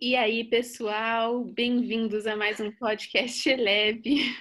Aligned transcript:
E 0.00 0.14
aí, 0.14 0.44
pessoal, 0.44 1.44
bem-vindos 1.44 2.24
a 2.24 2.36
mais 2.36 2.60
um 2.60 2.70
podcast 2.70 3.52
leve. 3.56 4.32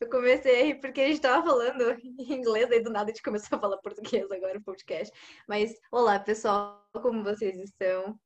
Eu 0.00 0.08
comecei 0.08 0.60
a 0.60 0.64
rir 0.64 0.80
porque 0.80 1.00
a 1.00 1.08
gente 1.08 1.20
tava 1.20 1.44
falando 1.44 1.98
em 2.00 2.32
inglês, 2.32 2.70
aí 2.70 2.80
do 2.80 2.88
nada 2.88 3.10
a 3.10 3.12
gente 3.12 3.20
começou 3.20 3.58
a 3.58 3.60
falar 3.60 3.78
português 3.78 4.30
agora 4.30 4.54
no 4.54 4.62
podcast. 4.62 5.12
Mas, 5.48 5.74
olá, 5.90 6.20
pessoal, 6.20 6.88
como 6.92 7.24
vocês 7.24 7.58
estão? 7.58 8.16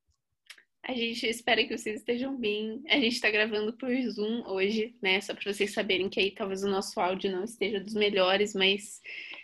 A 0.87 0.93
gente 0.93 1.27
espera 1.27 1.67
que 1.67 1.79
vocês 1.79 2.01
estejam 2.01 2.37
bem. 2.37 2.83
A 2.91 3.01
gente 3.01 3.19
tá 3.19 3.31
gravando 3.31 3.75
por 3.79 3.91
Zoom 4.11 4.47
hoje, 4.49 4.95
né? 5.01 5.19
Só 5.23 5.35
para 5.35 5.51
vocês 5.51 5.73
saberem 5.73 6.11
que 6.11 6.21
aí 6.21 6.31
talvez 6.31 6.63
o 6.63 6.69
nosso 6.69 7.01
áudio 7.01 7.33
não 7.33 7.45
esteja 7.45 7.81
dos 7.81 7.95
melhores, 7.95 8.53
mas 8.53 9.01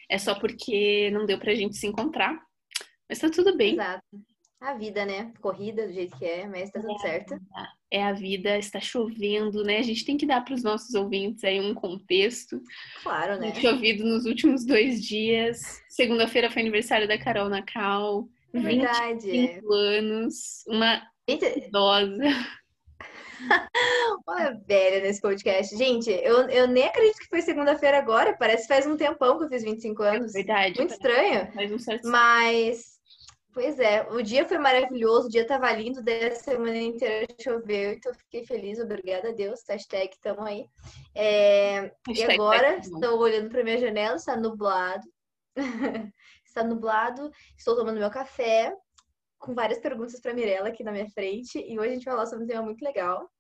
é 0.07 0.19
só 0.19 0.39
porque 0.39 1.11
não 1.13 1.25
deu 1.25 1.39
pra 1.39 1.55
gente 1.55 1.79
se 1.79 1.87
encontrar. 1.87 2.39
Mas 3.09 3.21
tá 3.21 3.31
tudo 3.31 3.57
bem. 3.57 3.73
Exato. 3.73 4.32
A 4.63 4.75
vida, 4.75 5.05
né? 5.05 5.33
Corrida 5.41 5.89
do 5.89 5.93
jeito 5.93 6.17
que 6.17 6.25
é, 6.25 6.47
mas 6.47 6.71
tá 6.71 6.81
tudo 6.81 6.95
é, 6.95 6.99
certo. 6.99 7.37
É 7.91 8.05
a 8.05 8.13
vida, 8.13 8.57
está 8.57 8.79
chovendo, 8.79 9.65
né? 9.65 9.79
A 9.79 9.83
gente 9.83 10.05
tem 10.05 10.17
que 10.17 10.25
dar 10.25 10.45
para 10.45 10.55
os 10.55 10.63
nossos 10.63 10.95
ouvintes 10.95 11.43
aí 11.43 11.61
um 11.61 11.75
contexto. 11.75 12.63
Claro, 13.03 13.41
né? 13.41 13.53
Chovido 13.57 14.05
nos 14.05 14.25
últimos 14.25 14.65
dois 14.65 15.03
dias. 15.03 15.83
Segunda-feira 15.89 16.49
foi 16.49 16.63
aniversário 16.63 17.09
da 17.09 17.19
Carol 17.19 17.49
Nacal. 17.49 18.29
É 18.55 18.61
verdade. 18.61 19.31
25 19.31 19.73
anos. 19.73 20.65
Uma 20.69 21.03
idosa. 21.27 22.23
Uma 24.29 24.51
velha 24.65 25.03
nesse 25.03 25.21
podcast. 25.21 25.77
Gente, 25.77 26.09
eu, 26.09 26.49
eu 26.49 26.69
nem 26.69 26.85
acredito 26.85 27.19
que 27.19 27.29
foi 27.29 27.43
segunda-feira 27.43 27.99
agora. 27.99 28.37
Parece 28.39 28.63
que 28.63 28.75
faz 28.75 28.87
um 28.87 28.97
tempão 28.97 29.39
que 29.39 29.45
eu 29.45 29.49
fiz 29.49 29.65
25 29.65 30.03
anos. 30.05 30.37
É 30.37 30.39
verdade. 30.39 30.79
Muito 30.79 30.93
estranho. 30.93 31.53
Faz 31.53 31.73
um 31.73 31.79
certo 31.81 32.09
Mas 32.09 32.92
Pois 33.53 33.79
é, 33.79 34.09
o 34.11 34.23
dia 34.23 34.49
foi 34.49 34.57
maravilhoso, 34.57 35.27
o 35.27 35.31
dia 35.31 35.47
tava 35.47 35.71
lindo, 35.73 36.03
daí 36.03 36.25
a 36.25 36.35
semana 36.35 36.79
inteira 36.79 37.27
choveu, 37.39 37.93
então 37.93 38.15
fiquei 38.15 38.47
feliz, 38.47 38.79
obrigada 38.79 39.29
a 39.29 39.33
Deus, 39.33 39.61
hashtag 39.69 40.19
tamo 40.23 40.43
aí. 40.43 40.67
É, 41.15 41.93
e 42.09 42.23
agora 42.25 42.79
estou 42.79 43.19
olhando 43.19 43.51
para 43.51 43.63
minha 43.63 43.77
janela, 43.77 44.17
está 44.17 44.35
nublado, 44.37 45.07
está 46.47 46.65
nublado, 46.65 47.31
estou 47.55 47.77
tomando 47.77 47.99
meu 47.99 48.11
café, 48.11 48.75
com 49.39 49.55
várias 49.55 49.81
perguntas 49.81 50.19
para 50.19 50.33
Mirella 50.33 50.71
aqui 50.71 50.83
na 50.83 50.93
minha 50.93 51.11
frente, 51.11 51.59
e 51.59 51.79
hoje 51.79 51.91
a 51.91 51.93
gente 51.93 52.05
vai 52.05 52.15
falar 52.15 52.27
sobre 52.27 52.45
um 52.45 52.49
tema 52.49 52.63
muito 52.63 52.83
legal. 52.83 53.31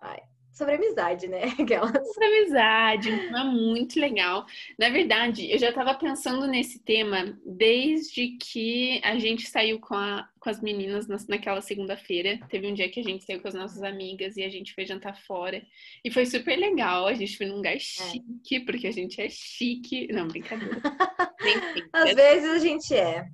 Ai, 0.00 0.20
sobre 0.58 0.74
amizade, 0.74 1.28
né? 1.28 1.44
Aquelas. 1.58 1.92
Sobre 2.12 2.26
amizade, 2.26 3.12
um 3.12 3.18
tema 3.18 3.44
muito 3.44 3.98
legal. 3.98 4.44
Na 4.76 4.90
verdade, 4.90 5.50
eu 5.50 5.58
já 5.58 5.68
estava 5.68 5.94
pensando 5.94 6.46
nesse 6.48 6.80
tema 6.80 7.38
desde 7.46 8.36
que 8.36 9.00
a 9.04 9.16
gente 9.18 9.46
saiu 9.46 9.78
com, 9.78 9.94
a, 9.94 10.28
com 10.40 10.50
as 10.50 10.60
meninas 10.60 11.06
naquela 11.28 11.62
segunda-feira. 11.62 12.40
Teve 12.50 12.66
um 12.66 12.74
dia 12.74 12.90
que 12.90 12.98
a 12.98 13.04
gente 13.04 13.24
saiu 13.24 13.40
com 13.40 13.48
as 13.48 13.54
nossas 13.54 13.82
amigas 13.84 14.36
e 14.36 14.42
a 14.42 14.48
gente 14.48 14.74
foi 14.74 14.84
jantar 14.84 15.16
fora. 15.22 15.62
E 16.04 16.10
foi 16.10 16.26
super 16.26 16.58
legal. 16.58 17.06
A 17.06 17.14
gente 17.14 17.36
foi 17.36 17.46
num 17.46 17.56
lugar 17.56 17.76
é. 17.76 17.78
chique, 17.78 18.56
é. 18.56 18.60
porque 18.60 18.88
a 18.88 18.92
gente 18.92 19.20
é 19.20 19.28
chique. 19.28 20.12
Não, 20.12 20.26
brincadeira. 20.26 20.82
Às 21.92 22.14
vezes 22.14 22.50
a 22.50 22.58
gente 22.58 22.94
é. 22.94 23.28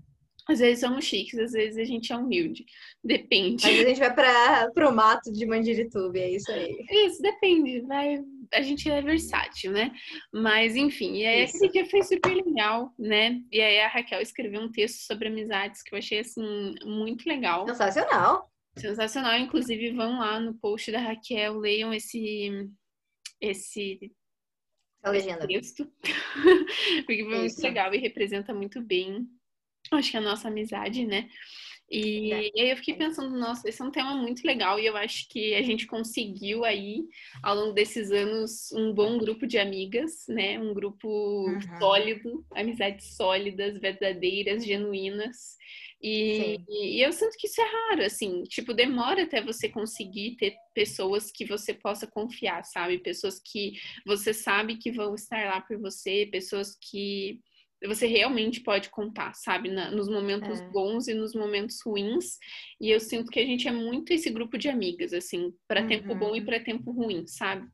Às 0.46 0.58
vezes 0.58 0.80
somos 0.80 1.04
chiques, 1.04 1.38
às 1.38 1.52
vezes 1.52 1.78
a 1.78 1.84
gente 1.84 2.12
é 2.12 2.16
humilde. 2.16 2.66
Depende. 3.02 3.66
Às 3.66 3.72
vezes 3.72 3.84
a 3.84 3.88
gente 3.88 3.98
vai 4.00 4.70
para 4.72 4.88
o 4.88 4.94
mato 4.94 5.32
de 5.32 5.46
Mandirituba, 5.46 6.18
é 6.18 6.32
isso 6.32 6.50
aí. 6.52 6.84
Isso, 6.90 7.22
depende. 7.22 7.80
Vai, 7.82 8.22
a 8.52 8.60
gente 8.60 8.90
é 8.90 9.00
versátil, 9.00 9.72
né? 9.72 9.90
Mas, 10.32 10.76
enfim, 10.76 11.14
e 11.16 11.26
aí 11.26 11.44
isso. 11.44 11.56
aquele 11.56 11.72
dia 11.72 11.86
foi 11.86 12.02
super 12.02 12.34
legal, 12.34 12.92
né? 12.98 13.40
E 13.50 13.60
aí 13.60 13.80
a 13.80 13.88
Raquel 13.88 14.20
escreveu 14.20 14.60
um 14.60 14.70
texto 14.70 15.06
sobre 15.06 15.28
amizades 15.28 15.82
que 15.82 15.94
eu 15.94 15.98
achei, 15.98 16.18
assim, 16.18 16.74
muito 16.84 17.26
legal. 17.26 17.66
Sensacional. 17.66 18.50
Sensacional. 18.76 19.38
Inclusive, 19.38 19.92
vão 19.92 20.18
lá 20.18 20.38
no 20.38 20.54
post 20.54 20.92
da 20.92 21.00
Raquel, 21.00 21.56
leiam 21.56 21.92
esse... 21.92 22.68
esse 23.40 24.12
a 25.02 25.10
legenda. 25.10 25.46
texto. 25.46 25.90
Porque 27.06 27.24
foi 27.24 27.38
muito 27.38 27.62
legal 27.62 27.94
e 27.94 27.98
representa 27.98 28.54
muito 28.54 28.82
bem 28.82 29.26
acho 29.98 30.10
que 30.10 30.16
é 30.16 30.20
a 30.20 30.22
nossa 30.22 30.48
amizade, 30.48 31.06
né? 31.06 31.28
E, 31.90 32.32
é. 32.32 32.50
e, 32.54 32.60
aí 32.60 32.70
eu 32.70 32.76
fiquei 32.76 32.94
pensando, 32.94 33.38
nossa, 33.38 33.68
esse 33.68 33.80
é 33.80 33.84
um 33.84 33.90
tema 33.90 34.16
muito 34.16 34.44
legal 34.44 34.80
e 34.80 34.86
eu 34.86 34.96
acho 34.96 35.28
que 35.28 35.54
a 35.54 35.62
gente 35.62 35.86
conseguiu 35.86 36.64
aí, 36.64 37.04
ao 37.42 37.54
longo 37.54 37.72
desses 37.72 38.10
anos, 38.10 38.72
um 38.72 38.92
bom 38.92 39.18
grupo 39.18 39.46
de 39.46 39.58
amigas, 39.58 40.24
né? 40.28 40.58
Um 40.58 40.72
grupo 40.72 41.08
uhum. 41.08 41.78
sólido, 41.78 42.44
amizades 42.54 43.16
sólidas, 43.16 43.78
verdadeiras, 43.78 44.64
genuínas. 44.64 45.56
E, 46.02 46.58
e, 46.68 47.00
eu 47.00 47.12
sinto 47.12 47.34
que 47.38 47.46
isso 47.46 47.60
é 47.60 47.64
raro, 47.64 48.04
assim, 48.04 48.42
tipo, 48.42 48.74
demora 48.74 49.22
até 49.22 49.40
você 49.40 49.70
conseguir 49.70 50.36
ter 50.36 50.54
pessoas 50.74 51.30
que 51.30 51.46
você 51.46 51.72
possa 51.72 52.06
confiar, 52.06 52.62
sabe? 52.64 52.98
Pessoas 52.98 53.40
que 53.40 53.72
você 54.04 54.34
sabe 54.34 54.76
que 54.76 54.90
vão 54.90 55.14
estar 55.14 55.46
lá 55.46 55.62
por 55.62 55.78
você, 55.78 56.28
pessoas 56.30 56.76
que 56.78 57.40
você 57.88 58.06
realmente 58.06 58.60
pode 58.60 58.88
contar, 58.88 59.34
sabe? 59.34 59.70
Na, 59.70 59.90
nos 59.90 60.08
momentos 60.08 60.60
é. 60.60 60.68
bons 60.68 61.06
e 61.08 61.14
nos 61.14 61.34
momentos 61.34 61.80
ruins. 61.84 62.38
E 62.80 62.90
eu 62.90 62.98
sinto 62.98 63.30
que 63.30 63.40
a 63.40 63.44
gente 63.44 63.68
é 63.68 63.72
muito 63.72 64.12
esse 64.12 64.30
grupo 64.30 64.56
de 64.56 64.68
amigas, 64.68 65.12
assim, 65.12 65.52
para 65.68 65.82
uhum. 65.82 65.88
tempo 65.88 66.14
bom 66.14 66.34
e 66.34 66.40
uhum. 66.40 66.46
para 66.46 66.60
tempo 66.60 66.90
ruim, 66.92 67.26
sabe? 67.26 67.66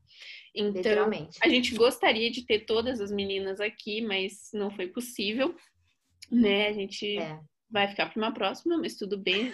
Então, 0.53 1.09
a 1.41 1.47
gente 1.47 1.73
gostaria 1.75 2.29
de 2.29 2.45
ter 2.45 2.65
todas 2.65 2.99
as 2.99 3.11
meninas 3.11 3.61
aqui, 3.61 4.01
mas 4.01 4.49
não 4.53 4.69
foi 4.69 4.87
possível, 4.87 5.55
né? 6.29 6.67
A 6.67 6.73
gente 6.73 7.17
é. 7.17 7.39
vai 7.69 7.87
ficar 7.87 8.07
para 8.07 8.21
uma 8.21 8.33
próxima, 8.33 8.77
mas 8.77 8.95
tudo 8.95 9.17
bem. 9.17 9.53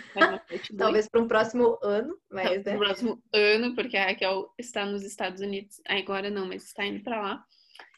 Talvez 0.76 1.08
para 1.08 1.22
um 1.22 1.28
próximo 1.28 1.78
ano, 1.84 2.18
mas 2.32 2.50
né? 2.50 2.60
Para 2.64 2.76
um 2.76 2.80
próximo 2.80 3.24
ano, 3.32 3.76
porque 3.76 3.96
a 3.96 4.06
Raquel 4.08 4.52
está 4.58 4.86
nos 4.88 5.04
Estados 5.04 5.40
Unidos 5.40 5.80
agora 5.88 6.32
não, 6.32 6.48
mas 6.48 6.64
está 6.66 6.84
indo 6.84 7.04
para 7.04 7.22
lá. 7.22 7.46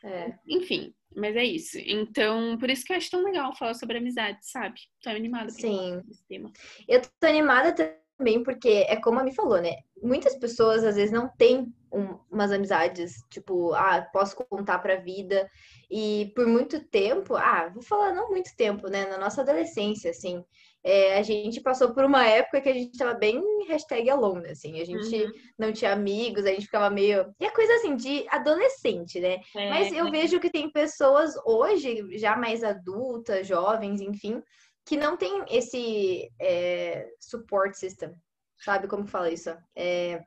É. 0.03 0.34
Enfim, 0.47 0.94
mas 1.16 1.35
é 1.35 1.44
isso. 1.44 1.78
Então, 1.79 2.57
por 2.57 2.69
isso 2.69 2.85
que 2.85 2.94
eu 2.94 2.97
acho 2.97 3.12
tão 3.12 3.23
legal 3.23 3.56
falar 3.56 3.73
sobre 3.73 3.97
amizade, 3.97 4.40
sabe? 4.41 4.79
Tô 5.01 5.09
animada 5.09 5.50
Sim. 5.50 6.01
esse 6.09 6.25
tema. 6.28 6.51
Eu 6.88 7.01
tô 7.01 7.28
animada 7.28 7.73
também 7.73 8.44
porque 8.44 8.85
é 8.88 8.95
como 8.97 9.19
a 9.19 9.23
me 9.23 9.34
falou, 9.34 9.62
né? 9.62 9.78
Muitas 10.01 10.35
pessoas 10.38 10.84
às 10.84 10.95
vezes 10.95 11.12
não 11.12 11.29
têm 11.29 11.73
um, 11.91 12.17
umas 12.31 12.51
amizades, 12.51 13.23
tipo, 13.29 13.73
ah, 13.73 14.07
posso 14.13 14.35
contar 14.35 14.79
pra 14.79 14.97
vida. 14.97 15.50
E 15.89 16.31
por 16.35 16.47
muito 16.47 16.83
tempo, 16.88 17.35
ah, 17.35 17.69
vou 17.73 17.81
falar 17.81 18.13
não 18.13 18.29
muito 18.29 18.55
tempo, 18.55 18.88
né? 18.88 19.05
Na 19.07 19.17
nossa 19.17 19.41
adolescência, 19.41 20.11
assim, 20.11 20.44
é, 20.83 21.17
a 21.17 21.23
gente 21.23 21.59
passou 21.61 21.94
por 21.94 22.05
uma 22.05 22.25
época 22.25 22.61
que 22.61 22.69
a 22.69 22.73
gente 22.73 22.97
tava 22.97 23.13
bem 23.13 23.41
hashtag 23.67 24.09
alone, 24.09 24.50
assim, 24.50 24.79
a 24.79 24.85
gente 24.85 25.16
uhum. 25.16 25.31
não 25.57 25.73
tinha 25.73 25.91
amigos, 25.91 26.45
a 26.45 26.50
gente 26.50 26.66
ficava 26.66 26.89
meio. 26.89 27.33
E 27.39 27.45
é 27.45 27.51
coisa 27.51 27.73
assim 27.75 27.95
de 27.95 28.25
adolescente, 28.29 29.19
né? 29.19 29.39
É, 29.56 29.69
Mas 29.69 29.91
eu 29.91 30.07
é. 30.07 30.11
vejo 30.11 30.39
que 30.39 30.50
tem 30.50 30.71
pessoas 30.71 31.33
hoje, 31.45 32.17
já 32.17 32.35
mais 32.38 32.63
adultas, 32.63 33.45
jovens, 33.45 34.00
enfim, 34.00 34.41
que 34.85 34.95
não 34.95 35.17
tem 35.17 35.44
esse 35.50 36.31
é, 36.39 37.07
support 37.19 37.75
system. 37.75 38.11
Sabe 38.57 38.88
como 38.88 39.07
fala 39.07 39.31
isso? 39.31 39.56
É, 39.75 40.21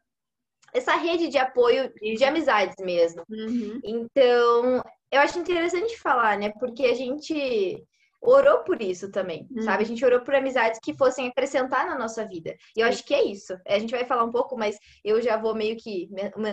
essa 0.72 0.96
rede 0.96 1.28
de 1.28 1.38
apoio 1.38 1.92
de 2.00 2.24
amizades 2.24 2.76
mesmo. 2.80 3.22
Uhum. 3.28 3.80
Então, 3.84 4.82
eu 5.10 5.20
acho 5.20 5.38
interessante 5.38 5.98
falar, 5.98 6.38
né? 6.38 6.50
Porque 6.58 6.86
a 6.86 6.94
gente 6.94 7.84
orou 8.22 8.60
por 8.60 8.80
isso 8.80 9.10
também, 9.10 9.48
hum. 9.50 9.62
sabe? 9.62 9.82
A 9.82 9.86
gente 9.86 10.04
orou 10.04 10.20
por 10.20 10.34
amizades 10.34 10.78
que 10.82 10.94
fossem 10.94 11.26
acrescentar 11.26 11.86
na 11.86 11.98
nossa 11.98 12.26
vida. 12.26 12.56
E 12.76 12.80
eu 12.80 12.86
acho 12.86 13.04
que 13.04 13.12
é 13.12 13.22
isso. 13.22 13.58
A 13.66 13.78
gente 13.78 13.90
vai 13.90 14.04
falar 14.04 14.24
um 14.24 14.30
pouco, 14.30 14.56
mas 14.56 14.78
eu 15.04 15.20
já 15.20 15.36
vou 15.36 15.54
meio 15.54 15.76
que 15.76 16.08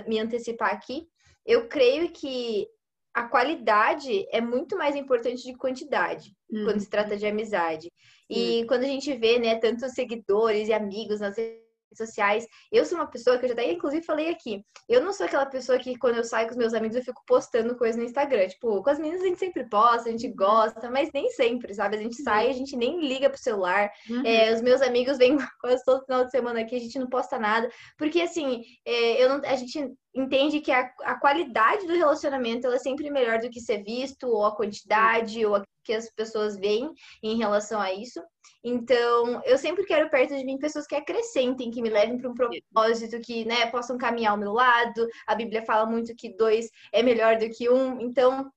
me 0.08 0.19
antecipar 0.19 0.74
aqui. 0.74 1.08
Eu 1.46 1.68
creio 1.68 2.12
que 2.12 2.68
a 3.13 3.24
qualidade 3.24 4.25
é 4.31 4.41
muito 4.41 4.78
mais 4.78 4.96
importante 4.96 5.44
de 5.44 5.56
quantidade 5.56 6.34
hum. 6.52 6.66
quando 6.66 6.79
se 6.79 6.90
trata 6.90 7.16
de 7.16 7.26
amizade. 7.26 7.91
E 8.29 8.66
quando 8.67 8.84
a 8.84 8.88
gente 8.88 9.11
vê, 9.16 9.40
né, 9.40 9.55
tantos 9.55 9.94
seguidores 9.94 10.67
e 10.67 10.73
amigos 10.73 11.20
nas 11.20 11.35
redes 11.35 11.69
sociais. 11.97 12.47
Eu 12.72 12.86
sou 12.86 12.97
uma 12.97 13.08
pessoa 13.08 13.38
que 13.38 13.46
eu 13.46 13.50
já 13.50 13.53
até 13.53 13.72
inclusive 13.72 14.06
falei 14.06 14.30
aqui. 14.30 14.64
Eu 14.88 15.02
não 15.02 15.14
sou 15.14 15.26
aquela 15.26 15.46
pessoa 15.46 15.78
que 15.78 15.97
quando 15.97 16.18
eu 16.18 16.24
saio 16.24 16.47
com 16.47 16.52
os 16.52 16.58
meus 16.58 16.74
amigos 16.74 16.96
eu 16.96 17.03
fico 17.03 17.22
postando 17.26 17.76
coisa 17.76 17.97
no 17.97 18.03
Instagram. 18.03 18.47
Tipo, 18.47 18.82
com 18.84 18.90
as 18.90 19.00
meninas 19.00 19.22
a 19.22 19.26
gente 19.26 19.40
sempre 19.40 19.68
posta, 19.68 20.09
a 20.09 20.12
gente 20.12 20.28
uhum. 20.28 20.36
gosta, 20.36 20.90
mas 20.90 21.12
nem 21.14 21.30
sempre, 21.32 21.74
sabe? 21.74 21.97
A 21.97 22.02
gente 22.02 22.18
uhum. 22.20 22.24
sai, 22.24 22.50
a 22.50 22.53
gente 22.53 22.76
nem 22.76 23.00
liga 23.00 23.30
pro 23.30 23.40
celular. 23.40 23.91
Uhum. 24.09 24.26
É, 24.26 24.53
os 24.53 24.62
meus 24.62 24.82
amigos 24.82 25.18
vêm 25.18 25.38
quase 25.62 25.84
todo 25.84 26.06
final 26.06 26.26
de 26.26 26.32
semana 26.32 26.62
aqui, 26.62 26.76
a 26.76 26.80
gente 26.80 27.00
não 27.00 27.08
posta 27.08 27.38
nada. 27.38 27.70
Porque 27.97 28.22
assim, 28.22 28.64
é, 28.85 29.24
eu 29.24 29.30
não, 29.30 29.42
a 29.46 29.56
gente 29.56 29.92
entende 30.14 30.59
que 30.59 30.72
a, 30.72 30.92
a 31.03 31.20
qualidade 31.20 31.85
do 31.85 31.96
relacionamento 31.96 32.66
ela 32.66 32.76
é 32.76 32.80
sempre 32.80 33.09
melhor 33.09 33.40
do 33.40 33.50
que 33.50 33.59
ser 33.59 33.84
visto, 33.84 34.28
ou 34.28 34.46
a 34.46 34.56
quantidade, 34.56 35.46
ou 35.46 35.56
a 35.56 35.64
que 35.90 35.94
as 35.96 36.08
pessoas 36.12 36.56
veem 36.56 36.94
em 37.24 37.38
relação 37.38 37.82
a 37.82 37.91
isso. 37.91 38.22
Então, 38.64 39.41
eu 39.44 39.58
sempre 39.58 39.84
quero 39.86 40.08
perto 40.09 40.36
de 40.36 40.44
mim 40.44 40.59
pessoas 40.59 40.86
que 40.86 40.94
acrescentem, 40.94 41.72
que 41.72 41.82
me 41.82 41.90
levem 41.90 42.20
para 42.20 42.30
um 42.30 42.36
propósito, 42.36 43.20
que 43.22 43.44
né, 43.44 43.66
possam 43.72 43.97
caminhar 43.97 44.34
ao 44.34 44.38
meu 44.38 44.53
lado. 44.53 45.08
A 45.26 45.34
Bíblia 45.34 45.66
fala 45.66 45.90
muito 45.90 46.16
que 46.16 46.36
dois 46.36 46.70
é 46.94 47.02
melhor 47.02 47.38
do 47.38 47.50
que 47.50 47.68
um. 47.70 48.00
Então, 48.00 48.52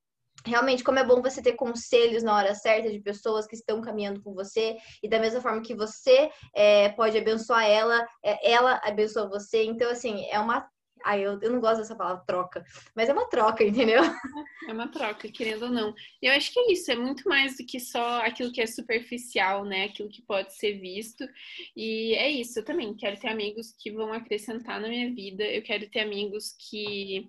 realmente 0.44 0.84
como 0.84 0.98
é 0.98 1.04
bom 1.04 1.22
você 1.22 1.40
ter 1.40 1.54
conselhos 1.54 2.22
na 2.22 2.36
hora 2.36 2.54
certa 2.54 2.90
de 2.90 3.00
pessoas 3.00 3.46
que 3.46 3.54
estão 3.54 3.80
caminhando 3.80 4.20
com 4.20 4.34
você 4.34 4.76
e 5.02 5.08
da 5.08 5.18
mesma 5.18 5.40
forma 5.40 5.62
que 5.62 5.74
você 5.74 6.30
é, 6.54 6.90
pode 6.90 7.16
abençoar 7.16 7.64
ela, 7.64 8.06
é, 8.22 8.52
ela 8.52 8.78
abençoa 8.84 9.28
você. 9.28 9.64
Então, 9.64 9.90
assim, 9.90 10.26
é 10.26 10.38
uma 10.38 10.68
Ai, 11.04 11.24
eu, 11.24 11.40
eu 11.40 11.50
não 11.50 11.60
gosto 11.60 11.78
dessa 11.78 11.94
palavra 11.94 12.24
troca, 12.26 12.64
mas 12.94 13.08
é 13.08 13.12
uma 13.12 13.28
troca, 13.28 13.64
entendeu? 13.64 14.02
É 14.68 14.72
uma 14.72 14.88
troca, 14.88 15.28
querendo 15.30 15.64
ou 15.64 15.70
não. 15.70 15.94
Eu 16.20 16.32
acho 16.32 16.52
que 16.52 16.60
é 16.60 16.72
isso, 16.72 16.90
é 16.90 16.96
muito 16.96 17.28
mais 17.28 17.56
do 17.56 17.66
que 17.66 17.80
só 17.80 18.20
aquilo 18.20 18.52
que 18.52 18.60
é 18.60 18.66
superficial, 18.66 19.64
né? 19.64 19.84
Aquilo 19.84 20.08
que 20.08 20.22
pode 20.22 20.54
ser 20.54 20.78
visto. 20.78 21.28
E 21.76 22.14
é 22.14 22.30
isso, 22.30 22.58
eu 22.58 22.64
também 22.64 22.94
quero 22.94 23.18
ter 23.18 23.28
amigos 23.28 23.74
que 23.78 23.90
vão 23.90 24.12
acrescentar 24.12 24.80
na 24.80 24.88
minha 24.88 25.12
vida, 25.12 25.44
eu 25.44 25.62
quero 25.62 25.88
ter 25.88 26.00
amigos 26.00 26.54
que 26.58 27.28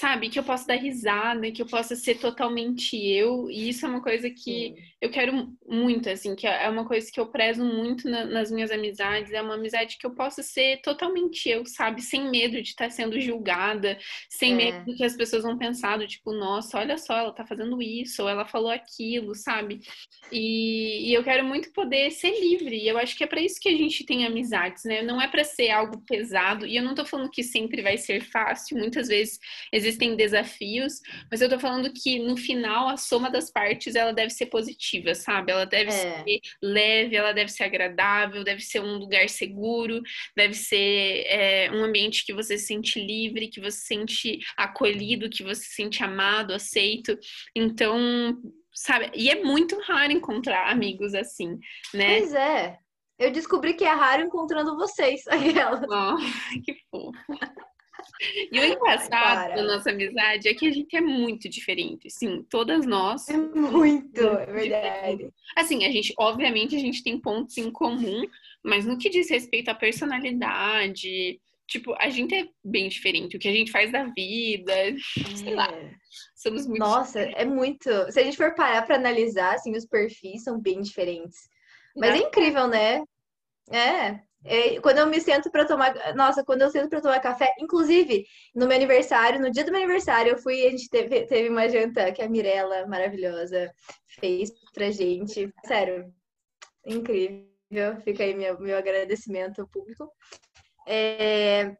sabe, 0.00 0.30
que 0.30 0.38
eu 0.38 0.42
possa 0.42 0.66
dar 0.66 0.76
risada, 0.76 1.52
que 1.52 1.60
eu 1.60 1.66
possa 1.66 1.94
ser 1.94 2.14
totalmente 2.14 2.96
eu, 2.96 3.50
e 3.50 3.68
isso 3.68 3.84
é 3.84 3.88
uma 3.88 4.02
coisa 4.02 4.30
que 4.30 4.74
Sim. 4.74 4.74
eu 4.98 5.10
quero 5.10 5.54
muito, 5.68 6.08
assim, 6.08 6.34
que 6.34 6.46
é 6.46 6.66
uma 6.70 6.86
coisa 6.86 7.10
que 7.12 7.20
eu 7.20 7.26
prezo 7.26 7.62
muito 7.62 8.08
na, 8.08 8.24
nas 8.24 8.50
minhas 8.50 8.70
amizades, 8.70 9.30
é 9.30 9.42
uma 9.42 9.56
amizade 9.56 9.98
que 9.98 10.06
eu 10.06 10.14
possa 10.14 10.42
ser 10.42 10.80
totalmente 10.80 11.50
eu, 11.50 11.66
sabe, 11.66 12.00
sem 12.00 12.30
medo 12.30 12.62
de 12.62 12.70
estar 12.70 12.90
sendo 12.90 13.20
julgada, 13.20 13.98
sem 14.30 14.54
é. 14.54 14.56
medo 14.56 14.86
do 14.86 14.96
que 14.96 15.04
as 15.04 15.14
pessoas 15.14 15.42
vão 15.42 15.58
pensar, 15.58 15.98
do 15.98 16.06
tipo, 16.06 16.32
nossa, 16.32 16.78
olha 16.78 16.96
só, 16.96 17.18
ela 17.18 17.34
tá 17.34 17.44
fazendo 17.44 17.82
isso, 17.82 18.22
ou 18.22 18.28
ela 18.28 18.46
falou 18.46 18.70
aquilo, 18.70 19.34
sabe, 19.34 19.80
e, 20.32 21.10
e 21.10 21.14
eu 21.14 21.22
quero 21.22 21.44
muito 21.44 21.70
poder 21.74 22.10
ser 22.10 22.40
livre, 22.40 22.74
e 22.74 22.88
eu 22.88 22.96
acho 22.96 23.14
que 23.14 23.24
é 23.24 23.26
para 23.26 23.42
isso 23.42 23.60
que 23.60 23.68
a 23.68 23.76
gente 23.76 24.06
tem 24.06 24.24
amizades, 24.24 24.82
né, 24.84 25.02
não 25.02 25.20
é 25.20 25.28
para 25.28 25.44
ser 25.44 25.68
algo 25.68 26.00
pesado, 26.06 26.66
e 26.66 26.74
eu 26.74 26.82
não 26.82 26.94
tô 26.94 27.04
falando 27.04 27.30
que 27.30 27.42
sempre 27.42 27.82
vai 27.82 27.98
ser 27.98 28.22
fácil, 28.22 28.78
muitas 28.78 29.08
vezes 29.08 29.38
existem 29.70 29.89
desafios, 29.98 31.00
mas 31.30 31.40
eu 31.40 31.48
tô 31.48 31.58
falando 31.58 31.92
que 31.92 32.18
no 32.18 32.36
final 32.36 32.88
a 32.88 32.96
soma 32.96 33.30
das 33.30 33.50
partes 33.50 33.94
ela 33.94 34.12
deve 34.12 34.30
ser 34.30 34.46
positiva, 34.46 35.14
sabe? 35.14 35.52
Ela 35.52 35.64
deve 35.64 35.90
é. 35.90 35.92
ser 36.24 36.40
leve, 36.62 37.16
ela 37.16 37.32
deve 37.32 37.50
ser 37.50 37.64
agradável, 37.64 38.44
deve 38.44 38.60
ser 38.60 38.80
um 38.80 38.96
lugar 38.96 39.28
seguro, 39.28 40.00
deve 40.36 40.54
ser 40.54 41.24
é, 41.26 41.70
um 41.72 41.84
ambiente 41.84 42.24
que 42.24 42.32
você 42.32 42.58
se 42.58 42.66
sente 42.66 43.00
livre, 43.00 43.48
que 43.48 43.60
você 43.60 43.78
se 43.78 43.86
sente 43.86 44.38
acolhido, 44.56 45.30
que 45.30 45.42
você 45.42 45.62
se 45.62 45.74
sente 45.74 46.02
amado, 46.02 46.52
aceito. 46.52 47.18
Então, 47.54 48.36
sabe? 48.74 49.10
E 49.14 49.30
é 49.30 49.42
muito 49.42 49.78
raro 49.80 50.12
encontrar 50.12 50.70
amigos 50.70 51.14
assim, 51.14 51.58
né? 51.94 52.18
Pois 52.18 52.34
é. 52.34 52.78
Eu 53.18 53.30
descobri 53.30 53.74
que 53.74 53.84
é 53.84 53.92
raro 53.92 54.22
encontrando 54.22 54.76
vocês, 54.76 55.22
aquela. 55.28 55.82
Oh, 55.82 56.16
que 56.64 56.74
fofo. 56.90 57.14
E 58.50 58.58
o 58.58 58.64
engraçado 58.64 59.54
da 59.54 59.62
nossa 59.62 59.90
amizade 59.90 60.48
é 60.48 60.54
que 60.54 60.66
a 60.66 60.72
gente 60.72 60.96
é 60.96 61.00
muito 61.00 61.48
diferente. 61.48 62.10
Sim, 62.10 62.44
todas 62.48 62.86
nós. 62.86 63.28
É 63.28 63.36
muito, 63.36 64.20
é 64.20 64.46
verdade. 64.46 65.30
Assim, 65.56 65.84
a 65.84 65.90
gente, 65.90 66.14
obviamente, 66.18 66.76
a 66.76 66.78
gente 66.78 67.02
tem 67.02 67.18
pontos 67.18 67.56
em 67.58 67.70
comum, 67.70 68.22
mas 68.62 68.86
no 68.86 68.98
que 68.98 69.08
diz 69.08 69.30
respeito 69.30 69.68
à 69.68 69.74
personalidade, 69.74 71.40
tipo, 71.66 71.94
a 71.98 72.08
gente 72.10 72.34
é 72.34 72.48
bem 72.64 72.88
diferente. 72.88 73.36
O 73.36 73.40
que 73.40 73.48
a 73.48 73.52
gente 73.52 73.70
faz 73.70 73.92
da 73.92 74.04
vida, 74.04 74.72
é. 74.72 74.96
sei 75.36 75.54
lá. 75.54 75.72
É. 75.72 75.94
Somos 76.34 76.66
muito 76.66 76.80
Nossa, 76.80 77.20
diferentes. 77.20 77.42
é 77.42 77.44
muito. 77.44 78.12
Se 78.12 78.20
a 78.20 78.24
gente 78.24 78.36
for 78.36 78.54
parar 78.54 78.82
para 78.82 78.96
analisar, 78.96 79.54
assim, 79.54 79.76
os 79.76 79.86
perfis 79.86 80.42
são 80.42 80.60
bem 80.60 80.80
diferentes. 80.80 81.38
Mas 81.96 82.14
é 82.14 82.18
incrível, 82.18 82.66
né? 82.66 83.02
É, 83.70 83.78
é, 83.78 84.20
quando 84.82 84.98
eu 84.98 85.06
me 85.06 85.20
sento 85.20 85.50
para 85.50 85.66
tomar, 85.66 86.14
nossa, 86.14 86.44
quando 86.44 86.62
eu 86.62 86.70
sento 86.70 86.88
para 86.88 87.00
tomar 87.00 87.20
café, 87.20 87.54
inclusive 87.58 88.24
no 88.54 88.66
meu 88.66 88.76
aniversário, 88.76 89.40
no 89.40 89.50
dia 89.50 89.64
do 89.64 89.70
meu 89.70 89.82
aniversário, 89.82 90.32
eu 90.32 90.38
fui, 90.38 90.66
a 90.66 90.70
gente 90.70 90.88
teve, 90.88 91.26
teve 91.26 91.48
uma 91.48 91.68
janta 91.68 92.10
que 92.12 92.22
a 92.22 92.28
Mirella, 92.28 92.86
maravilhosa, 92.86 93.70
fez 94.18 94.50
pra 94.72 94.90
gente. 94.90 95.52
Sério, 95.66 96.12
incrível. 96.86 97.50
Fica 98.02 98.24
aí 98.24 98.34
meu, 98.34 98.58
meu 98.58 98.76
agradecimento 98.76 99.60
ao 99.60 99.68
público. 99.68 100.10
É, 100.86 101.76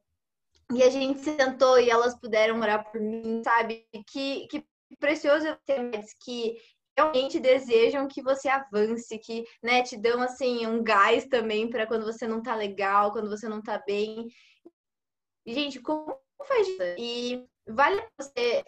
e 0.73 0.83
a 0.83 0.91
gente 0.91 1.21
sentou 1.21 1.81
e 1.81 1.91
elas 1.91 2.19
puderam 2.21 2.61
orar 2.61 2.91
por 2.91 3.01
mim, 3.01 3.43
sabe? 3.43 3.87
Que, 4.07 4.47
que 4.49 4.65
precioso 4.99 5.47
que 6.25 6.57
realmente 7.01 7.41
desejam 7.41 8.07
que 8.07 8.23
você 8.23 8.49
avance, 8.49 9.19
que 9.19 9.45
né, 9.63 9.83
te 9.83 9.97
dão 9.97 10.21
assim 10.23 10.67
um 10.67 10.83
gás 10.83 11.25
também 11.27 11.69
para 11.69 11.87
quando 11.87 12.05
você 12.05 12.27
não 12.27 12.43
tá 12.43 12.55
legal, 12.55 13.13
quando 13.13 13.31
você 13.31 13.49
não 13.49 13.63
tá 13.63 13.83
bem. 13.87 14.29
Gente, 15.47 15.81
como 15.81 16.15
faz 16.47 16.69
isso? 16.69 16.83
E 16.99 17.47
vale 17.67 18.03
você 18.19 18.63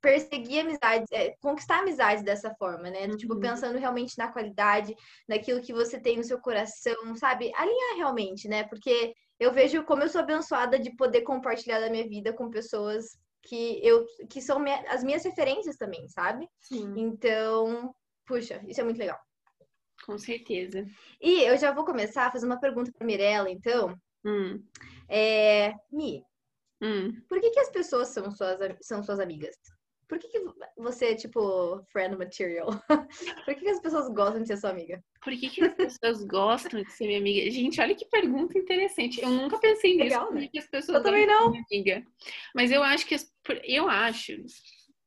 perseguir 0.00 0.60
amizades, 0.60 1.10
é, 1.10 1.34
conquistar 1.40 1.80
amizades 1.80 2.22
dessa 2.22 2.54
forma, 2.54 2.90
né? 2.90 3.00
Tipo, 3.00 3.12
uhum. 3.12 3.16
Tipo, 3.16 3.40
pensando 3.40 3.78
realmente 3.78 4.16
na 4.18 4.30
qualidade, 4.30 4.94
naquilo 5.26 5.62
que 5.62 5.72
você 5.72 5.98
tem 5.98 6.16
no 6.18 6.24
seu 6.24 6.38
coração, 6.38 7.16
sabe? 7.16 7.50
Alinhar 7.56 7.96
realmente, 7.96 8.46
né? 8.46 8.64
Porque 8.64 9.14
eu 9.40 9.52
vejo 9.52 9.82
como 9.84 10.02
eu 10.02 10.08
sou 10.08 10.20
abençoada 10.20 10.78
de 10.78 10.94
poder 10.94 11.22
compartilhar 11.22 11.80
da 11.80 11.90
minha 11.90 12.06
vida 12.06 12.32
com 12.32 12.50
pessoas 12.50 13.18
que 13.46 13.80
eu 13.86 14.06
que 14.28 14.40
são 14.40 14.58
minha, 14.58 14.80
as 14.90 15.04
minhas 15.04 15.24
referências 15.24 15.76
também, 15.76 16.08
sabe? 16.08 16.48
Sim. 16.60 16.94
Então, 16.96 17.94
puxa, 18.26 18.62
isso 18.66 18.80
é 18.80 18.84
muito 18.84 18.98
legal. 18.98 19.18
Com 20.04 20.18
certeza. 20.18 20.84
E 21.20 21.42
eu 21.42 21.56
já 21.56 21.72
vou 21.72 21.84
começar 21.84 22.26
a 22.26 22.30
fazer 22.30 22.46
uma 22.46 22.60
pergunta 22.60 22.92
para 22.92 23.06
Mirella, 23.06 23.50
então. 23.50 23.96
Hum. 24.24 24.62
É, 25.08 25.72
Mi, 25.92 26.22
hum. 26.82 27.12
por 27.28 27.40
que, 27.40 27.50
que 27.50 27.60
as 27.60 27.70
pessoas 27.70 28.08
são 28.08 28.30
suas, 28.30 28.58
são 28.82 29.02
suas 29.02 29.20
amigas? 29.20 29.56
Por 30.08 30.18
que, 30.18 30.28
que 30.28 30.40
você 30.76 31.06
é, 31.06 31.14
tipo, 31.14 31.82
friend 31.92 32.16
material? 32.16 32.68
Por 33.44 33.54
que, 33.54 33.60
que 33.60 33.68
as 33.68 33.80
pessoas 33.80 34.08
gostam 34.12 34.42
de 34.42 34.48
ser 34.48 34.56
sua 34.56 34.70
amiga? 34.70 35.02
Por 35.22 35.32
que, 35.36 35.48
que 35.48 35.64
as 35.64 35.74
pessoas 35.74 36.24
gostam 36.24 36.82
de 36.82 36.90
ser 36.92 37.06
minha 37.06 37.18
amiga? 37.18 37.50
Gente, 37.50 37.80
olha 37.80 37.94
que 37.94 38.04
pergunta 38.06 38.58
interessante. 38.58 39.22
Eu 39.22 39.30
nunca 39.30 39.58
pensei 39.58 39.92
nisso. 39.92 40.04
Legal, 40.04 40.32
né? 40.32 40.48
que 40.52 40.58
as 40.58 40.68
pessoas 40.68 40.98
eu 40.98 41.02
também 41.02 41.26
não. 41.26 41.52
Amiga. 41.70 42.04
Mas 42.54 42.70
eu 42.70 42.82
acho 42.82 43.06
que... 43.06 43.16
Eu 43.64 43.88
acho, 43.88 44.32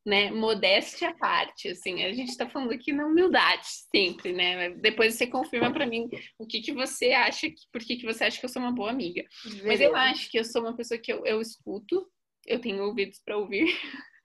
né? 0.07 0.31
Modéstia 0.31 1.09
à 1.09 1.13
parte, 1.13 1.67
assim. 1.67 2.03
A 2.03 2.13
gente 2.13 2.37
tá 2.37 2.49
falando 2.49 2.71
aqui 2.71 2.93
na 2.93 3.05
humildade 3.05 3.67
sempre, 3.93 4.31
né? 4.31 4.69
Depois 4.69 5.15
você 5.15 5.27
confirma 5.27 5.71
para 5.71 5.85
mim 5.85 6.09
o 6.39 6.47
que 6.47 6.61
que 6.61 6.71
você 6.71 7.11
acha, 7.11 7.49
que, 7.49 7.61
por 7.71 7.81
que 7.81 7.97
que 7.97 8.05
você 8.05 8.23
acha 8.23 8.39
que 8.39 8.45
eu 8.45 8.49
sou 8.49 8.61
uma 8.61 8.71
boa 8.71 8.89
amiga. 8.89 9.25
Beleza. 9.43 9.67
Mas 9.67 9.81
eu 9.81 9.95
acho 9.95 10.31
que 10.31 10.39
eu 10.39 10.45
sou 10.45 10.61
uma 10.61 10.75
pessoa 10.75 10.97
que 10.97 11.11
eu, 11.11 11.25
eu 11.25 11.41
escuto, 11.41 12.07
eu 12.45 12.59
tenho 12.61 12.81
ouvidos 12.83 13.19
para 13.23 13.37
ouvir. 13.37 13.67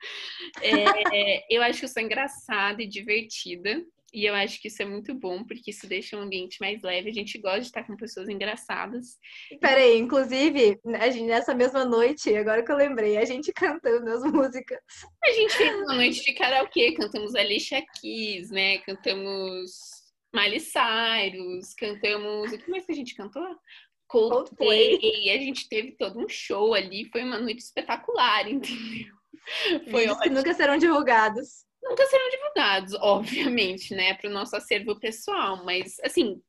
É, 0.62 1.54
eu 1.54 1.62
acho 1.62 1.80
que 1.80 1.84
eu 1.84 1.88
sou 1.88 2.02
engraçada 2.02 2.82
e 2.82 2.88
divertida. 2.88 3.84
E 4.12 4.26
eu 4.26 4.34
acho 4.34 4.60
que 4.60 4.68
isso 4.68 4.82
é 4.82 4.84
muito 4.84 5.14
bom, 5.14 5.42
porque 5.42 5.70
isso 5.70 5.86
deixa 5.86 6.16
o 6.16 6.20
um 6.20 6.22
ambiente 6.22 6.58
mais 6.60 6.82
leve. 6.82 7.08
A 7.08 7.12
gente 7.14 7.38
gosta 7.38 7.60
de 7.60 7.66
estar 7.66 7.82
com 7.84 7.96
pessoas 7.96 8.28
engraçadas. 8.28 9.16
Peraí, 9.58 9.96
inclusive, 9.96 10.78
a 11.00 11.08
gente, 11.08 11.26
nessa 11.26 11.54
mesma 11.54 11.82
noite, 11.86 12.34
agora 12.36 12.62
que 12.62 12.70
eu 12.70 12.76
lembrei, 12.76 13.16
a 13.16 13.24
gente 13.24 13.50
cantando 13.54 14.10
as 14.10 14.22
músicas. 14.30 14.78
A 15.24 15.30
gente 15.32 15.54
fez 15.54 15.74
uma 15.80 15.94
noite 15.94 16.22
de 16.22 16.34
karaokê, 16.34 16.92
cantamos 16.92 17.34
Alicia 17.34 17.82
Keys, 17.98 18.50
né? 18.50 18.78
Cantamos 18.78 19.70
Miley 20.34 20.60
Cyrus, 20.60 21.72
cantamos... 21.74 22.52
O 22.52 22.58
que 22.58 22.70
mais 22.70 22.84
que 22.84 22.92
a 22.92 22.96
gente 22.96 23.14
cantou? 23.14 23.46
Coldplay. 24.08 24.98
Coldplay. 24.98 25.30
A 25.30 25.38
gente 25.38 25.66
teve 25.70 25.92
todo 25.92 26.18
um 26.18 26.28
show 26.28 26.74
ali, 26.74 27.08
foi 27.10 27.22
uma 27.22 27.38
noite 27.38 27.60
espetacular, 27.60 28.46
entendeu? 28.46 29.21
Foi 29.90 30.02
Vídeos 30.02 30.20
que 30.20 30.30
nunca 30.30 30.54
serão 30.54 30.76
divulgados. 30.76 31.64
Nunca 31.82 32.06
serão 32.06 32.30
divulgados, 32.30 32.94
obviamente, 33.00 33.94
né, 33.94 34.14
para 34.14 34.30
o 34.30 34.32
nosso 34.32 34.54
acervo 34.54 34.98
pessoal. 35.00 35.64
Mas, 35.64 35.98
assim, 36.04 36.40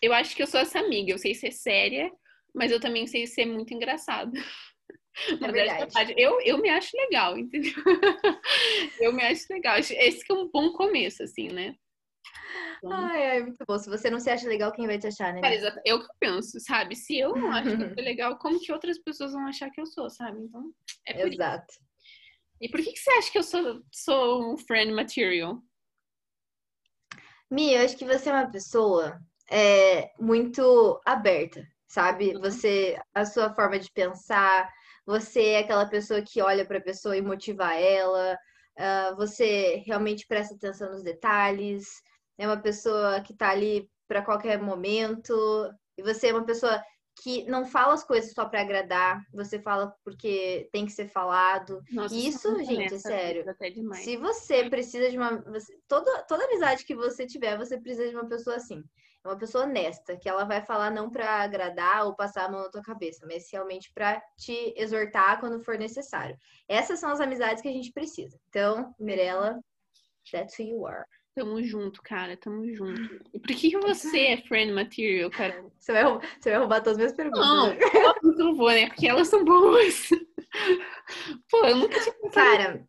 eu 0.00 0.12
acho 0.12 0.34
que 0.34 0.42
eu 0.42 0.46
sou 0.46 0.60
essa 0.60 0.78
amiga. 0.78 1.12
Eu 1.12 1.18
sei 1.18 1.34
ser 1.34 1.50
séria, 1.50 2.10
mas 2.54 2.70
eu 2.70 2.80
também 2.80 3.06
sei 3.06 3.26
ser 3.26 3.46
muito 3.46 3.74
engraçada. 3.74 4.38
É 5.28 5.50
verdade. 5.52 6.14
Eu, 6.16 6.40
eu 6.42 6.58
me 6.58 6.68
acho 6.68 6.96
legal, 6.96 7.36
entendeu? 7.36 7.72
eu 9.00 9.12
me 9.12 9.22
acho 9.24 9.46
legal. 9.50 9.78
Esse 9.78 10.24
que 10.24 10.32
é 10.32 10.34
um 10.34 10.48
bom 10.48 10.72
começo, 10.72 11.22
assim, 11.22 11.48
né? 11.48 11.74
Então... 12.78 12.92
Ai, 12.92 13.30
ai, 13.30 13.42
muito 13.42 13.62
bom. 13.66 13.78
Se 13.78 13.90
você 13.90 14.08
não 14.08 14.18
se 14.18 14.30
acha 14.30 14.48
legal, 14.48 14.72
quem 14.72 14.86
vai 14.86 14.98
te 14.98 15.06
achar, 15.06 15.34
né? 15.34 15.40
É, 15.44 15.90
é 15.90 15.94
o 15.94 15.98
que 15.98 16.06
eu 16.06 16.14
penso, 16.18 16.58
sabe? 16.60 16.96
Se 16.96 17.18
eu 17.18 17.34
não 17.34 17.52
acho 17.52 17.76
que 17.76 17.82
eu 17.82 17.94
sou 17.94 18.04
legal, 18.04 18.38
como 18.38 18.58
que 18.58 18.72
outras 18.72 18.98
pessoas 18.98 19.32
vão 19.32 19.46
achar 19.46 19.70
que 19.70 19.80
eu 19.80 19.86
sou, 19.86 20.08
sabe? 20.08 20.40
Então, 20.40 20.72
é 21.06 21.14
por 21.14 21.32
Exato. 21.32 21.72
Isso. 21.72 21.89
E 22.60 22.68
por 22.68 22.80
que, 22.82 22.92
que 22.92 22.98
você 22.98 23.10
acha 23.12 23.32
que 23.32 23.38
eu 23.38 23.42
sou, 23.42 23.82
sou 23.90 24.52
um 24.52 24.58
friend 24.58 24.92
material? 24.92 25.62
Mia, 27.50 27.78
eu 27.78 27.84
acho 27.84 27.96
que 27.96 28.04
você 28.04 28.28
é 28.28 28.32
uma 28.32 28.50
pessoa 28.50 29.18
é, 29.50 30.12
muito 30.18 31.00
aberta, 31.04 31.66
sabe? 31.88 32.34
Uhum. 32.34 32.40
Você, 32.42 33.00
a 33.14 33.24
sua 33.24 33.52
forma 33.54 33.78
de 33.78 33.90
pensar, 33.90 34.70
você 35.06 35.42
é 35.42 35.58
aquela 35.60 35.86
pessoa 35.86 36.22
que 36.22 36.40
olha 36.40 36.64
para 36.64 36.78
a 36.78 36.82
pessoa 36.82 37.16
e 37.16 37.22
motiva 37.22 37.74
ela, 37.74 38.38
uh, 38.78 39.16
você 39.16 39.82
realmente 39.86 40.26
presta 40.26 40.54
atenção 40.54 40.92
nos 40.92 41.02
detalhes, 41.02 41.88
é 42.38 42.46
uma 42.46 42.60
pessoa 42.60 43.20
que 43.20 43.32
está 43.32 43.50
ali 43.50 43.90
para 44.06 44.22
qualquer 44.22 44.60
momento, 44.60 45.34
e 45.96 46.02
você 46.02 46.28
é 46.28 46.32
uma 46.32 46.44
pessoa 46.44 46.80
que 47.22 47.44
não 47.44 47.66
fala 47.66 47.92
as 47.92 48.02
coisas 48.02 48.32
só 48.32 48.46
para 48.46 48.62
agradar, 48.62 49.22
você 49.32 49.58
fala 49.58 49.94
porque 50.02 50.68
tem 50.72 50.86
que 50.86 50.92
ser 50.92 51.06
falado. 51.06 51.82
Nossa, 51.92 52.14
isso, 52.14 52.64
gente, 52.64 52.94
é 52.94 52.98
sério. 52.98 53.44
Se 53.96 54.16
você 54.16 54.68
precisa 54.70 55.10
de 55.10 55.16
uma. 55.18 55.36
Você, 55.42 55.78
toda, 55.86 56.22
toda 56.22 56.44
amizade 56.44 56.84
que 56.84 56.94
você 56.94 57.26
tiver, 57.26 57.58
você 57.58 57.78
precisa 57.78 58.08
de 58.08 58.16
uma 58.16 58.26
pessoa 58.26 58.56
assim. 58.56 58.82
É 59.22 59.28
uma 59.28 59.36
pessoa 59.36 59.64
honesta, 59.64 60.16
que 60.16 60.30
ela 60.30 60.44
vai 60.44 60.62
falar 60.62 60.90
não 60.90 61.10
para 61.10 61.42
agradar 61.42 62.06
ou 62.06 62.16
passar 62.16 62.46
a 62.46 62.50
mão 62.50 62.62
na 62.62 62.70
tua 62.70 62.82
cabeça, 62.82 63.26
mas 63.26 63.50
realmente 63.52 63.92
para 63.92 64.18
te 64.38 64.72
exortar 64.74 65.38
quando 65.40 65.62
for 65.62 65.78
necessário. 65.78 66.38
Essas 66.66 66.98
são 66.98 67.10
as 67.10 67.20
amizades 67.20 67.60
que 67.60 67.68
a 67.68 67.72
gente 67.72 67.92
precisa. 67.92 68.40
Então, 68.48 68.94
Mirella, 68.98 69.60
that's 70.32 70.58
who 70.58 70.64
you 70.64 70.86
are. 70.86 71.04
Tamo 71.40 71.62
junto, 71.62 72.02
cara, 72.02 72.36
tamo 72.36 72.70
junto. 72.74 73.18
E 73.32 73.40
por 73.40 73.56
que, 73.56 73.70
que 73.70 73.78
você 73.78 74.26
é 74.26 74.36
friend 74.42 74.72
material, 74.72 75.30
cara? 75.30 75.64
Você 75.78 75.90
vai, 75.90 76.04
você 76.38 76.50
vai 76.50 76.58
roubar 76.58 76.82
todas 76.82 76.92
as 76.92 76.96
minhas 76.98 77.12
perguntas. 77.14 77.40
Não, 77.40 77.68
né? 77.70 77.78
não 78.36 78.54
vou, 78.54 78.68
né? 78.68 78.88
Porque 78.88 79.08
elas 79.08 79.28
são 79.28 79.42
boas. 79.42 80.10
Pô, 81.50 81.64
eu 81.64 81.76
nunca 81.76 81.98
tinha 81.98 82.12
pensado. 82.12 82.34
Cara. 82.34 82.88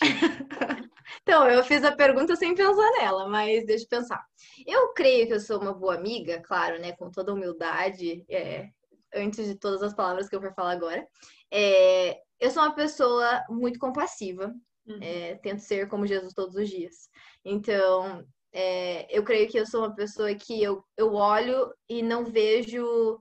então, 1.22 1.46
eu 1.46 1.62
fiz 1.62 1.84
a 1.84 1.92
pergunta 1.92 2.34
sem 2.36 2.54
pensar 2.54 2.90
nela, 2.92 3.28
mas 3.28 3.66
deixa 3.66 3.84
eu 3.84 3.88
pensar. 3.90 4.24
Eu 4.66 4.94
creio 4.94 5.26
que 5.26 5.34
eu 5.34 5.40
sou 5.40 5.60
uma 5.60 5.74
boa 5.74 5.94
amiga, 5.94 6.40
claro, 6.40 6.80
né? 6.80 6.92
Com 6.92 7.10
toda 7.10 7.34
humildade, 7.34 8.24
é, 8.30 8.70
antes 9.14 9.44
de 9.44 9.56
todas 9.56 9.82
as 9.82 9.92
palavras 9.92 10.26
que 10.26 10.34
eu 10.34 10.40
vou 10.40 10.54
falar 10.54 10.72
agora. 10.72 11.06
É, 11.52 12.18
eu 12.40 12.50
sou 12.50 12.62
uma 12.62 12.74
pessoa 12.74 13.44
muito 13.50 13.78
compassiva. 13.78 14.54
Uhum. 14.86 14.98
É, 15.02 15.34
tento 15.42 15.60
ser 15.60 15.86
como 15.86 16.06
Jesus 16.06 16.32
todos 16.32 16.56
os 16.56 16.66
dias. 16.66 17.10
Então, 17.44 18.24
é, 18.52 19.06
eu 19.16 19.22
creio 19.22 19.48
que 19.48 19.58
eu 19.58 19.66
sou 19.66 19.82
uma 19.82 19.94
pessoa 19.94 20.34
que 20.34 20.62
eu, 20.62 20.84
eu 20.96 21.14
olho 21.14 21.72
e 21.88 22.02
não 22.02 22.24
vejo. 22.24 23.20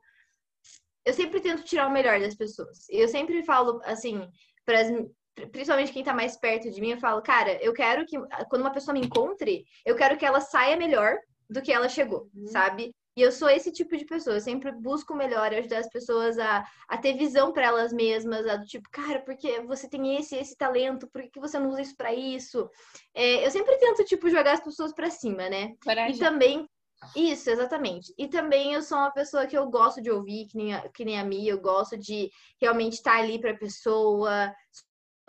Eu 1.05 1.13
sempre 1.13 1.39
tento 1.39 1.63
tirar 1.63 1.87
o 1.87 1.91
melhor 1.91 2.19
das 2.19 2.35
pessoas. 2.35 2.87
Eu 2.89 3.07
sempre 3.07 3.43
falo, 3.43 3.81
assim, 3.83 4.27
para 4.65 4.83
principalmente 5.47 5.91
quem 5.91 6.03
tá 6.03 6.13
mais 6.13 6.37
perto 6.37 6.69
de 6.69 6.81
mim, 6.81 6.91
eu 6.91 6.99
falo, 6.99 7.21
cara, 7.21 7.53
eu 7.63 7.73
quero 7.73 8.05
que 8.05 8.17
quando 8.49 8.61
uma 8.61 8.73
pessoa 8.73 8.93
me 8.93 9.01
encontre, 9.01 9.65
eu 9.85 9.95
quero 9.95 10.17
que 10.17 10.25
ela 10.25 10.41
saia 10.41 10.75
melhor 10.75 11.17
do 11.49 11.61
que 11.61 11.71
ela 11.71 11.89
chegou, 11.89 12.29
uhum. 12.35 12.47
sabe? 12.47 12.93
E 13.19 13.21
eu 13.21 13.33
sou 13.33 13.49
esse 13.49 13.69
tipo 13.69 13.97
de 13.97 14.05
pessoa, 14.05 14.37
eu 14.37 14.39
sempre 14.39 14.71
busco 14.71 15.13
melhor, 15.13 15.53
ajudar 15.53 15.79
as 15.79 15.89
pessoas 15.89 16.39
a, 16.39 16.65
a 16.87 16.97
ter 16.97 17.17
visão 17.17 17.51
para 17.51 17.65
elas 17.65 17.91
mesmas, 17.91 18.47
a 18.47 18.55
do 18.55 18.65
tipo, 18.65 18.89
cara, 18.89 19.19
porque 19.19 19.59
você 19.59 19.89
tem 19.89 20.15
esse 20.15 20.37
esse 20.37 20.55
talento, 20.55 21.05
por 21.05 21.21
que 21.29 21.37
você 21.37 21.59
não 21.59 21.69
usa 21.69 21.81
isso 21.81 21.97
para 21.97 22.13
isso? 22.13 22.69
É, 23.13 23.45
eu 23.45 23.51
sempre 23.51 23.75
tento, 23.75 24.05
tipo, 24.05 24.29
jogar 24.29 24.53
as 24.53 24.63
pessoas 24.63 24.93
para 24.93 25.09
cima, 25.09 25.49
né? 25.49 25.75
Coragem. 25.83 26.15
E 26.15 26.17
também, 26.17 26.69
isso, 27.13 27.49
exatamente. 27.49 28.13
E 28.17 28.25
também 28.25 28.73
eu 28.73 28.81
sou 28.81 28.97
uma 28.97 29.11
pessoa 29.11 29.45
que 29.45 29.57
eu 29.57 29.69
gosto 29.69 30.01
de 30.01 30.09
ouvir, 30.09 30.47
que 30.47 30.55
nem 30.55 30.73
a, 30.73 30.87
que 30.87 31.03
nem 31.03 31.19
a 31.19 31.25
Mia, 31.25 31.51
eu 31.51 31.59
gosto 31.59 31.97
de 31.97 32.31
realmente 32.57 32.93
estar 32.93 33.17
tá 33.17 33.19
ali 33.19 33.37
pra 33.37 33.53
pessoa. 33.53 34.55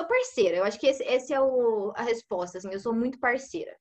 Sou 0.00 0.06
parceira, 0.06 0.58
eu 0.58 0.62
acho 0.62 0.78
que 0.78 0.86
esse, 0.86 1.02
esse 1.02 1.34
é 1.34 1.40
o, 1.40 1.92
a 1.96 2.02
resposta, 2.02 2.58
assim, 2.58 2.70
eu 2.70 2.78
sou 2.78 2.94
muito 2.94 3.18
parceira. 3.18 3.76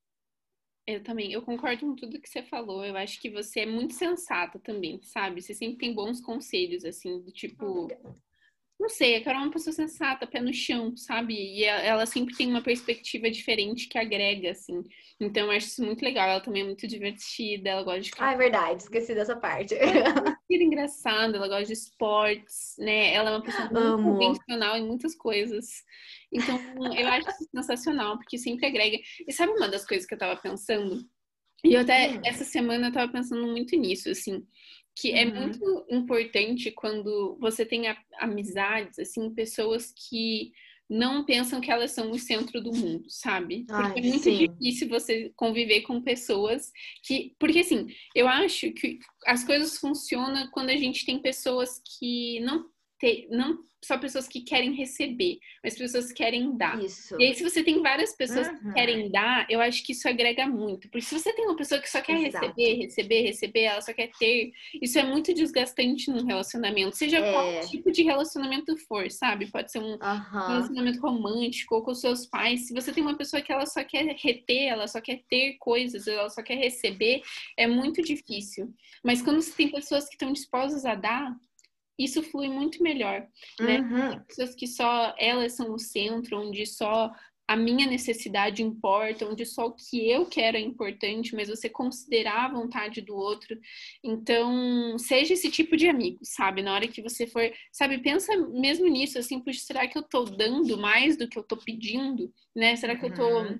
Eu 0.91 1.03
também, 1.03 1.31
eu 1.31 1.43
concordo 1.43 1.85
com 1.85 1.95
tudo 1.95 2.19
que 2.19 2.27
você 2.27 2.41
falou. 2.41 2.83
Eu 2.83 2.97
acho 2.97 3.21
que 3.21 3.29
você 3.29 3.59
é 3.59 3.65
muito 3.65 3.93
sensata 3.93 4.57
também, 4.57 4.99
sabe? 5.03 5.39
Você 5.39 5.53
sempre 5.53 5.77
tem 5.77 5.93
bons 5.93 6.19
conselhos, 6.19 6.83
assim, 6.83 7.21
do 7.21 7.31
tipo. 7.31 7.87
Não 8.79 8.87
sei, 8.87 9.17
a 9.17 9.23
Carol 9.23 9.41
é 9.41 9.43
uma 9.43 9.51
pessoa 9.51 9.73
sensata, 9.73 10.25
pé 10.25 10.39
no 10.39 10.53
chão, 10.53 10.95
sabe? 10.95 11.33
E 11.33 11.65
ela 11.65 12.05
sempre 12.05 12.33
tem 12.33 12.47
uma 12.47 12.61
perspectiva 12.61 13.29
diferente 13.29 13.89
que 13.89 13.97
agrega, 13.97 14.51
assim. 14.51 14.81
Então 15.19 15.47
eu 15.47 15.51
acho 15.51 15.67
isso 15.67 15.83
muito 15.83 16.01
legal. 16.01 16.29
Ela 16.29 16.39
também 16.39 16.61
é 16.61 16.65
muito 16.65 16.87
divertida, 16.87 17.71
ela 17.71 17.83
gosta 17.83 17.99
de. 17.99 18.11
Ah, 18.17 18.31
é 18.31 18.37
verdade, 18.37 18.83
esqueci 18.83 19.13
dessa 19.13 19.35
parte. 19.35 19.75
Ela 19.75 20.09
é 20.09 20.23
muito 20.49 20.63
engraçada, 20.63 21.35
ela 21.35 21.49
gosta 21.49 21.65
de 21.65 21.73
esportes, 21.73 22.75
né? 22.79 23.13
Ela 23.13 23.31
é 23.31 23.33
uma 23.33 23.43
pessoa 23.43 23.65
muito 23.65 23.77
Amo. 23.79 24.17
convencional 24.17 24.77
em 24.77 24.87
muitas 24.87 25.13
coisas. 25.13 25.83
Então, 26.31 26.57
eu 26.95 27.07
acho 27.09 27.29
isso 27.29 27.49
sensacional, 27.53 28.17
porque 28.17 28.37
sempre 28.37 28.65
agrega. 28.65 28.97
E 29.27 29.33
sabe 29.33 29.51
uma 29.51 29.67
das 29.67 29.85
coisas 29.85 30.07
que 30.07 30.13
eu 30.13 30.17
tava 30.17 30.39
pensando? 30.39 31.05
E 31.63 31.73
eu 31.73 31.81
até, 31.81 32.11
hum. 32.11 32.21
essa 32.23 32.45
semana, 32.45 32.87
eu 32.87 32.93
tava 32.93 33.11
pensando 33.11 33.45
muito 33.45 33.75
nisso, 33.75 34.09
assim, 34.09 34.45
que 34.99 35.11
é 35.11 35.25
uhum. 35.25 35.29
é 35.29 35.33
muito 35.33 35.85
importante 35.89 36.71
quando 36.71 37.37
você 37.39 37.65
tem 37.65 37.83
amizades, 38.19 38.99
assim, 38.99 39.33
pessoas 39.33 39.93
que 40.09 40.51
não 40.89 41.23
pensam 41.23 41.61
que 41.61 41.71
elas 41.71 41.91
são 41.91 42.09
o 42.09 42.17
centro 42.17 42.59
do 42.59 42.73
mundo, 42.73 43.05
sabe? 43.09 43.63
Porque 43.67 43.99
Ai, 43.99 43.99
é 43.99 44.01
muito 44.01 44.23
sim. 44.23 44.47
difícil 44.47 44.89
você 44.89 45.31
conviver 45.35 45.81
com 45.81 46.01
pessoas 46.01 46.71
que. 47.03 47.35
Porque, 47.39 47.59
assim, 47.59 47.87
eu 48.15 48.27
acho 48.27 48.71
que 48.71 48.97
as 49.27 49.43
coisas 49.43 49.77
funcionam 49.77 50.49
quando 50.49 50.71
a 50.71 50.77
gente 50.77 51.05
tem 51.05 51.19
pessoas 51.19 51.79
que 51.99 52.39
não, 52.39 52.65
te... 52.99 53.27
não 53.31 53.69
só 53.83 53.97
pessoas 53.97 54.27
que 54.27 54.41
querem 54.41 54.73
receber, 54.73 55.39
mas 55.63 55.77
pessoas 55.77 56.07
que 56.07 56.15
querem 56.15 56.55
dar. 56.57 56.83
Isso. 56.83 57.15
E 57.19 57.25
aí, 57.25 57.35
se 57.35 57.43
você 57.43 57.63
tem 57.63 57.81
várias 57.81 58.15
pessoas 58.15 58.47
uhum. 58.47 58.57
que 58.57 58.73
querem 58.73 59.09
dar, 59.09 59.47
eu 59.49 59.61
acho 59.61 59.83
que 59.85 59.93
isso 59.93 60.07
agrega 60.07 60.47
muito. 60.47 60.89
Porque 60.89 61.05
se 61.05 61.17
você 61.17 61.33
tem 61.33 61.45
uma 61.45 61.55
pessoa 61.55 61.79
que 61.79 61.89
só 61.89 62.01
quer 62.01 62.21
Exato. 62.21 62.45
receber, 62.45 62.73
receber, 62.75 63.21
receber, 63.21 63.61
ela 63.61 63.81
só 63.81 63.93
quer 63.93 64.09
ter, 64.19 64.51
isso 64.81 64.99
é 64.99 65.03
muito 65.03 65.33
desgastante 65.33 66.11
num 66.11 66.25
relacionamento. 66.25 66.97
Seja 66.97 67.19
é. 67.19 67.31
qual 67.31 67.67
tipo 67.67 67.91
de 67.91 68.03
relacionamento 68.03 68.75
for, 68.85 69.09
sabe? 69.09 69.49
Pode 69.49 69.71
ser 69.71 69.79
um 69.79 69.93
uhum. 69.93 70.47
relacionamento 70.47 70.99
romântico 70.99 71.75
ou 71.75 71.83
com 71.83 71.93
seus 71.93 72.25
pais. 72.25 72.67
Se 72.67 72.73
você 72.73 72.91
tem 72.91 73.01
uma 73.01 73.17
pessoa 73.17 73.41
que 73.41 73.51
ela 73.51 73.65
só 73.65 73.83
quer 73.83 74.15
reter, 74.17 74.67
ela 74.67 74.87
só 74.87 74.99
quer 74.99 75.21
ter 75.29 75.55
coisas, 75.59 76.05
ela 76.05 76.29
só 76.29 76.43
quer 76.43 76.55
receber, 76.55 77.21
é 77.57 77.65
muito 77.65 78.01
difícil. 78.01 78.73
Mas 79.03 79.21
quando 79.21 79.41
você 79.41 79.53
tem 79.53 79.69
pessoas 79.69 80.05
que 80.05 80.15
estão 80.15 80.33
dispostas 80.33 80.85
a 80.85 80.95
dar, 80.95 81.33
isso 81.99 82.23
flui 82.23 82.47
muito 82.47 82.81
melhor, 82.81 83.27
né? 83.59 83.79
Uhum. 83.81 84.23
Pessoas 84.23 84.55
que 84.55 84.65
só 84.65 85.13
elas 85.19 85.53
são 85.53 85.73
o 85.73 85.79
centro, 85.79 86.39
onde 86.39 86.65
só 86.65 87.11
a 87.45 87.57
minha 87.57 87.87
necessidade 87.87 88.61
importa, 88.61 89.27
onde 89.27 89.43
só 89.43 89.65
o 89.65 89.73
que 89.73 90.07
eu 90.07 90.25
quero 90.27 90.55
é 90.55 90.59
importante, 90.59 91.35
mas 91.35 91.49
você 91.49 91.67
considerar 91.67 92.45
a 92.45 92.53
vontade 92.53 93.01
do 93.01 93.15
outro. 93.15 93.59
Então, 94.03 94.97
seja 94.99 95.33
esse 95.33 95.49
tipo 95.49 95.75
de 95.75 95.89
amigo, 95.89 96.19
sabe? 96.21 96.61
Na 96.61 96.73
hora 96.75 96.87
que 96.87 97.01
você 97.01 97.25
for, 97.25 97.51
sabe, 97.71 97.97
pensa 97.97 98.37
mesmo 98.37 98.87
nisso, 98.87 99.17
assim, 99.17 99.39
puxa, 99.39 99.61
será 99.61 99.87
que 99.87 99.97
eu 99.97 100.03
tô 100.03 100.25
dando 100.25 100.77
mais 100.77 101.17
do 101.17 101.27
que 101.27 101.39
eu 101.39 101.43
tô 101.43 101.57
pedindo, 101.57 102.31
né? 102.55 102.75
Será 102.75 102.95
que 102.95 103.05
eu 103.07 103.13
tô 103.13 103.27
uhum 103.27 103.59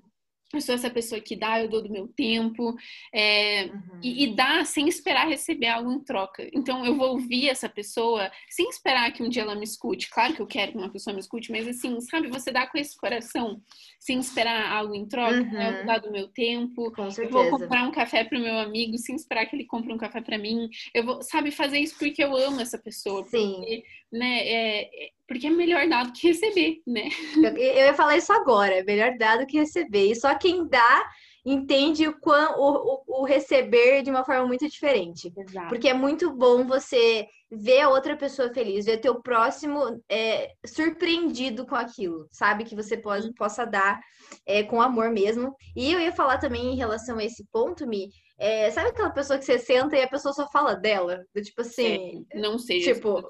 eu 0.52 0.60
sou 0.60 0.74
essa 0.74 0.90
pessoa 0.90 1.20
que 1.20 1.36
dá, 1.36 1.60
eu 1.60 1.68
dou 1.68 1.82
do 1.82 1.90
meu 1.90 2.08
tempo, 2.08 2.74
é, 3.12 3.66
uhum. 3.66 4.00
e, 4.02 4.24
e 4.24 4.34
dá 4.34 4.64
sem 4.64 4.88
esperar 4.88 5.28
receber 5.28 5.68
algo 5.68 5.92
em 5.92 6.00
troca. 6.00 6.48
Então, 6.52 6.84
eu 6.84 6.94
vou 6.96 7.10
ouvir 7.10 7.48
essa 7.48 7.68
pessoa 7.68 8.30
sem 8.48 8.68
esperar 8.68 9.12
que 9.12 9.22
um 9.22 9.28
dia 9.28 9.42
ela 9.42 9.54
me 9.54 9.64
escute. 9.64 10.10
Claro 10.10 10.34
que 10.34 10.42
eu 10.42 10.46
quero 10.46 10.72
que 10.72 10.78
uma 10.78 10.90
pessoa 10.90 11.14
me 11.14 11.20
escute, 11.20 11.52
mas 11.52 11.68
assim, 11.68 12.00
sabe, 12.00 12.28
você 12.28 12.50
dá 12.50 12.66
com 12.66 12.78
esse 12.78 12.96
coração, 12.96 13.60
sem 13.98 14.18
esperar 14.18 14.72
algo 14.72 14.94
em 14.94 15.06
troca, 15.06 15.36
uhum. 15.36 15.52
né? 15.52 15.70
eu 15.70 15.76
vou 15.76 15.86
dar 15.86 15.98
do 15.98 16.10
meu 16.10 16.28
tempo, 16.28 16.92
eu 17.18 17.30
vou 17.30 17.50
comprar 17.50 17.86
um 17.86 17.92
café 17.92 18.24
para 18.24 18.38
o 18.38 18.42
meu 18.42 18.58
amigo 18.58 18.96
sem 18.98 19.14
esperar 19.14 19.46
que 19.46 19.54
ele 19.56 19.66
compre 19.66 19.92
um 19.92 19.98
café 19.98 20.20
para 20.20 20.38
mim. 20.38 20.68
Eu 20.94 21.04
vou, 21.04 21.22
sabe, 21.22 21.50
fazer 21.50 21.78
isso 21.78 21.96
porque 21.98 22.22
eu 22.22 22.36
amo 22.36 22.60
essa 22.60 22.78
pessoa. 22.78 23.24
Sim. 23.24 23.54
Porque, 23.56 23.84
né, 24.12 24.38
é, 24.46 24.82
é 24.82 25.08
porque 25.26 25.46
é 25.46 25.50
melhor 25.50 25.88
dar 25.88 26.06
do 26.06 26.12
que 26.12 26.26
receber, 26.26 26.82
né? 26.84 27.08
Eu, 27.36 27.56
eu 27.56 27.86
ia 27.86 27.94
falar 27.94 28.16
isso 28.16 28.32
agora, 28.32 28.74
é 28.74 28.82
melhor 28.82 29.16
dar 29.16 29.38
do 29.38 29.46
que 29.46 29.58
receber. 29.58 30.10
E 30.10 30.16
só 30.16 30.34
quem 30.34 30.66
dá 30.66 31.08
entende 31.44 32.06
o, 32.06 32.18
quão, 32.18 32.58
o, 32.58 33.02
o, 33.06 33.20
o 33.22 33.24
receber 33.24 34.02
de 34.02 34.10
uma 34.10 34.24
forma 34.24 34.46
muito 34.46 34.68
diferente. 34.68 35.32
Exato. 35.36 35.68
Porque 35.68 35.88
é 35.88 35.94
muito 35.94 36.32
bom 36.32 36.66
você 36.66 37.26
ver 37.50 37.80
a 37.80 37.88
outra 37.88 38.16
pessoa 38.16 38.52
feliz, 38.52 38.86
ver 38.86 38.98
teu 38.98 39.20
próximo 39.22 40.00
é, 40.08 40.52
surpreendido 40.64 41.66
com 41.66 41.74
aquilo, 41.74 42.26
sabe? 42.30 42.64
Que 42.64 42.76
você 42.76 42.96
pode, 42.96 43.32
possa 43.34 43.64
dar 43.64 44.00
é, 44.46 44.62
com 44.62 44.80
amor 44.80 45.10
mesmo. 45.10 45.54
E 45.76 45.92
eu 45.92 46.00
ia 46.00 46.12
falar 46.12 46.38
também 46.38 46.72
em 46.72 46.76
relação 46.76 47.18
a 47.18 47.24
esse 47.24 47.44
ponto, 47.52 47.86
Mi, 47.86 48.10
é, 48.38 48.70
sabe 48.70 48.88
aquela 48.88 49.10
pessoa 49.10 49.38
que 49.38 49.44
você 49.44 49.58
senta 49.58 49.96
e 49.96 50.02
a 50.02 50.08
pessoa 50.08 50.32
só 50.32 50.48
fala 50.50 50.74
dela? 50.74 51.24
Do 51.34 51.42
tipo 51.42 51.60
assim. 51.60 52.24
É, 52.32 52.40
não 52.40 52.58
seja 52.58 52.94
tipo, 52.94 53.20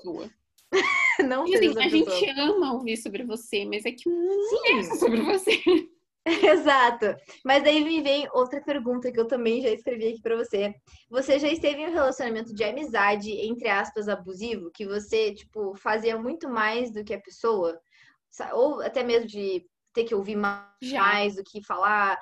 não 1.29 1.47
e, 1.47 1.55
assim, 1.55 1.79
a 1.79 1.89
gente 1.89 2.31
ama 2.39 2.75
ouvir 2.75 2.97
sobre 2.97 3.25
você, 3.25 3.65
mas 3.65 3.85
é 3.85 3.93
que 3.93 4.09
não 4.09 4.79
é 4.79 4.83
sobre 4.97 5.21
você. 5.23 5.61
Exato. 6.27 7.17
Mas 7.45 7.65
aí 7.65 7.83
me 7.83 8.03
vem 8.03 8.29
outra 8.33 8.61
pergunta 8.61 9.11
que 9.11 9.19
eu 9.19 9.27
também 9.27 9.63
já 9.63 9.71
escrevi 9.71 10.09
aqui 10.09 10.21
para 10.21 10.37
você. 10.37 10.75
Você 11.09 11.39
já 11.39 11.49
esteve 11.49 11.81
em 11.81 11.89
um 11.89 11.93
relacionamento 11.93 12.55
de 12.55 12.63
amizade, 12.63 13.31
entre 13.31 13.69
aspas, 13.69 14.09
abusivo, 14.09 14.71
que 14.71 14.87
você, 14.87 15.35
tipo, 15.35 15.75
fazia 15.77 16.19
muito 16.19 16.49
mais 16.49 16.93
do 16.93 17.03
que 17.03 17.15
a 17.15 17.21
pessoa? 17.21 17.81
Ou 18.53 18.83
até 18.83 19.03
mesmo 19.03 19.27
de 19.27 19.67
ter 19.93 20.05
que 20.05 20.15
ouvir 20.15 20.37
mais 20.37 21.37
do 21.37 21.43
que 21.43 21.65
falar? 21.65 22.19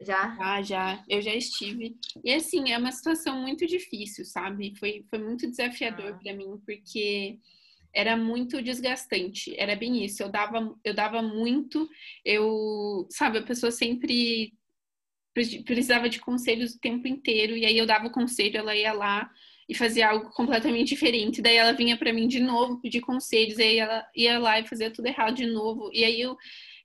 Já? 0.00 0.34
Já, 0.36 0.62
já. 0.62 1.04
Eu 1.08 1.20
já 1.20 1.34
estive. 1.34 1.96
E 2.24 2.32
assim, 2.32 2.72
é 2.72 2.78
uma 2.78 2.90
situação 2.90 3.40
muito 3.40 3.66
difícil, 3.66 4.24
sabe? 4.24 4.74
Foi, 4.78 5.04
foi 5.08 5.18
muito 5.18 5.48
desafiador 5.48 6.14
ah. 6.14 6.18
para 6.18 6.34
mim, 6.34 6.60
porque 6.64 7.38
era 7.94 8.16
muito 8.16 8.62
desgastante. 8.62 9.54
Era 9.58 9.76
bem 9.76 10.04
isso. 10.04 10.22
Eu 10.22 10.28
dava, 10.28 10.74
eu 10.84 10.94
dava 10.94 11.22
muito, 11.22 11.88
eu, 12.24 13.06
sabe, 13.10 13.38
a 13.38 13.42
pessoa 13.42 13.70
sempre 13.70 14.52
precisava 15.64 16.08
de 16.08 16.18
conselhos 16.18 16.74
o 16.74 16.80
tempo 16.80 17.06
inteiro, 17.06 17.56
e 17.56 17.64
aí 17.64 17.78
eu 17.78 17.86
dava 17.86 18.08
o 18.08 18.12
conselho, 18.12 18.56
ela 18.58 18.74
ia 18.74 18.92
lá 18.92 19.30
e 19.68 19.74
fazia 19.74 20.08
algo 20.10 20.30
completamente 20.30 20.88
diferente. 20.88 21.40
Daí 21.40 21.56
ela 21.56 21.72
vinha 21.72 21.96
para 21.96 22.12
mim 22.12 22.26
de 22.26 22.40
novo 22.40 22.80
pedir 22.80 23.00
conselhos, 23.00 23.58
e 23.58 23.62
aí 23.62 23.78
ela 23.78 24.06
ia 24.16 24.38
lá 24.38 24.58
e 24.58 24.66
fazia 24.66 24.90
tudo 24.90 25.06
errado 25.06 25.36
de 25.36 25.46
novo. 25.46 25.90
E 25.92 26.04
aí 26.04 26.20
eu 26.20 26.36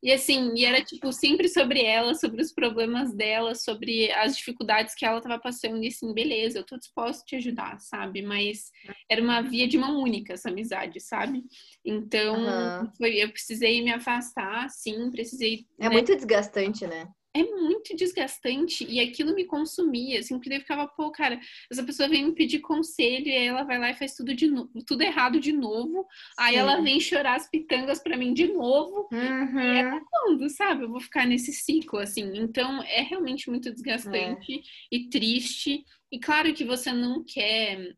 e 0.05 0.12
assim, 0.12 0.53
e 0.55 0.63
era 0.63 0.83
tipo 0.83 1.12
sempre 1.12 1.50
sobre 1.50 1.83
ela, 1.83 2.13
sobre 2.13 2.39
os 2.39 2.53
problemas 2.53 3.12
dela, 3.12 3.55
sobre 3.55 4.12
as 4.12 4.38
dificuldades 4.38 4.93
que 4.93 5.03
ela 5.03 5.17
estava 5.17 5.39
passando 5.39 5.83
e 5.83 5.88
assim, 5.88 6.13
beleza, 6.13 6.59
eu 6.59 6.63
tô 6.63 6.77
disposta 6.77 7.24
a 7.24 7.25
te 7.25 7.35
ajudar, 7.38 7.79
sabe? 7.79 8.21
Mas 8.21 8.69
era 9.09 9.19
uma 9.19 9.41
via 9.41 9.67
de 9.67 9.79
mão 9.79 10.00
única 10.00 10.33
essa 10.33 10.50
amizade, 10.50 11.00
sabe? 11.00 11.43
Então, 11.83 12.35
uhum. 12.35 12.91
foi, 12.95 13.15
eu 13.15 13.31
precisei 13.31 13.81
me 13.81 13.91
afastar, 13.91 14.69
sim, 14.69 15.09
precisei. 15.09 15.65
É 15.79 15.89
né? 15.89 15.95
muito 15.95 16.15
desgastante, 16.15 16.85
né? 16.85 17.07
É 17.35 17.43
muito 17.43 17.93
desgastante 17.97 18.85
e 18.89 18.97
aquilo 18.97 19.35
me 19.35 19.43
consumia, 19.43 20.19
assim, 20.19 20.39
porque 20.39 20.53
eu 20.53 20.61
ficava, 20.61 20.87
pô, 20.87 21.11
cara, 21.11 21.37
essa 21.69 21.83
pessoa 21.83 22.07
vem 22.07 22.25
me 22.25 22.33
pedir 22.33 22.59
conselho 22.59 23.27
e 23.27 23.35
aí 23.35 23.45
ela 23.45 23.63
vai 23.63 23.77
lá 23.77 23.89
e 23.89 23.93
faz 23.93 24.15
tudo 24.15 24.33
de 24.33 24.47
no... 24.47 24.69
tudo 24.87 25.01
errado 25.01 25.37
de 25.37 25.51
novo. 25.51 26.03
Sim. 26.03 26.35
Aí 26.39 26.55
ela 26.55 26.79
vem 26.79 26.97
chorar 26.97 27.35
as 27.35 27.49
pitangas 27.49 28.01
para 28.01 28.15
mim 28.15 28.33
de 28.33 28.47
novo. 28.47 29.09
Uhum. 29.11 29.59
E 29.59 29.79
é 29.79 29.99
quando, 30.09 30.49
sabe? 30.49 30.85
Eu 30.85 30.89
vou 30.89 31.01
ficar 31.01 31.27
nesse 31.27 31.51
ciclo, 31.51 31.99
assim. 31.99 32.37
Então, 32.37 32.81
é 32.83 33.01
realmente 33.01 33.49
muito 33.49 33.69
desgastante 33.69 34.53
é. 34.53 34.61
e 34.89 35.09
triste. 35.09 35.83
E 36.09 36.17
claro 36.17 36.53
que 36.53 36.63
você 36.63 36.93
não 36.93 37.21
quer 37.21 37.93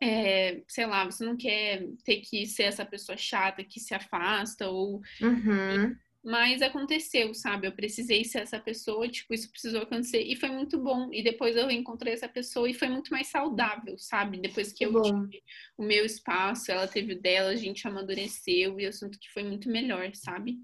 é, 0.00 0.62
sei 0.66 0.86
lá, 0.86 1.04
você 1.04 1.24
não 1.24 1.36
quer 1.36 1.86
ter 2.04 2.20
que 2.20 2.46
ser 2.46 2.62
essa 2.62 2.86
pessoa 2.86 3.18
chata 3.18 3.64
que 3.64 3.80
se 3.80 3.92
afasta 3.94 4.68
ou 4.68 5.02
uhum. 5.20 5.94
Mas 6.22 6.60
aconteceu, 6.60 7.32
sabe? 7.32 7.66
Eu 7.66 7.72
precisei 7.72 8.24
ser 8.24 8.40
essa 8.40 8.60
pessoa, 8.60 9.08
tipo, 9.08 9.32
isso 9.32 9.50
precisou 9.50 9.82
acontecer. 9.82 10.22
E 10.22 10.36
foi 10.36 10.50
muito 10.50 10.78
bom. 10.78 11.08
E 11.12 11.22
depois 11.22 11.56
eu 11.56 11.70
encontrei 11.70 12.12
essa 12.12 12.28
pessoa 12.28 12.68
e 12.68 12.74
foi 12.74 12.88
muito 12.88 13.10
mais 13.10 13.28
saudável, 13.28 13.96
sabe? 13.96 14.38
Depois 14.38 14.72
que 14.72 14.84
eu 14.84 15.00
tive 15.00 15.42
o 15.78 15.82
meu 15.82 16.04
espaço, 16.04 16.70
ela 16.70 16.86
teve 16.86 17.14
o 17.14 17.20
dela, 17.20 17.50
a 17.50 17.56
gente 17.56 17.86
amadureceu 17.88 18.78
e 18.78 18.84
eu 18.84 18.92
sinto 18.92 19.18
que 19.18 19.30
foi 19.30 19.42
muito 19.42 19.70
melhor, 19.70 20.10
sabe? 20.14 20.58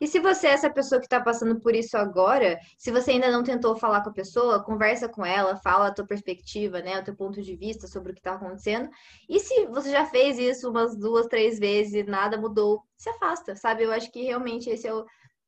E 0.00 0.06
se 0.06 0.18
você 0.20 0.48
é 0.48 0.50
essa 0.50 0.70
pessoa 0.70 1.00
que 1.00 1.06
está 1.06 1.20
passando 1.20 1.60
por 1.60 1.74
isso 1.74 1.96
agora, 1.96 2.58
se 2.78 2.90
você 2.90 3.12
ainda 3.12 3.30
não 3.30 3.42
tentou 3.42 3.76
falar 3.76 4.02
com 4.02 4.10
a 4.10 4.12
pessoa, 4.12 4.62
conversa 4.62 5.08
com 5.08 5.24
ela, 5.24 5.56
fala 5.56 5.88
a 5.88 5.94
tua 5.94 6.06
perspectiva, 6.06 6.80
né, 6.80 6.98
o 6.98 7.04
teu 7.04 7.14
ponto 7.14 7.40
de 7.42 7.56
vista 7.56 7.86
sobre 7.86 8.12
o 8.12 8.14
que 8.14 8.20
está 8.20 8.34
acontecendo. 8.34 8.88
E 9.28 9.40
se 9.40 9.66
você 9.66 9.90
já 9.90 10.06
fez 10.06 10.38
isso 10.38 10.70
umas 10.70 10.96
duas, 10.96 11.26
três 11.26 11.58
vezes 11.58 11.94
e 11.94 12.02
nada 12.02 12.36
mudou, 12.36 12.82
se 12.96 13.08
afasta, 13.10 13.56
sabe? 13.56 13.84
Eu 13.84 13.92
acho 13.92 14.10
que 14.12 14.22
realmente 14.22 14.68
esse 14.68 14.86
é 14.86 14.94
o, 14.94 15.04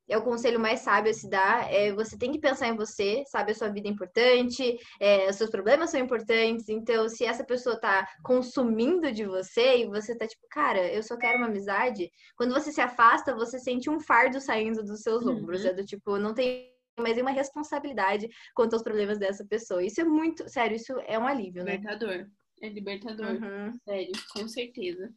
é 0.09 0.17
o 0.17 0.23
conselho 0.23 0.59
mais 0.59 0.81
sábio 0.81 1.11
a 1.11 1.13
se 1.13 1.29
dar. 1.29 1.71
É, 1.71 1.91
você 1.93 2.17
tem 2.17 2.31
que 2.31 2.39
pensar 2.39 2.67
em 2.67 2.75
você, 2.75 3.23
sabe? 3.27 3.51
A 3.51 3.55
sua 3.55 3.69
vida 3.69 3.87
é 3.87 3.91
importante, 3.91 4.77
é, 4.99 5.29
os 5.29 5.35
seus 5.35 5.49
problemas 5.49 5.89
são 5.89 5.99
importantes. 5.99 6.69
Então, 6.69 7.07
se 7.07 7.25
essa 7.25 7.43
pessoa 7.43 7.79
tá 7.79 8.07
consumindo 8.23 9.11
de 9.11 9.25
você 9.25 9.77
e 9.77 9.87
você 9.87 10.15
tá 10.15 10.27
tipo, 10.27 10.45
cara, 10.49 10.85
eu 10.91 11.03
só 11.03 11.17
quero 11.17 11.37
uma 11.37 11.47
amizade, 11.47 12.11
quando 12.35 12.53
você 12.53 12.71
se 12.71 12.81
afasta, 12.81 13.35
você 13.35 13.59
sente 13.59 13.89
um 13.89 13.99
fardo 13.99 14.39
saindo 14.39 14.83
dos 14.83 15.01
seus 15.01 15.25
uhum. 15.25 15.37
ombros. 15.37 15.65
É 15.65 15.73
do 15.73 15.85
tipo, 15.85 16.17
não 16.17 16.33
tem 16.33 16.71
mais 16.99 17.17
uma 17.17 17.31
responsabilidade 17.31 18.29
quanto 18.53 18.73
aos 18.73 18.83
problemas 18.83 19.17
dessa 19.17 19.45
pessoa. 19.45 19.83
Isso 19.83 20.01
é 20.01 20.03
muito, 20.03 20.47
sério, 20.49 20.75
isso 20.75 20.93
é 21.07 21.17
um 21.17 21.25
alívio, 21.25 21.63
né? 21.63 21.77
Libertador. 21.77 22.27
É 22.61 22.69
libertador. 22.69 23.31
Uhum. 23.31 23.73
Sério, 23.83 24.11
com 24.33 24.47
certeza. 24.47 25.11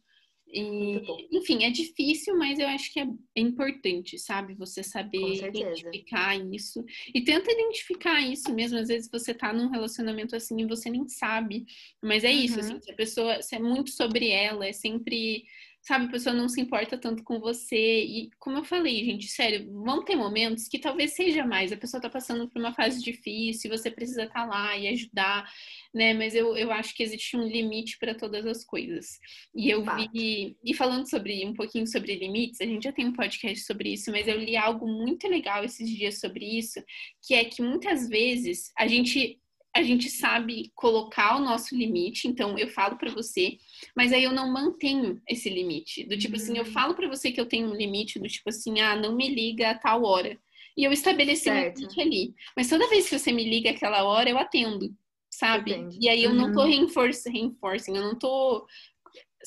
E, 0.49 1.01
enfim, 1.31 1.63
é 1.65 1.69
difícil, 1.69 2.37
mas 2.37 2.57
eu 2.57 2.67
acho 2.67 2.91
que 2.91 2.99
é 2.99 3.07
importante, 3.35 4.17
sabe? 4.17 4.55
Você 4.55 4.81
saber 4.81 5.45
identificar 5.45 6.35
isso. 6.53 6.83
E 7.13 7.21
tenta 7.21 7.51
identificar 7.51 8.21
isso 8.21 8.53
mesmo. 8.53 8.77
Às 8.77 8.87
vezes 8.87 9.09
você 9.11 9.33
tá 9.33 9.51
num 9.51 9.69
relacionamento 9.69 10.35
assim 10.35 10.61
e 10.61 10.65
você 10.67 10.89
nem 10.89 11.07
sabe. 11.07 11.65
Mas 12.01 12.23
é 12.23 12.31
isso, 12.31 12.59
assim, 12.59 12.71
uhum. 12.71 12.77
assim, 12.77 12.85
se 12.85 12.91
a 12.91 12.95
pessoa, 12.95 13.39
é 13.51 13.59
muito 13.59 13.91
sobre 13.91 14.29
ela, 14.29 14.65
é 14.65 14.71
sempre 14.71 15.43
sabe, 15.87 16.05
a 16.05 16.09
pessoa 16.09 16.35
não 16.35 16.49
se 16.49 16.59
importa 16.59 16.97
tanto 16.97 17.23
com 17.23 17.39
você. 17.39 18.03
E 18.03 18.29
como 18.37 18.57
eu 18.57 18.63
falei, 18.65 19.05
gente, 19.05 19.25
sério, 19.29 19.71
vão 19.71 20.03
ter 20.03 20.17
momentos 20.17 20.67
que 20.67 20.77
talvez 20.77 21.13
seja 21.13 21.45
mais. 21.45 21.71
A 21.71 21.77
pessoa 21.77 22.01
tá 22.01 22.09
passando 22.09 22.49
por 22.49 22.59
uma 22.59 22.73
fase 22.73 23.01
difícil, 23.01 23.71
você 23.71 23.89
precisa 23.89 24.23
estar 24.23 24.41
tá 24.41 24.45
lá 24.45 24.77
e 24.77 24.89
ajudar, 24.89 25.49
né? 25.93 26.13
Mas 26.13 26.35
eu, 26.35 26.57
eu 26.57 26.73
acho 26.73 26.93
que 26.93 27.01
existe 27.01 27.37
um 27.37 27.47
limite 27.47 27.97
para 27.99 28.13
todas 28.13 28.45
as 28.45 28.65
coisas. 28.65 29.17
E 29.55 29.69
eu 29.69 29.81
vi, 30.11 30.57
e 30.61 30.73
falando 30.73 31.09
sobre 31.09 31.45
um 31.45 31.53
pouquinho 31.53 31.87
sobre 31.87 32.15
limites, 32.15 32.59
a 32.59 32.65
gente 32.65 32.83
já 32.83 32.91
tem 32.91 33.07
um 33.07 33.13
podcast 33.13 33.63
sobre 33.63 33.93
isso, 33.93 34.11
mas 34.11 34.27
eu 34.27 34.37
li 34.37 34.57
algo 34.57 34.85
muito 34.85 35.25
legal 35.29 35.63
esses 35.63 35.89
dias 35.89 36.19
sobre 36.19 36.45
isso, 36.45 36.83
que 37.25 37.33
é 37.33 37.45
que 37.45 37.61
muitas 37.61 38.09
vezes 38.09 38.73
a 38.77 38.85
gente 38.87 39.39
a 39.77 39.83
gente 39.83 40.09
sabe 40.09 40.71
colocar 40.75 41.37
o 41.37 41.39
nosso 41.39 41.75
limite, 41.75 42.27
então 42.27 42.57
eu 42.57 42.67
falo 42.67 42.97
para 42.97 43.11
você, 43.11 43.57
mas 43.95 44.11
aí 44.11 44.23
eu 44.23 44.31
não 44.31 44.51
mantenho 44.51 45.21
esse 45.29 45.49
limite. 45.49 46.03
Do 46.03 46.17
tipo 46.17 46.35
assim, 46.35 46.57
eu 46.57 46.63
hum. 46.63 46.71
falo 46.71 46.95
para 46.95 47.07
você 47.07 47.31
que 47.31 47.39
eu 47.39 47.45
tenho 47.45 47.69
um 47.69 47.75
limite, 47.75 48.19
do 48.19 48.27
tipo 48.27 48.49
assim, 48.49 48.79
ah, 48.79 48.95
não 48.95 49.15
me 49.15 49.33
liga 49.33 49.69
a 49.69 49.77
tal 49.77 50.03
hora. 50.03 50.37
E 50.75 50.83
eu 50.83 50.91
estabeleci 50.91 51.43
certo. 51.43 51.77
um 51.77 51.81
limite 51.81 52.01
ali. 52.01 52.33
Mas 52.55 52.69
toda 52.69 52.89
vez 52.89 53.07
que 53.07 53.17
você 53.17 53.31
me 53.31 53.47
liga 53.47 53.69
aquela 53.69 54.03
hora, 54.03 54.29
eu 54.29 54.37
atendo, 54.37 54.93
sabe? 55.29 55.73
Entendi. 55.73 55.99
E 56.01 56.09
aí 56.09 56.23
eu 56.23 56.31
uhum. 56.31 56.35
não 56.35 56.51
tô 56.51 56.61
uhum. 56.61 56.67
reinforcing, 56.67 57.95
eu 57.95 58.03
não 58.03 58.17
tô 58.17 58.65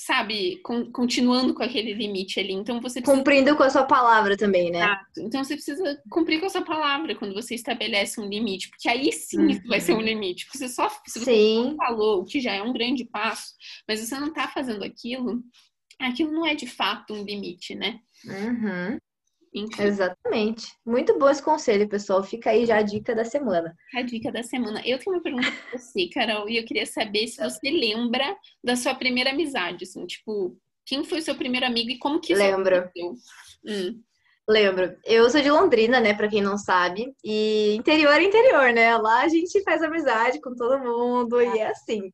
sabe, 0.01 0.61
con 0.63 0.91
continuando 0.91 1.55
com 1.55 1.63
aquele 1.63 1.93
limite 1.93 2.41
ali. 2.41 2.53
Então 2.53 2.81
você 2.81 3.01
precisa... 3.01 3.19
cumprindo 3.19 3.57
com 3.57 3.63
a 3.63 3.71
sua 3.71 3.85
palavra 3.85 4.37
também, 4.37 4.71
né? 4.71 4.79
Exato. 4.79 5.21
Então 5.21 5.45
você 5.45 5.55
precisa 5.55 6.03
cumprir 6.11 6.41
com 6.41 6.47
a 6.47 6.51
sua 6.51 6.63
palavra 6.63 7.15
quando 7.15 7.35
você 7.35 7.55
estabelece 7.55 8.21
um 8.21 8.29
limite, 8.29 8.71
porque 8.71 8.89
aí 8.89 9.13
sim 9.13 9.39
uhum. 9.39 9.61
vai 9.67 9.81
ser 9.81 9.93
um 9.93 10.01
limite. 10.01 10.47
Você 10.53 10.69
só 10.69 10.89
se 11.07 11.19
você 11.21 11.25
sim. 11.25 11.75
falou, 11.77 12.21
o 12.21 12.25
que 12.25 12.41
já 12.41 12.55
é 12.55 12.63
um 12.63 12.73
grande 12.73 13.05
passo, 13.05 13.53
mas 13.87 14.01
você 14.01 14.19
não 14.19 14.33
tá 14.33 14.49
fazendo 14.49 14.83
aquilo, 14.85 15.43
aquilo 15.99 16.33
não 16.33 16.47
é 16.47 16.55
de 16.55 16.67
fato 16.67 17.13
um 17.13 17.23
limite, 17.23 17.75
né? 17.75 18.01
Uhum. 18.25 18.99
Enfim. 19.53 19.83
Exatamente. 19.83 20.73
Muito 20.87 21.19
bom 21.19 21.29
esse 21.29 21.43
conselho, 21.43 21.89
pessoal. 21.89 22.23
Fica 22.23 22.51
aí 22.51 22.65
já 22.65 22.79
a 22.79 22.83
dica 22.83 23.15
da 23.15 23.25
semana. 23.25 23.75
A 23.95 24.03
dica 24.03 24.31
da 24.31 24.43
semana. 24.43 24.81
Eu 24.85 24.99
tenho 24.99 25.17
uma 25.17 25.23
pergunta 25.23 25.51
pra 25.51 25.79
você, 25.79 26.09
Carol, 26.09 26.49
e 26.49 26.57
eu 26.57 26.65
queria 26.65 26.87
saber 26.87 27.27
se 27.27 27.43
você 27.43 27.71
lembra 27.71 28.37
da 28.63 28.77
sua 28.77 28.95
primeira 28.95 29.31
amizade, 29.31 29.85
assim, 29.85 30.07
tipo, 30.07 30.57
quem 30.87 31.05
foi 31.05 31.19
o 31.19 31.23
seu 31.23 31.35
primeiro 31.35 31.67
amigo 31.67 31.91
e 31.91 31.99
como 31.99 32.21
que 32.21 32.35
Lembro. 32.35 32.89
Hum. 33.67 34.01
Lembro. 34.49 34.97
Eu 35.05 35.29
sou 35.31 35.41
de 35.41 35.51
Londrina, 35.51 36.01
né, 36.01 36.15
para 36.15 36.29
quem 36.29 36.43
não 36.43 36.57
sabe. 36.57 37.13
E 37.25 37.75
interior 37.75 38.15
é 38.15 38.25
interior, 38.25 38.73
né? 38.73 38.97
Lá 38.97 39.23
a 39.23 39.29
gente 39.29 39.63
faz 39.63 39.83
amizade 39.83 40.41
com 40.41 40.55
todo 40.55 40.79
mundo 40.79 41.37
ah. 41.37 41.45
e 41.45 41.59
é 41.59 41.67
assim. 41.69 42.13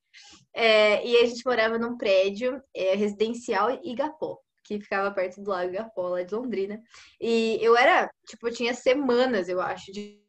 É, 0.54 1.06
e 1.06 1.16
a 1.18 1.26
gente 1.26 1.44
morava 1.44 1.78
num 1.78 1.98
prédio 1.98 2.62
é, 2.74 2.94
residencial 2.94 3.78
Igapó 3.84 4.38
que 4.66 4.80
ficava 4.80 5.10
perto 5.10 5.40
do 5.42 5.50
Lago 5.50 5.70
Igapó, 5.70 6.08
lá 6.08 6.22
de 6.22 6.34
Londrina. 6.34 6.82
E 7.20 7.58
eu 7.60 7.76
era, 7.76 8.10
tipo, 8.26 8.48
eu 8.48 8.52
tinha 8.52 8.74
semanas, 8.74 9.48
eu 9.48 9.60
acho, 9.60 9.92
de 9.92 10.20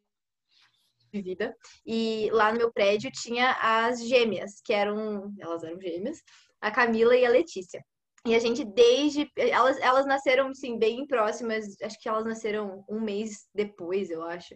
vida. 1.12 1.56
E 1.86 2.28
lá 2.32 2.52
no 2.52 2.58
meu 2.58 2.72
prédio 2.72 3.10
tinha 3.10 3.52
as 3.60 4.06
gêmeas, 4.06 4.60
que 4.64 4.72
eram, 4.72 5.34
elas 5.38 5.64
eram 5.64 5.80
gêmeas, 5.80 6.18
a 6.60 6.70
Camila 6.70 7.16
e 7.16 7.24
a 7.26 7.30
Letícia. 7.30 7.82
E 8.26 8.34
a 8.34 8.38
gente 8.38 8.64
desde 8.64 9.30
elas 9.36 9.78
elas 9.80 10.04
nasceram 10.04 10.48
assim 10.48 10.78
bem 10.78 11.06
próximas, 11.06 11.64
acho 11.80 11.98
que 12.00 12.08
elas 12.08 12.24
nasceram 12.24 12.84
um 12.88 13.00
mês 13.00 13.46
depois, 13.54 14.10
eu 14.10 14.22
acho. 14.22 14.54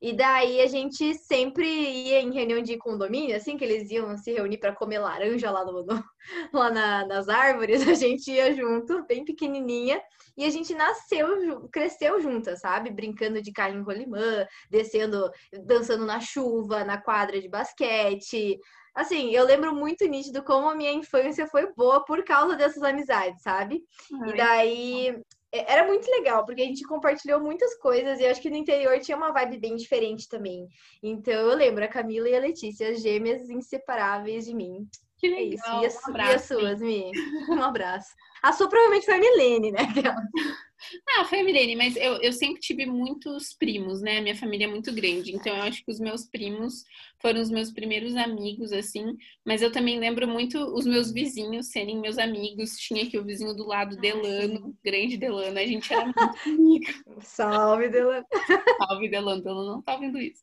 E 0.00 0.12
daí 0.12 0.60
a 0.60 0.66
gente 0.66 1.14
sempre 1.14 1.66
ia 1.66 2.20
em 2.20 2.32
reunião 2.32 2.60
de 2.60 2.76
condomínio, 2.76 3.34
assim, 3.34 3.56
que 3.56 3.64
eles 3.64 3.90
iam 3.90 4.16
se 4.16 4.32
reunir 4.32 4.58
para 4.58 4.74
comer 4.74 4.98
laranja 4.98 5.50
lá, 5.50 5.64
no, 5.64 5.84
no 5.84 6.04
lá 6.52 6.70
na, 6.70 7.06
nas 7.06 7.28
árvores, 7.28 7.80
a 7.88 7.94
gente 7.94 8.30
ia 8.30 8.54
junto, 8.54 9.06
bem 9.06 9.24
pequenininha, 9.24 10.00
e 10.36 10.44
a 10.44 10.50
gente 10.50 10.74
nasceu, 10.74 11.68
cresceu 11.72 12.20
juntas, 12.20 12.60
sabe? 12.60 12.90
Brincando 12.90 13.40
de 13.40 13.52
carrinho 13.52 13.84
rolimã, 13.84 14.46
descendo, 14.70 15.30
dançando 15.64 16.04
na 16.04 16.20
chuva, 16.20 16.84
na 16.84 17.00
quadra 17.00 17.40
de 17.40 17.48
basquete. 17.48 18.58
Assim, 18.94 19.30
eu 19.30 19.44
lembro 19.44 19.74
muito 19.74 20.06
nítido 20.06 20.42
como 20.42 20.68
a 20.68 20.74
minha 20.74 20.92
infância 20.92 21.46
foi 21.46 21.72
boa 21.74 22.04
por 22.04 22.22
causa 22.22 22.54
dessas 22.54 22.82
amizades, 22.82 23.42
sabe? 23.42 23.82
Ai. 24.22 24.30
E 24.30 24.36
daí 24.36 25.22
era 25.52 25.86
muito 25.86 26.10
legal, 26.10 26.44
porque 26.44 26.62
a 26.62 26.64
gente 26.64 26.84
compartilhou 26.84 27.40
muitas 27.40 27.74
coisas 27.78 28.18
e 28.20 28.26
acho 28.26 28.40
que 28.40 28.50
no 28.50 28.56
interior 28.56 28.98
tinha 29.00 29.16
uma 29.16 29.32
vibe 29.32 29.58
bem 29.58 29.76
diferente 29.76 30.28
também. 30.28 30.66
Então 31.02 31.32
eu 31.32 31.56
lembro 31.56 31.84
a 31.84 31.88
Camila 31.88 32.28
e 32.28 32.36
a 32.36 32.40
Letícia, 32.40 32.90
as 32.90 33.00
gêmeas 33.00 33.48
inseparáveis 33.48 34.46
de 34.46 34.54
mim. 34.54 34.88
Que 35.18 35.28
legal. 35.28 35.42
É 35.42 35.54
isso. 35.54 35.82
E, 35.82 35.86
as, 35.86 36.06
um 36.06 36.10
abraço, 36.10 36.30
e 36.30 36.34
as 36.34 36.42
suas, 36.42 36.80
Mi? 36.80 37.10
Um 37.48 37.62
abraço. 37.62 38.10
A 38.42 38.52
sua 38.52 38.68
provavelmente 38.68 39.06
foi 39.06 39.14
a 39.14 39.18
Milene, 39.18 39.72
né? 39.72 39.80
Ah, 41.18 41.24
foi 41.24 41.40
a 41.40 41.44
Milene, 41.44 41.76
mas 41.76 41.96
eu, 41.96 42.20
eu 42.20 42.32
sempre 42.32 42.60
tive 42.60 42.84
muitos 42.84 43.54
primos, 43.54 44.02
né? 44.02 44.20
Minha 44.20 44.36
família 44.36 44.64
é 44.64 44.68
muito 44.68 44.92
grande, 44.92 45.34
então 45.34 45.56
eu 45.56 45.62
acho 45.62 45.84
que 45.84 45.90
os 45.90 45.98
meus 45.98 46.26
primos 46.26 46.84
foram 47.20 47.40
os 47.40 47.50
meus 47.50 47.70
primeiros 47.70 48.14
amigos, 48.14 48.72
assim. 48.72 49.16
Mas 49.44 49.62
eu 49.62 49.72
também 49.72 49.98
lembro 49.98 50.28
muito 50.28 50.58
os 50.58 50.86
meus 50.86 51.10
vizinhos 51.10 51.70
serem 51.70 52.00
meus 52.00 52.18
amigos. 52.18 52.76
Tinha 52.76 53.04
aqui 53.04 53.18
o 53.18 53.24
vizinho 53.24 53.54
do 53.54 53.66
lado, 53.66 53.96
Delano, 53.96 54.76
grande 54.84 55.16
Delano. 55.16 55.58
A 55.58 55.66
gente 55.66 55.92
era 55.92 56.04
muito 56.04 56.38
amigo. 56.44 57.20
Salve, 57.20 57.88
Delano. 57.88 58.26
Salve, 58.86 59.08
Delano. 59.08 59.42
Delano 59.42 59.72
não 59.72 59.82
tá 59.82 59.96
vendo 59.96 60.18
isso. 60.18 60.42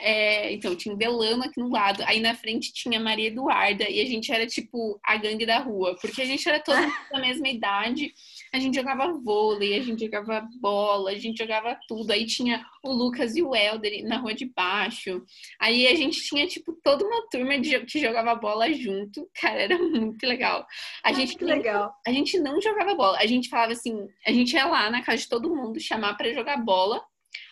É, 0.00 0.52
então, 0.52 0.76
tinha 0.76 0.94
Delano 0.96 1.44
aqui 1.44 1.58
no 1.58 1.70
lado. 1.70 2.02
Aí 2.06 2.20
na 2.20 2.34
frente 2.34 2.72
tinha 2.72 3.00
Maria 3.00 3.28
Eduarda. 3.28 3.88
E 3.88 4.00
a 4.00 4.04
gente 4.04 4.30
era 4.30 4.46
tipo 4.46 5.00
a 5.02 5.16
gangue 5.16 5.46
da 5.46 5.58
rua, 5.58 5.96
porque 6.00 6.22
a 6.22 6.26
gente 6.26 6.48
era 6.48 6.60
todos 6.60 6.84
da 7.10 7.20
mesma 7.20 7.48
idade 7.48 8.12
a 8.54 8.58
gente 8.60 8.76
jogava 8.76 9.12
vôlei, 9.12 9.76
a 9.76 9.82
gente 9.82 10.04
jogava 10.04 10.48
bola, 10.60 11.10
a 11.10 11.18
gente 11.18 11.38
jogava 11.38 11.76
tudo. 11.88 12.12
Aí 12.12 12.24
tinha 12.24 12.64
o 12.84 12.92
Lucas 12.92 13.34
e 13.34 13.42
o 13.42 13.52
Helder 13.52 14.06
na 14.06 14.18
rua 14.18 14.32
de 14.32 14.44
baixo. 14.44 15.24
Aí 15.58 15.88
a 15.88 15.94
gente 15.96 16.22
tinha, 16.22 16.46
tipo, 16.46 16.72
toda 16.72 17.04
uma 17.04 17.28
turma 17.28 17.58
de, 17.58 17.80
que 17.80 17.98
jogava 17.98 18.32
bola 18.36 18.72
junto. 18.72 19.28
Cara, 19.34 19.62
era 19.62 19.76
muito 19.76 20.24
legal. 20.24 20.64
A 21.02 21.12
gente 21.12 21.36
que 21.36 21.44
legal. 21.44 21.92
A 22.06 22.12
gente 22.12 22.38
não 22.38 22.60
jogava 22.60 22.94
bola. 22.94 23.18
A 23.18 23.26
gente 23.26 23.48
falava 23.48 23.72
assim, 23.72 24.06
a 24.24 24.30
gente 24.30 24.54
ia 24.54 24.66
lá 24.66 24.88
na 24.88 25.02
casa 25.02 25.18
de 25.18 25.28
todo 25.28 25.52
mundo 25.52 25.80
chamar 25.80 26.14
para 26.16 26.32
jogar 26.32 26.56
bola. 26.58 27.02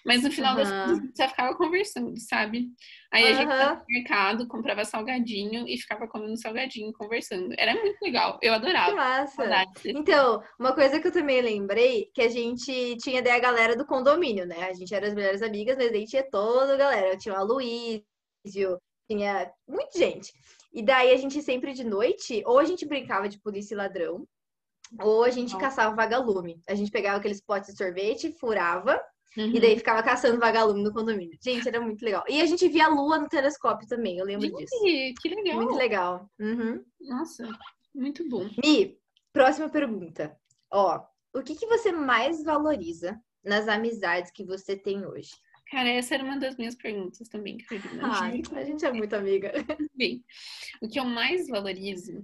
Mas 0.04 0.22
no 0.22 0.32
final 0.32 0.56
uhum. 0.56 0.58
das 0.58 0.68
contas, 0.68 0.98
a 0.98 1.02
gente 1.02 1.16
só 1.16 1.28
ficava 1.28 1.56
conversando, 1.56 2.18
sabe? 2.18 2.68
Aí 3.12 3.24
a 3.24 3.30
uhum. 3.30 3.36
gente 3.36 3.48
ia 3.48 3.74
no 3.74 3.84
mercado, 3.88 4.48
comprava 4.48 4.84
salgadinho 4.84 5.66
e 5.68 5.78
ficava 5.78 6.08
comendo 6.08 6.36
salgadinho, 6.36 6.92
conversando. 6.92 7.54
Era 7.56 7.74
muito 7.74 8.00
legal. 8.02 8.38
Eu 8.42 8.52
adorava. 8.52 8.90
Que 8.90 8.96
massa. 8.96 9.66
Então, 9.84 10.42
uma 10.58 10.74
coisa 10.74 11.00
que 11.00 11.06
eu 11.06 11.12
também 11.12 11.40
lembrei, 11.40 12.10
que 12.12 12.22
a 12.22 12.28
gente 12.28 12.96
tinha 12.96 13.22
daí 13.22 13.32
a 13.32 13.38
galera 13.38 13.76
do 13.76 13.86
condomínio, 13.86 14.44
né? 14.44 14.64
A 14.68 14.72
gente 14.72 14.92
era 14.92 15.06
as 15.06 15.14
melhores 15.14 15.42
amigas, 15.42 15.76
mas 15.76 15.92
daí 15.92 16.04
tinha 16.04 16.28
toda 16.28 16.74
a 16.74 16.76
galera. 16.76 17.16
Tinha 17.16 17.34
o 17.34 17.38
Aloysio, 17.38 18.78
tinha 19.08 19.52
muita 19.68 19.98
gente. 19.98 20.32
E 20.72 20.82
daí 20.82 21.12
a 21.12 21.16
gente 21.16 21.40
sempre 21.42 21.72
de 21.74 21.84
noite, 21.84 22.42
ou 22.44 22.58
a 22.58 22.64
gente 22.64 22.86
brincava 22.86 23.28
de 23.28 23.38
polícia 23.40 23.74
e 23.74 23.76
ladrão, 23.76 24.26
ou 25.00 25.22
a 25.22 25.30
gente 25.30 25.56
caçava 25.58 25.94
vagalume. 25.94 26.60
A 26.68 26.74
gente 26.74 26.90
pegava 26.90 27.18
aqueles 27.18 27.40
potes 27.40 27.72
de 27.72 27.76
sorvete, 27.76 28.32
furava 28.32 29.00
Uhum. 29.36 29.54
E 29.54 29.60
daí 29.60 29.76
ficava 29.76 30.02
caçando 30.02 30.38
vagalume 30.38 30.82
no 30.82 30.92
condomínio. 30.92 31.38
Gente, 31.42 31.66
era 31.66 31.80
muito 31.80 32.04
legal. 32.04 32.22
E 32.28 32.40
a 32.40 32.46
gente 32.46 32.68
via 32.68 32.86
a 32.86 32.88
lua 32.88 33.18
no 33.18 33.28
telescópio 33.28 33.88
também, 33.88 34.18
eu 34.18 34.26
lembro 34.26 34.46
Gente, 34.46 34.58
disso. 34.58 35.20
Que 35.20 35.28
legal. 35.28 35.56
Muito 35.56 35.74
legal. 35.74 36.30
Uhum. 36.38 36.84
Nossa, 37.00 37.48
muito 37.94 38.28
bom. 38.28 38.48
Mi, 38.62 38.98
próxima 39.32 39.68
pergunta. 39.68 40.36
Ó, 40.70 41.02
o 41.34 41.42
que, 41.42 41.54
que 41.54 41.66
você 41.66 41.92
mais 41.92 42.42
valoriza 42.42 43.18
nas 43.42 43.68
amizades 43.68 44.30
que 44.30 44.44
você 44.44 44.76
tem 44.76 45.06
hoje? 45.06 45.30
Cara, 45.70 45.88
essa 45.88 46.14
era 46.14 46.24
uma 46.24 46.38
das 46.38 46.56
minhas 46.58 46.74
perguntas 46.74 47.26
também, 47.28 47.56
Carolina. 47.56 48.06
Ah, 48.06 48.26
a 48.26 48.64
gente 48.64 48.84
é 48.84 48.92
muito 48.92 49.16
amiga. 49.16 49.50
Bem, 49.96 50.22
o 50.82 50.88
que 50.88 51.00
eu 51.00 51.04
mais 51.04 51.48
valorizo, 51.48 52.22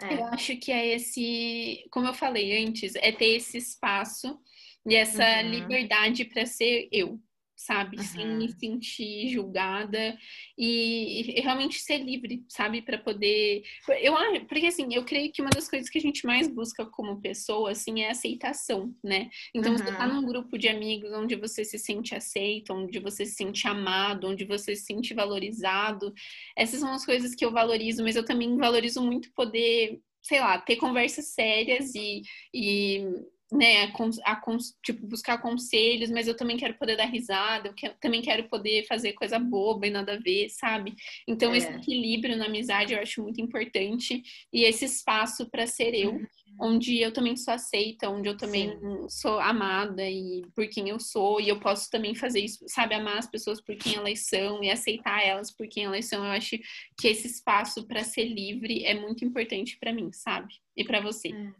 é. 0.00 0.14
eu 0.14 0.24
acho 0.26 0.56
que 0.56 0.70
é 0.70 0.94
esse, 0.94 1.84
como 1.90 2.06
eu 2.06 2.14
falei 2.14 2.64
antes, 2.64 2.94
é 2.94 3.10
ter 3.10 3.36
esse 3.36 3.58
espaço 3.58 4.38
e 4.86 4.94
essa 4.94 5.42
uhum. 5.42 5.50
liberdade 5.50 6.24
para 6.24 6.46
ser 6.46 6.88
eu, 6.90 7.20
sabe? 7.60 7.98
Uhum. 7.98 8.02
Sem 8.02 8.26
me 8.38 8.48
sentir 8.48 9.28
julgada 9.28 10.16
e, 10.56 11.38
e 11.38 11.40
realmente 11.40 11.78
ser 11.78 11.98
livre, 11.98 12.42
sabe? 12.48 12.80
Para 12.80 12.96
poder. 12.96 13.62
Eu, 14.00 14.14
porque 14.48 14.66
assim, 14.66 14.94
eu 14.94 15.04
creio 15.04 15.30
que 15.30 15.42
uma 15.42 15.50
das 15.50 15.68
coisas 15.68 15.90
que 15.90 15.98
a 15.98 16.00
gente 16.00 16.26
mais 16.26 16.48
busca 16.48 16.86
como 16.86 17.20
pessoa, 17.20 17.72
assim, 17.72 18.00
é 18.00 18.10
aceitação, 18.10 18.94
né? 19.04 19.28
Então, 19.54 19.72
uhum. 19.72 19.78
você 19.78 19.92
tá 19.92 20.06
num 20.06 20.24
grupo 20.24 20.56
de 20.56 20.68
amigos 20.68 21.12
onde 21.12 21.36
você 21.36 21.64
se 21.64 21.78
sente 21.78 22.14
aceito, 22.14 22.72
onde 22.72 22.98
você 22.98 23.26
se 23.26 23.34
sente 23.34 23.68
amado, 23.68 24.28
onde 24.28 24.46
você 24.46 24.74
se 24.74 24.86
sente 24.86 25.12
valorizado. 25.12 26.14
Essas 26.56 26.80
são 26.80 26.92
as 26.92 27.04
coisas 27.04 27.34
que 27.34 27.44
eu 27.44 27.52
valorizo, 27.52 28.02
mas 28.02 28.16
eu 28.16 28.24
também 28.24 28.56
valorizo 28.56 29.02
muito 29.02 29.30
poder 29.34 30.00
sei 30.22 30.38
lá, 30.38 30.58
ter 30.58 30.76
conversas 30.76 31.28
sérias 31.28 31.94
e, 31.94 32.20
e 32.52 33.04
né, 33.52 33.84
a, 33.84 34.32
a, 34.32 34.40
tipo, 34.82 35.06
buscar 35.06 35.38
conselhos, 35.38 36.10
mas 36.10 36.28
eu 36.28 36.36
também 36.36 36.56
quero 36.56 36.74
poder 36.74 36.96
dar 36.96 37.06
risada, 37.06 37.68
eu 37.68 37.74
que, 37.74 37.88
também 38.00 38.22
quero 38.22 38.48
poder 38.48 38.86
fazer 38.86 39.12
coisa 39.14 39.38
boba 39.38 39.86
e 39.86 39.90
nada 39.90 40.14
a 40.14 40.18
ver, 40.18 40.48
sabe? 40.50 40.94
Então, 41.26 41.52
é. 41.52 41.58
esse 41.58 41.68
equilíbrio 41.68 42.36
na 42.36 42.46
amizade 42.46 42.92
eu 42.92 43.00
acho 43.00 43.22
muito 43.22 43.40
importante 43.40 44.22
e 44.52 44.64
esse 44.64 44.84
espaço 44.84 45.50
para 45.50 45.66
ser 45.66 45.94
eu, 45.94 46.12
uhum. 46.12 46.26
onde 46.60 46.98
eu 46.98 47.12
também 47.12 47.36
sou 47.36 47.52
aceita, 47.52 48.08
onde 48.08 48.28
eu 48.28 48.36
também 48.36 48.70
Sim. 48.70 49.08
sou 49.08 49.40
amada 49.40 50.08
e 50.08 50.42
por 50.54 50.68
quem 50.68 50.88
eu 50.88 51.00
sou, 51.00 51.40
e 51.40 51.48
eu 51.48 51.58
posso 51.58 51.90
também 51.90 52.14
fazer 52.14 52.40
isso, 52.40 52.64
sabe? 52.68 52.94
Amar 52.94 53.18
as 53.18 53.30
pessoas 53.30 53.60
por 53.60 53.74
quem 53.76 53.96
elas 53.96 54.26
são 54.26 54.62
e 54.62 54.70
aceitar 54.70 55.26
elas 55.26 55.50
por 55.50 55.66
quem 55.66 55.84
elas 55.84 56.06
são. 56.06 56.24
Eu 56.24 56.30
acho 56.30 56.56
que 56.98 57.08
esse 57.08 57.26
espaço 57.26 57.86
para 57.86 58.04
ser 58.04 58.24
livre 58.24 58.84
é 58.84 58.94
muito 58.94 59.24
importante 59.24 59.76
para 59.78 59.92
mim, 59.92 60.12
sabe? 60.12 60.54
E 60.76 60.84
para 60.84 61.00
você. 61.00 61.28
Uhum. 61.30 61.54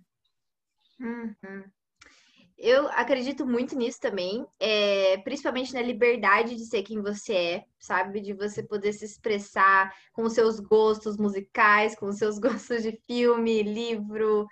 Uhum. 1.01 1.65
Eu 2.63 2.89
acredito 2.89 3.47
muito 3.47 3.75
nisso 3.75 3.99
também, 3.99 4.45
é, 4.61 5.17
principalmente 5.25 5.73
na 5.73 5.81
liberdade 5.81 6.55
de 6.55 6.67
ser 6.67 6.83
quem 6.83 7.01
você 7.01 7.33
é, 7.33 7.65
sabe? 7.79 8.21
De 8.21 8.35
você 8.35 8.63
poder 8.63 8.93
se 8.93 9.07
expressar 9.07 9.91
com 10.13 10.25
os 10.25 10.35
seus 10.35 10.61
gostos 10.61 11.17
musicais, 11.17 11.97
com 11.97 12.07
os 12.09 12.19
seus 12.19 12.39
gostos 12.69 12.83
de 12.83 13.01
filme, 13.07 13.63
livro, 13.63 14.47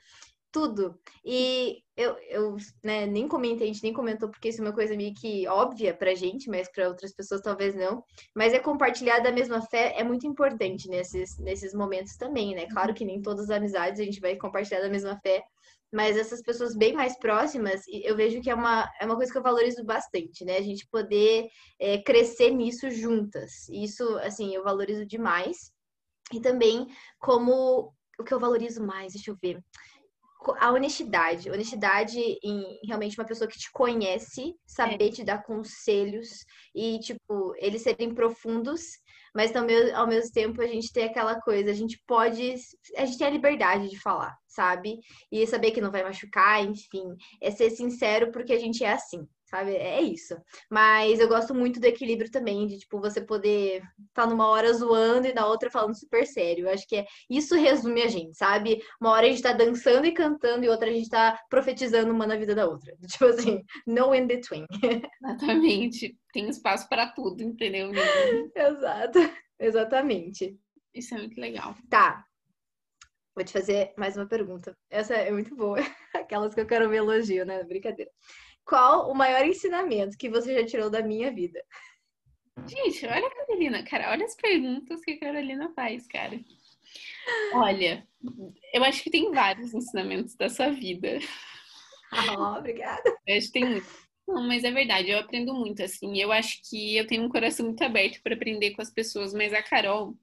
tudo. 0.50 0.98
E 1.22 1.82
eu, 1.94 2.16
eu 2.30 2.56
né, 2.82 3.04
nem 3.04 3.28
comentei, 3.28 3.68
a 3.68 3.72
gente 3.72 3.82
nem 3.82 3.92
comentou, 3.92 4.30
porque 4.30 4.48
isso 4.48 4.62
é 4.62 4.64
uma 4.64 4.72
coisa 4.72 4.96
meio 4.96 5.12
que 5.12 5.46
óbvia 5.46 5.94
pra 5.94 6.14
gente, 6.14 6.48
mas 6.48 6.66
para 6.72 6.88
outras 6.88 7.12
pessoas 7.12 7.42
talvez 7.42 7.74
não. 7.74 8.02
Mas 8.34 8.54
é 8.54 8.58
compartilhar 8.58 9.18
da 9.18 9.30
mesma 9.30 9.60
fé 9.60 9.94
é 9.98 10.02
muito 10.02 10.26
importante 10.26 10.88
nesses, 10.88 11.38
nesses 11.38 11.74
momentos 11.74 12.16
também, 12.16 12.54
né? 12.54 12.66
Claro 12.70 12.94
que 12.94 13.04
nem 13.04 13.20
todas 13.20 13.50
as 13.50 13.56
amizades 13.58 14.00
a 14.00 14.04
gente 14.04 14.20
vai 14.20 14.34
compartilhar 14.36 14.80
da 14.80 14.88
mesma 14.88 15.18
fé, 15.20 15.42
mas 15.92 16.16
essas 16.16 16.42
pessoas 16.42 16.76
bem 16.76 16.92
mais 16.92 17.18
próximas, 17.18 17.82
eu 17.88 18.14
vejo 18.14 18.40
que 18.40 18.50
é 18.50 18.54
uma, 18.54 18.88
é 19.00 19.06
uma 19.06 19.16
coisa 19.16 19.32
que 19.32 19.38
eu 19.38 19.42
valorizo 19.42 19.84
bastante, 19.84 20.44
né? 20.44 20.58
A 20.58 20.62
gente 20.62 20.86
poder 20.88 21.48
é, 21.78 21.98
crescer 21.98 22.50
nisso 22.50 22.90
juntas. 22.90 23.68
Isso, 23.70 24.04
assim, 24.18 24.54
eu 24.54 24.62
valorizo 24.62 25.06
demais. 25.06 25.72
E 26.32 26.40
também 26.40 26.86
como 27.18 27.92
o 28.18 28.24
que 28.24 28.34
eu 28.34 28.40
valorizo 28.40 28.84
mais, 28.84 29.14
deixa 29.14 29.30
eu 29.30 29.36
ver. 29.40 29.62
A 30.60 30.72
honestidade. 30.72 31.50
Honestidade 31.50 32.18
em 32.42 32.78
realmente 32.86 33.18
uma 33.18 33.26
pessoa 33.26 33.48
que 33.48 33.58
te 33.58 33.70
conhece, 33.72 34.54
saber 34.66 35.08
é. 35.08 35.12
te 35.12 35.24
dar 35.24 35.42
conselhos 35.42 36.28
e, 36.74 36.98
tipo, 37.00 37.54
eles 37.58 37.82
serem 37.82 38.14
profundos 38.14 38.82
mas 39.34 39.50
também 39.50 39.92
ao 39.92 40.06
mesmo 40.06 40.32
tempo 40.32 40.60
a 40.60 40.66
gente 40.66 40.92
tem 40.92 41.04
aquela 41.04 41.40
coisa, 41.40 41.70
a 41.70 41.74
gente 41.74 42.02
pode, 42.06 42.54
a 42.96 43.04
gente 43.04 43.18
tem 43.18 43.26
a 43.26 43.30
liberdade 43.30 43.88
de 43.88 44.00
falar, 44.00 44.36
sabe? 44.46 44.98
E 45.30 45.46
saber 45.46 45.70
que 45.70 45.80
não 45.80 45.90
vai 45.90 46.02
machucar, 46.02 46.64
enfim, 46.64 47.14
é 47.40 47.50
ser 47.50 47.70
sincero 47.70 48.32
porque 48.32 48.52
a 48.52 48.58
gente 48.58 48.82
é 48.82 48.92
assim, 48.92 49.26
sabe? 49.48 49.74
É 49.74 50.00
isso. 50.00 50.36
Mas 50.70 51.18
eu 51.18 51.28
gosto 51.28 51.54
muito 51.54 51.80
do 51.80 51.86
equilíbrio 51.86 52.30
também, 52.30 52.66
de 52.66 52.78
tipo, 52.78 53.00
você 53.00 53.20
poder 53.20 53.76
estar 54.08 54.24
tá 54.24 54.26
numa 54.26 54.46
hora 54.46 54.72
zoando 54.72 55.26
e 55.26 55.32
na 55.32 55.46
outra 55.46 55.70
falando 55.70 55.98
super 55.98 56.26
sério. 56.26 56.66
Eu 56.66 56.72
acho 56.72 56.86
que 56.86 56.96
é 56.96 57.06
isso 57.30 57.54
resume 57.54 58.02
a 58.02 58.08
gente, 58.08 58.36
sabe? 58.36 58.82
Uma 59.00 59.10
hora 59.10 59.26
a 59.26 59.30
gente 59.30 59.42
tá 59.42 59.52
dançando 59.52 60.06
e 60.06 60.12
cantando 60.12 60.64
e 60.64 60.68
outra 60.68 60.88
a 60.88 60.92
gente 60.92 61.08
tá 61.08 61.38
profetizando 61.48 62.12
uma 62.12 62.26
na 62.26 62.36
vida 62.36 62.54
da 62.54 62.66
outra. 62.66 62.94
Tipo 63.08 63.24
assim, 63.26 63.62
no 63.86 64.14
in 64.14 64.26
between. 64.26 64.66
Exatamente. 65.24 66.16
Tem 66.32 66.48
espaço 66.48 66.88
para 66.88 67.06
tudo, 67.12 67.42
entendeu? 67.42 67.90
Exato. 68.54 69.18
Exatamente. 69.58 70.58
Isso 70.94 71.14
é 71.14 71.18
muito 71.18 71.40
legal. 71.40 71.74
Tá. 71.88 72.24
Vou 73.34 73.44
te 73.44 73.52
fazer 73.52 73.94
mais 73.96 74.16
uma 74.16 74.26
pergunta. 74.26 74.76
Essa 74.90 75.14
é 75.14 75.30
muito 75.30 75.54
boa. 75.54 75.78
Aquelas 76.14 76.54
que 76.54 76.60
eu 76.60 76.66
quero 76.66 76.88
ver 76.88 76.96
elogio, 76.96 77.46
né? 77.46 77.62
Brincadeira. 77.62 78.10
Qual 78.68 79.10
o 79.10 79.14
maior 79.14 79.46
ensinamento 79.46 80.18
que 80.18 80.28
você 80.28 80.52
já 80.52 80.66
tirou 80.66 80.90
da 80.90 81.00
minha 81.00 81.32
vida? 81.32 81.58
Gente, 82.66 83.06
olha 83.06 83.26
a 83.26 83.34
Carolina, 83.34 83.82
cara, 83.82 84.10
olha 84.10 84.26
as 84.26 84.36
perguntas 84.36 85.00
que 85.02 85.12
a 85.12 85.20
Carolina 85.20 85.72
faz, 85.74 86.06
cara. 86.06 86.38
Olha, 87.54 88.06
eu 88.74 88.84
acho 88.84 89.02
que 89.02 89.10
tem 89.10 89.32
vários 89.32 89.72
ensinamentos 89.72 90.34
da 90.34 90.50
sua 90.50 90.68
vida. 90.70 91.18
Ah, 92.12 92.58
obrigada. 92.58 93.02
Eu 93.26 93.38
acho 93.38 93.46
que 93.46 93.52
tem 93.54 93.64
muito. 93.64 93.86
Não, 94.26 94.46
mas 94.46 94.62
é 94.64 94.70
verdade, 94.70 95.08
eu 95.08 95.18
aprendo 95.18 95.54
muito, 95.54 95.82
assim. 95.82 96.20
Eu 96.20 96.30
acho 96.30 96.60
que 96.68 96.94
eu 96.94 97.06
tenho 97.06 97.22
um 97.22 97.28
coração 97.30 97.64
muito 97.64 97.82
aberto 97.82 98.22
para 98.22 98.34
aprender 98.34 98.72
com 98.72 98.82
as 98.82 98.90
pessoas, 98.90 99.32
mas 99.32 99.54
a 99.54 99.62
Carol, 99.62 100.14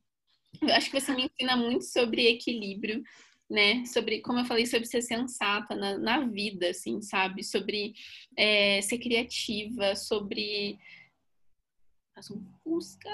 eu 0.61 0.73
acho 0.75 0.91
que 0.91 1.01
você 1.01 1.15
me 1.15 1.25
ensina 1.25 1.57
muito 1.57 1.85
sobre 1.85 2.27
equilíbrio, 2.27 3.01
né? 3.49 3.85
Sobre, 3.85 4.21
como 4.21 4.39
eu 4.39 4.45
falei, 4.45 4.65
sobre 4.65 4.85
ser 4.85 5.01
sensata 5.01 5.75
na, 5.75 5.97
na 5.97 6.19
vida, 6.25 6.69
assim, 6.69 7.01
sabe? 7.01 7.43
Sobre 7.43 7.93
é, 8.37 8.81
ser 8.81 8.97
criativa, 8.97 9.95
sobre. 9.95 10.79
Faz 12.13 12.31
um 12.31 12.43
Fusca. 12.63 13.09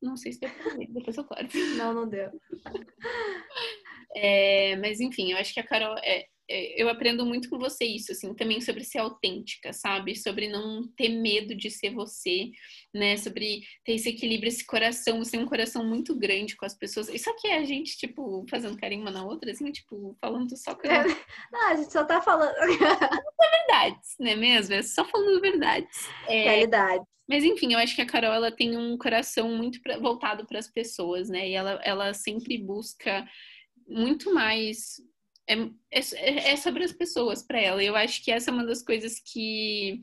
Não 0.00 0.16
sei 0.16 0.32
se 0.32 0.40
deu 0.40 0.50
pra 0.50 0.74
ver, 0.74 0.88
depois 0.88 1.16
eu 1.16 1.24
corto. 1.24 1.56
Não, 1.76 1.94
não 1.94 2.08
deu. 2.08 2.30
É, 4.14 4.76
mas 4.76 5.00
enfim, 5.00 5.32
eu 5.32 5.38
acho 5.38 5.54
que 5.54 5.60
a 5.60 5.66
Carol 5.66 5.96
é, 5.98 6.28
eu 6.76 6.88
aprendo 6.88 7.24
muito 7.24 7.48
com 7.48 7.58
você 7.58 7.84
isso, 7.84 8.12
assim, 8.12 8.34
também 8.34 8.60
sobre 8.60 8.84
ser 8.84 8.98
autêntica, 8.98 9.72
sabe? 9.72 10.16
Sobre 10.16 10.48
não 10.48 10.86
ter 10.96 11.08
medo 11.08 11.54
de 11.54 11.70
ser 11.70 11.90
você, 11.90 12.50
né? 12.94 13.16
Sobre 13.16 13.62
ter 13.84 13.94
esse 13.94 14.08
equilíbrio, 14.08 14.48
esse 14.48 14.64
coração, 14.64 15.18
você 15.18 15.32
tem 15.32 15.40
um 15.40 15.48
coração 15.48 15.84
muito 15.84 16.14
grande 16.14 16.56
com 16.56 16.66
as 16.66 16.74
pessoas. 16.74 17.08
Isso 17.08 17.30
aqui 17.30 17.48
é 17.48 17.58
a 17.58 17.64
gente, 17.64 17.96
tipo, 17.96 18.44
fazendo 18.50 18.78
carinho 18.78 19.02
uma 19.02 19.10
na 19.10 19.24
outra, 19.24 19.50
assim, 19.50 19.70
tipo, 19.70 20.16
falando 20.20 20.56
só 20.56 20.74
com. 20.74 20.86
É. 20.88 21.04
Não, 21.50 21.68
a 21.70 21.76
gente 21.76 21.92
só 21.92 22.04
tá 22.04 22.20
falando. 22.20 22.54
verdades, 23.72 24.16
né 24.18 24.34
mesmo? 24.34 24.74
É 24.74 24.82
só 24.82 25.04
falando 25.04 25.40
verdades. 25.40 26.08
É... 26.26 26.44
Realidade. 26.44 27.04
Mas 27.28 27.44
enfim, 27.44 27.72
eu 27.72 27.78
acho 27.78 27.94
que 27.94 28.02
a 28.02 28.06
Carol 28.06 28.32
ela 28.32 28.50
tem 28.50 28.76
um 28.76 28.98
coração 28.98 29.56
muito 29.56 29.80
pra, 29.80 29.98
voltado 29.98 30.44
para 30.46 30.58
as 30.58 30.68
pessoas, 30.68 31.28
né? 31.28 31.48
E 31.48 31.54
ela, 31.54 31.80
ela 31.84 32.12
sempre 32.12 32.58
busca 32.58 33.26
muito 33.86 34.34
mais 34.34 34.96
é, 35.46 35.54
é, 35.90 36.52
é 36.52 36.56
sobre 36.56 36.84
as 36.84 36.92
pessoas 36.92 37.42
para 37.42 37.60
ela. 37.60 37.82
Eu 37.82 37.96
acho 37.96 38.22
que 38.24 38.30
essa 38.30 38.50
é 38.50 38.54
uma 38.54 38.64
das 38.66 38.82
coisas 38.82 39.20
que 39.20 40.00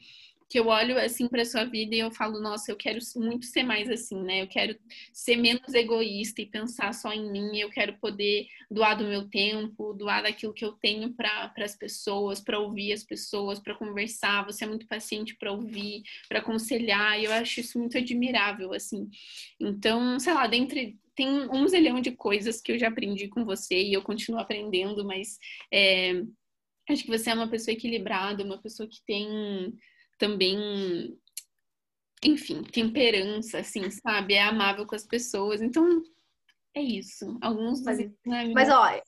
que 0.49 0.59
eu 0.59 0.65
olho 0.67 0.97
assim 0.97 1.27
para 1.27 1.45
sua 1.45 1.63
vida 1.63 1.93
e 1.95 1.99
eu 1.99 2.09
falo, 2.11 2.41
nossa, 2.41 2.71
eu 2.71 2.75
quero 2.75 2.97
muito 3.15 3.45
ser 3.45 3.61
mais 3.61 3.87
assim, 3.87 4.19
né? 4.23 4.41
Eu 4.41 4.47
quero 4.47 4.75
ser 5.13 5.35
menos 5.35 5.75
egoísta 5.75 6.41
e 6.41 6.47
pensar 6.47 6.91
só 6.91 7.13
em 7.13 7.31
mim. 7.31 7.59
Eu 7.59 7.69
quero 7.69 7.93
poder 7.99 8.47
doar 8.69 8.97
do 8.97 9.05
meu 9.05 9.29
tempo, 9.29 9.93
doar 9.93 10.23
daquilo 10.23 10.51
que 10.51 10.65
eu 10.65 10.71
tenho 10.71 11.13
para 11.13 11.53
as 11.57 11.75
pessoas, 11.75 12.41
para 12.41 12.57
ouvir 12.57 12.91
as 12.91 13.03
pessoas, 13.03 13.59
para 13.59 13.75
conversar. 13.75 14.43
Você 14.45 14.63
é 14.63 14.67
muito 14.67 14.87
paciente 14.87 15.35
para 15.35 15.51
ouvir, 15.51 16.01
para 16.27 16.39
aconselhar. 16.39 17.19
E 17.19 17.25
eu 17.25 17.31
acho 17.31 17.59
isso 17.59 17.77
muito 17.77 17.95
admirável, 17.95 18.73
assim. 18.73 19.07
Então, 19.59 20.19
sei 20.19 20.33
lá, 20.33 20.47
dentre 20.47 20.97
tem 21.15 21.27
um 21.51 21.67
zilhão 21.67 22.01
de 22.01 22.11
coisas 22.11 22.61
que 22.61 22.71
eu 22.71 22.79
já 22.79 22.87
aprendi 22.87 23.27
com 23.27 23.45
você 23.45 23.79
e 23.79 23.93
eu 23.93 24.01
continuo 24.01 24.39
aprendendo, 24.39 25.03
mas 25.03 25.37
é, 25.71 26.23
acho 26.89 27.03
que 27.03 27.09
você 27.09 27.29
é 27.29 27.33
uma 27.33 27.49
pessoa 27.49 27.73
equilibrada, 27.73 28.41
uma 28.41 28.57
pessoa 28.57 28.87
que 28.87 29.03
tem 29.05 29.27
também, 30.19 31.17
enfim, 32.23 32.61
temperança, 32.61 33.59
assim, 33.59 33.89
sabe? 33.89 34.35
É 34.35 34.43
amável 34.43 34.85
com 34.85 34.95
as 34.95 35.05
pessoas. 35.05 35.61
Então, 35.61 36.03
é 36.75 36.81
isso. 36.81 37.37
Alguns 37.41 37.81
mas, 37.81 37.97
né, 38.25 38.51
mas 38.53 38.69
ó, 38.69 39.01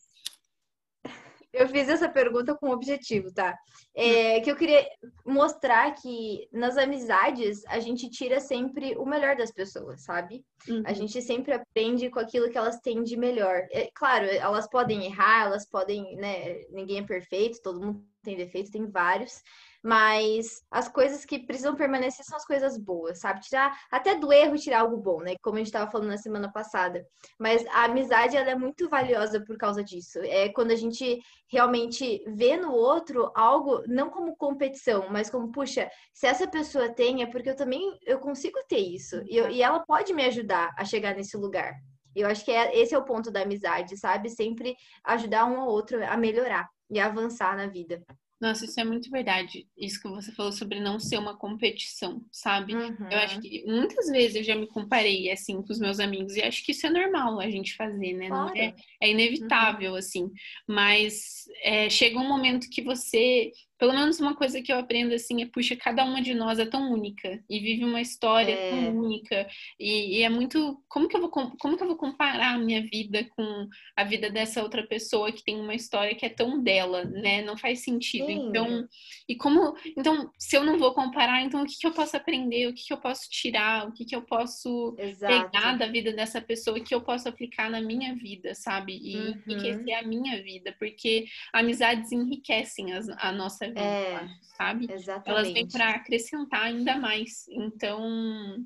eu 1.54 1.68
fiz 1.68 1.90
essa 1.90 2.08
pergunta 2.08 2.56
com 2.56 2.70
um 2.70 2.72
objetivo, 2.72 3.32
tá? 3.34 3.58
É, 3.94 4.40
que 4.40 4.50
eu 4.50 4.56
queria 4.56 4.88
mostrar 5.26 5.94
que 5.96 6.48
nas 6.52 6.78
amizades 6.78 7.66
a 7.68 7.78
gente 7.80 8.10
tira 8.10 8.40
sempre 8.40 8.96
o 8.96 9.06
melhor 9.06 9.36
das 9.36 9.52
pessoas, 9.52 10.04
sabe? 10.06 10.46
Uhum. 10.68 10.82
A 10.86 10.94
gente 10.94 11.22
sempre 11.22 11.52
aprende 11.52 12.10
com 12.10 12.20
aquilo 12.20 12.50
que 12.50 12.58
elas 12.58 12.80
têm 12.80 13.04
de 13.04 13.18
melhor. 13.18 13.68
É, 13.72 13.90
claro, 13.94 14.26
elas 14.28 14.70
podem 14.70 15.06
errar, 15.06 15.48
elas 15.48 15.68
podem, 15.70 16.16
né? 16.16 16.62
Ninguém 16.70 17.00
é 17.00 17.04
perfeito, 17.04 17.62
todo 17.62 17.82
mundo 17.82 18.06
tem 18.24 18.38
defeitos, 18.38 18.72
tem 18.72 18.90
vários 18.90 19.42
mas 19.84 20.62
as 20.70 20.88
coisas 20.88 21.26
que 21.26 21.40
precisam 21.40 21.76
permanecer 21.76 22.24
são 22.24 22.38
as 22.38 22.46
coisas 22.46 22.78
boas, 22.78 23.20
sabe? 23.20 23.42
Tirar 23.42 23.76
até 23.92 24.16
do 24.16 24.32
erro 24.32 24.58
tirar 24.58 24.82
algo 24.82 24.98
bom, 24.98 25.22
né? 25.22 25.36
Como 25.42 25.56
a 25.56 25.60
gente 25.60 25.68
estava 25.68 25.90
falando 25.90 26.10
na 26.10 26.18
semana 26.18 26.52
passada. 26.52 27.06
Mas 27.40 27.66
a 27.68 27.86
amizade 27.86 28.38
ela 28.38 28.52
é 28.52 28.56
muito 28.56 28.88
valiosa 28.90 29.44
por 29.44 29.58
causa 29.58 29.84
disso. 29.84 30.20
É 30.24 30.50
quando 30.50 30.72
a 30.72 30.76
gente 30.76 31.20
realmente 31.52 32.24
vê 32.28 32.56
no 32.58 32.72
outro 32.72 33.32
algo 33.36 33.84
não 33.88 34.10
como 34.10 34.36
competição, 34.36 35.08
mas 35.10 35.30
como 35.30 35.52
puxa, 35.52 35.90
se 36.14 36.28
essa 36.28 36.48
pessoa 36.48 36.94
tem 36.94 37.24
é 37.24 37.26
porque 37.26 37.50
eu 37.50 37.56
também 37.56 37.98
eu 38.06 38.20
consigo 38.20 38.60
ter 38.68 38.80
isso 38.80 39.22
e, 39.26 39.38
eu, 39.38 39.50
e 39.50 39.62
ela 39.62 39.80
pode 39.86 40.14
me 40.14 40.24
ajudar 40.26 40.74
a 40.78 40.86
chegar 40.86 41.16
nesse 41.16 41.36
lugar. 41.38 41.74
Eu 42.16 42.28
acho 42.28 42.44
que 42.44 42.52
é, 42.52 42.78
esse 42.78 42.94
é 42.94 42.98
o 42.98 43.06
ponto 43.06 43.32
da 43.32 43.42
amizade, 43.42 43.98
sabe? 43.98 44.30
Sempre 44.30 44.76
ajudar 45.06 45.46
um 45.46 45.62
ao 45.62 45.68
outro 45.68 46.04
a 46.06 46.18
melhorar 46.18 46.68
e 46.90 47.00
avançar 47.00 47.56
na 47.56 47.68
vida. 47.68 48.04
Nossa, 48.42 48.66
isso 48.66 48.80
é 48.80 48.84
muito 48.84 49.12
verdade. 49.12 49.68
Isso 49.78 50.02
que 50.02 50.10
você 50.10 50.32
falou 50.32 50.52
sobre 50.52 50.80
não 50.80 51.00
ser 51.00 51.20
uma 51.20 51.38
competição, 51.38 52.26
sabe? 52.32 52.74
Uhum. 52.74 53.08
Eu 53.12 53.18
acho 53.20 53.36
uhum. 53.36 53.42
que 53.42 53.64
muitas 53.68 54.08
vezes 54.08 54.38
eu 54.38 54.44
já 54.44 54.56
me 54.56 54.66
comparei 54.66 55.30
assim 55.30 55.62
com 55.62 55.72
os 55.72 55.80
meus 55.80 56.00
amigos 56.00 56.36
e 56.36 56.42
acho 56.42 56.66
que 56.66 56.72
isso 56.72 56.88
é 56.88 56.90
normal 56.90 57.40
a 57.40 57.48
gente 57.52 57.76
fazer, 57.76 58.14
né? 58.14 58.30
Claro. 58.30 58.58
É, 58.58 58.74
é, 59.00 59.12
inevitável, 59.12 59.92
uhum. 59.92 59.98
assim. 59.98 60.32
Mas 60.68 61.46
é, 61.64 61.88
chega 61.88 62.18
um 62.18 62.28
momento 62.28 62.68
que 62.68 62.82
você 62.82 63.52
pelo 63.82 63.94
menos 63.94 64.20
uma 64.20 64.36
coisa 64.36 64.62
que 64.62 64.72
eu 64.72 64.78
aprendo 64.78 65.16
assim 65.16 65.42
é, 65.42 65.48
puxa, 65.48 65.76
cada 65.76 66.06
uma 66.06 66.22
de 66.22 66.36
nós 66.36 66.60
é 66.60 66.66
tão 66.68 66.92
única 66.92 67.44
e 67.50 67.60
vive 67.60 67.84
uma 67.84 68.00
história 68.00 68.54
é. 68.54 68.70
tão 68.70 68.96
única 68.96 69.48
e, 69.80 70.20
e, 70.20 70.22
é 70.22 70.30
muito, 70.30 70.80
como 70.88 71.08
que 71.08 71.18
eu 71.18 71.22
vou 71.22 71.32
como 71.32 71.76
que 71.76 71.82
eu 71.82 71.88
vou 71.88 71.96
comparar 71.96 72.54
a 72.54 72.60
minha 72.60 72.84
vida 72.84 73.28
com 73.36 73.68
a 73.96 74.04
vida 74.04 74.30
dessa 74.30 74.62
outra 74.62 74.86
pessoa 74.86 75.32
que 75.32 75.44
tem 75.44 75.60
uma 75.60 75.74
história 75.74 76.14
que 76.14 76.24
é 76.24 76.30
tão 76.30 76.62
dela, 76.62 77.06
né? 77.06 77.42
Não 77.42 77.58
faz 77.58 77.84
sentido. 77.84 78.28
Sim. 78.28 78.50
Então, 78.50 78.88
e 79.28 79.36
como, 79.36 79.74
então, 79.98 80.30
se 80.38 80.56
eu 80.56 80.64
não 80.64 80.78
vou 80.78 80.94
comparar, 80.94 81.42
então 81.42 81.64
o 81.64 81.66
que, 81.66 81.80
que 81.80 81.88
eu 81.88 81.92
posso 81.92 82.16
aprender, 82.16 82.68
o 82.68 82.74
que, 82.76 82.86
que 82.86 82.94
eu 82.94 83.00
posso 83.00 83.28
tirar, 83.32 83.88
o 83.88 83.94
que, 83.94 84.06
que 84.06 84.16
eu 84.16 84.22
posso 84.22 84.96
Exato. 85.00 85.50
pegar 85.50 85.78
da 85.78 85.88
vida 85.88 86.14
dessa 86.14 86.40
pessoa 86.40 86.80
que 86.80 86.94
eu 86.94 87.02
posso 87.02 87.28
aplicar 87.28 87.68
na 87.68 87.82
minha 87.82 88.14
vida, 88.14 88.54
sabe? 88.54 89.00
E 89.02 89.16
uhum. 89.16 89.42
enriquecer 89.48 89.94
a 89.96 90.04
minha 90.04 90.44
vida, 90.44 90.76
porque 90.78 91.26
amizades 91.52 92.12
enriquecem 92.12 92.94
as, 92.94 93.10
a 93.10 93.32
nossa 93.32 93.71
é, 93.76 94.28
sabe? 94.58 94.92
Exatamente. 94.92 95.30
Elas 95.30 95.54
vêm 95.54 95.68
para 95.68 95.90
acrescentar 95.92 96.64
ainda 96.64 96.98
mais. 96.98 97.48
Então, 97.50 98.66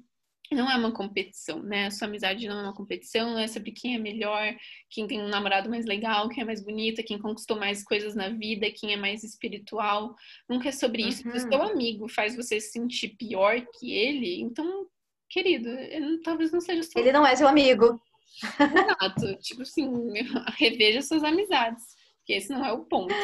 não 0.52 0.70
é 0.70 0.76
uma 0.76 0.92
competição, 0.92 1.64
né? 1.64 1.88
A 1.88 1.92
sua 1.92 2.08
amizade 2.08 2.48
não 2.48 2.60
é 2.60 2.64
uma 2.64 2.74
competição, 2.74 3.32
não 3.32 3.40
é 3.40 3.48
sobre 3.48 3.72
quem 3.72 3.96
é 3.96 3.98
melhor, 3.98 4.56
quem 4.90 5.08
tem 5.08 5.22
um 5.22 5.28
namorado 5.28 5.70
mais 5.70 5.86
legal, 5.86 6.30
quem 6.30 6.44
é 6.44 6.46
mais 6.46 6.64
bonita, 6.64 7.02
quem 7.02 7.18
conquistou 7.18 7.58
mais 7.58 7.84
coisas 7.84 8.14
na 8.14 8.30
vida, 8.30 8.70
quem 8.72 8.94
é 8.94 8.98
mais 8.98 9.24
espiritual. 9.24 10.16
Nunca 10.48 10.70
é 10.70 10.72
sobre 10.72 11.02
isso. 11.04 11.26
Uhum. 11.26 11.32
Se 11.32 11.46
o 11.46 11.50
seu 11.50 11.62
amigo 11.64 12.08
faz 12.08 12.36
você 12.36 12.60
se 12.60 12.72
sentir 12.72 13.10
pior 13.18 13.60
que 13.80 13.92
ele, 13.94 14.42
então, 14.42 14.88
querido, 15.30 15.70
ele, 15.70 16.20
talvez 16.22 16.52
não 16.52 16.62
seja 16.62 16.84
seu. 16.84 17.02
Ele 17.02 17.12
não 17.12 17.26
é 17.26 17.36
seu 17.36 17.48
amigo. 17.48 18.00
Exato. 18.44 19.36
tipo 19.42 19.62
assim, 19.62 19.90
reveja 20.60 21.02
suas 21.02 21.24
amizades, 21.24 21.84
porque 22.18 22.34
esse 22.34 22.52
não 22.52 22.66
é 22.66 22.72
o 22.72 22.86
ponto. 22.86 23.16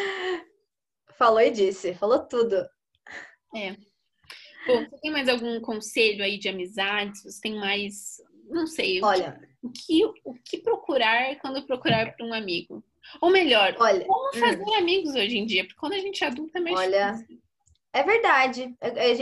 Falou 1.17 1.41
e 1.41 1.51
disse, 1.51 1.93
falou 1.93 2.19
tudo. 2.27 2.55
É. 3.55 3.75
Bom, 4.67 4.85
você 4.89 5.01
tem 5.01 5.11
mais 5.11 5.27
algum 5.27 5.59
conselho 5.59 6.23
aí 6.23 6.37
de 6.37 6.49
amizade? 6.49 7.19
Você 7.19 7.41
tem 7.41 7.55
mais, 7.55 8.17
não 8.49 8.67
sei, 8.67 9.01
Olha, 9.03 9.39
o 9.61 9.69
que, 9.69 10.05
o 10.23 10.33
que 10.33 10.59
procurar 10.59 11.35
quando 11.37 11.65
procurar 11.65 12.15
para 12.15 12.25
um 12.25 12.33
amigo? 12.33 12.83
Ou 13.19 13.31
melhor, 13.31 13.75
olha, 13.79 14.05
como 14.05 14.33
fazer 14.33 14.63
hum. 14.63 14.75
amigos 14.75 15.15
hoje 15.15 15.37
em 15.37 15.45
dia? 15.45 15.63
Porque 15.63 15.79
quando 15.79 15.93
a 15.93 15.99
gente 15.99 16.23
é 16.23 16.27
adulta 16.27 16.59
é 16.59 16.61
mais 16.61 16.79
Olha, 16.79 17.11
difícil. 17.11 17.41
É 17.93 18.03
verdade. 18.03 18.73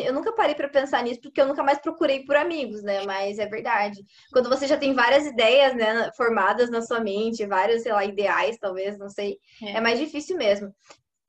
Eu 0.06 0.13
nunca 0.13 0.32
parei 0.32 0.54
para 0.54 0.69
pensar 0.69 1.02
nisso 1.02 1.21
porque 1.21 1.41
eu 1.41 1.47
nunca 1.47 1.63
mais 1.63 1.80
procurei 1.80 2.23
por 2.23 2.36
amigos, 2.36 2.84
né? 2.84 3.04
Mas 3.04 3.39
é 3.39 3.47
verdade. 3.47 4.06
Quando 4.32 4.47
você 4.47 4.67
já 4.67 4.78
tem 4.78 4.93
várias 4.93 5.25
ideias, 5.25 5.75
né, 5.75 6.12
formadas 6.15 6.69
na 6.69 6.82
sua 6.82 6.99
mente, 6.99 7.47
vários, 7.47 7.82
sei 7.82 7.91
lá, 7.91 8.06
ideais, 8.06 8.60
talvez, 8.60 8.97
não 8.99 9.10
sei, 9.10 9.39
é, 9.63 9.78
é 9.78 9.82
mais 9.82 9.97
difícil 9.97 10.38
mesmo. 10.38 10.73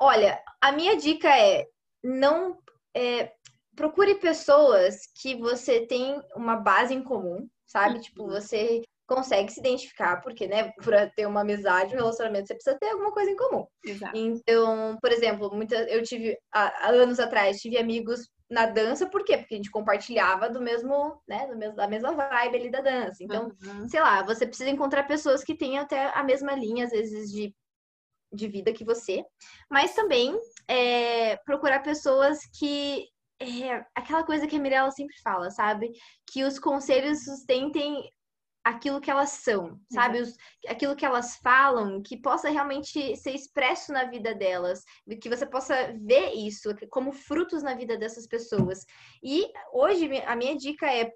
Olha, 0.00 0.40
a 0.60 0.72
minha 0.72 0.96
dica 0.96 1.28
é 1.28 1.66
não 2.02 2.58
é, 2.96 3.30
procure 3.76 4.14
pessoas 4.16 5.00
que 5.20 5.36
você 5.36 5.86
tem 5.86 6.20
uma 6.34 6.56
base 6.56 6.94
em 6.94 7.02
comum, 7.02 7.46
sabe? 7.66 7.96
Uhum. 7.96 8.00
Tipo, 8.00 8.26
você 8.26 8.82
consegue 9.06 9.52
se 9.52 9.58
identificar, 9.58 10.20
porque, 10.22 10.46
né, 10.46 10.70
para 10.84 11.10
ter 11.10 11.26
uma 11.26 11.40
amizade, 11.40 11.94
um 11.94 11.98
relacionamento, 11.98 12.46
você 12.46 12.54
precisa 12.54 12.78
ter 12.78 12.90
alguma 12.90 13.10
coisa 13.10 13.30
em 13.30 13.36
comum. 13.36 13.66
Exato. 13.84 14.16
Então, 14.16 14.96
por 15.02 15.10
exemplo, 15.10 15.52
muita, 15.52 15.74
eu 15.90 16.02
tive, 16.02 16.38
há, 16.52 16.88
anos 16.90 17.18
atrás, 17.18 17.58
tive 17.58 17.76
amigos 17.76 18.28
na 18.48 18.66
dança, 18.66 19.08
por 19.08 19.24
quê? 19.24 19.36
Porque 19.36 19.54
a 19.54 19.56
gente 19.56 19.70
compartilhava 19.70 20.48
do 20.48 20.60
mesmo, 20.60 21.20
né, 21.28 21.46
do 21.48 21.56
mesmo, 21.56 21.74
da 21.74 21.88
mesma 21.88 22.12
vibe 22.12 22.56
ali 22.56 22.70
da 22.70 22.80
dança. 22.80 23.16
Então, 23.20 23.50
uhum. 23.64 23.88
sei 23.88 24.00
lá, 24.00 24.22
você 24.22 24.46
precisa 24.46 24.70
encontrar 24.70 25.02
pessoas 25.04 25.42
que 25.42 25.56
tenham 25.56 25.82
até 25.82 26.12
a 26.14 26.22
mesma 26.22 26.54
linha, 26.54 26.84
às 26.84 26.90
vezes, 26.90 27.32
de 27.32 27.52
de 28.32 28.48
vida 28.48 28.72
que 28.72 28.84
você, 28.84 29.24
mas 29.70 29.94
também 29.94 30.38
é, 30.68 31.36
procurar 31.38 31.80
pessoas 31.80 32.38
que. 32.58 33.06
É, 33.42 33.86
aquela 33.94 34.22
coisa 34.22 34.46
que 34.46 34.56
a 34.56 34.58
Mirella 34.58 34.90
sempre 34.90 35.16
fala, 35.22 35.50
sabe? 35.50 35.90
Que 36.30 36.44
os 36.44 36.58
conselhos 36.58 37.24
sustentem 37.24 38.02
aquilo 38.62 39.00
que 39.00 39.10
elas 39.10 39.30
são, 39.30 39.80
sabe? 39.90 40.20
Os, 40.20 40.36
aquilo 40.68 40.94
que 40.94 41.04
elas 41.04 41.36
falam, 41.36 42.02
que 42.02 42.16
possa 42.16 42.50
realmente 42.50 43.16
ser 43.16 43.34
expresso 43.34 43.92
na 43.92 44.04
vida 44.04 44.34
delas, 44.34 44.84
que 45.20 45.28
você 45.28 45.46
possa 45.46 45.94
ver 45.98 46.32
isso 46.34 46.74
como 46.90 47.12
frutos 47.12 47.62
na 47.62 47.74
vida 47.74 47.96
dessas 47.96 48.26
pessoas. 48.26 48.84
E 49.22 49.50
hoje 49.72 50.10
a 50.26 50.36
minha 50.36 50.56
dica 50.56 50.86
é 50.92 51.10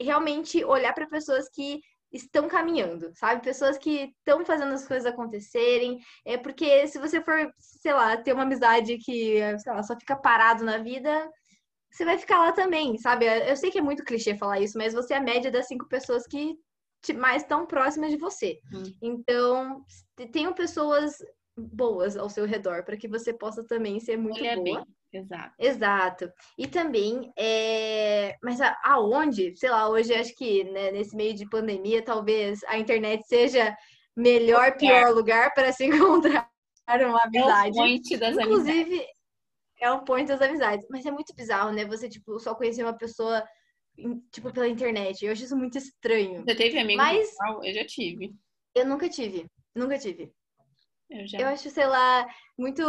realmente 0.00 0.64
olhar 0.64 0.94
para 0.94 1.08
pessoas 1.08 1.48
que 1.48 1.80
estão 2.12 2.48
caminhando, 2.48 3.12
sabe? 3.14 3.42
Pessoas 3.42 3.76
que 3.76 4.12
estão 4.18 4.44
fazendo 4.44 4.72
as 4.72 4.86
coisas 4.86 5.06
acontecerem. 5.06 5.98
É 6.24 6.36
porque 6.36 6.86
se 6.86 6.98
você 6.98 7.22
for, 7.22 7.52
sei 7.58 7.92
lá, 7.92 8.16
ter 8.16 8.32
uma 8.32 8.42
amizade 8.42 8.98
que, 8.98 9.38
sei 9.58 9.72
lá, 9.72 9.82
só 9.82 9.98
fica 9.98 10.16
parado 10.16 10.64
na 10.64 10.78
vida, 10.78 11.30
você 11.90 12.04
vai 12.04 12.18
ficar 12.18 12.38
lá 12.38 12.52
também, 12.52 12.96
sabe? 12.98 13.26
Eu 13.26 13.56
sei 13.56 13.70
que 13.70 13.78
é 13.78 13.82
muito 13.82 14.04
clichê 14.04 14.36
falar 14.36 14.60
isso, 14.60 14.76
mas 14.78 14.94
você 14.94 15.14
é 15.14 15.18
a 15.18 15.22
média 15.22 15.50
das 15.50 15.66
cinco 15.66 15.88
pessoas 15.88 16.26
que 16.26 16.56
mais 17.16 17.42
estão 17.42 17.66
próximas 17.66 18.10
de 18.10 18.16
você. 18.16 18.58
Hum. 18.72 18.82
Então, 19.02 19.84
tenham 20.32 20.52
pessoas 20.52 21.16
boas 21.56 22.16
ao 22.16 22.28
seu 22.28 22.44
redor, 22.44 22.84
para 22.84 22.96
que 22.96 23.08
você 23.08 23.32
possa 23.32 23.64
também 23.64 24.00
ser 24.00 24.16
muito 24.16 24.40
Olha 24.40 24.54
boa. 24.54 24.64
bem. 24.64 24.84
Exato. 25.12 25.54
Exato. 25.58 26.32
E 26.58 26.66
também, 26.66 27.32
é... 27.36 28.36
mas 28.42 28.60
aonde? 28.84 29.56
Sei 29.56 29.70
lá, 29.70 29.88
hoje 29.88 30.14
acho 30.14 30.34
que 30.34 30.64
né, 30.64 30.90
nesse 30.90 31.16
meio 31.16 31.34
de 31.34 31.48
pandemia, 31.48 32.04
talvez 32.04 32.62
a 32.64 32.78
internet 32.78 33.26
seja 33.26 33.74
melhor, 34.16 34.76
pior 34.76 35.14
lugar 35.14 35.54
para 35.54 35.72
se 35.72 35.84
encontrar 35.86 36.50
uma 36.86 36.96
É 36.96 37.06
o 37.06 37.16
amizade. 37.16 37.74
point 37.74 38.16
das 38.16 38.38
amizades. 38.38 38.46
Inclusive, 38.46 39.06
é 39.80 39.90
o 39.90 40.02
ponto 40.04 40.26
das 40.26 40.40
amizades. 40.40 40.86
Mas 40.90 41.06
é 41.06 41.10
muito 41.10 41.34
bizarro, 41.34 41.72
né? 41.72 41.84
Você, 41.84 42.08
tipo, 42.08 42.38
só 42.38 42.54
conhecer 42.54 42.82
uma 42.82 42.96
pessoa, 42.96 43.46
tipo, 44.32 44.52
pela 44.52 44.68
internet. 44.68 45.24
Eu 45.24 45.32
acho 45.32 45.44
isso 45.44 45.56
muito 45.56 45.78
estranho. 45.78 46.42
Você 46.44 46.54
teve 46.54 46.78
amigo 46.78 46.98
Mas-? 46.98 47.34
Eu 47.62 47.74
já 47.74 47.84
tive. 47.86 48.34
Eu 48.74 48.86
nunca 48.86 49.08
tive. 49.08 49.46
Nunca 49.74 49.98
tive. 49.98 50.32
Eu 51.10 51.26
já. 51.26 51.38
Eu 51.38 51.46
acho, 51.48 51.70
sei 51.70 51.86
lá, 51.86 52.26
muito. 52.58 52.82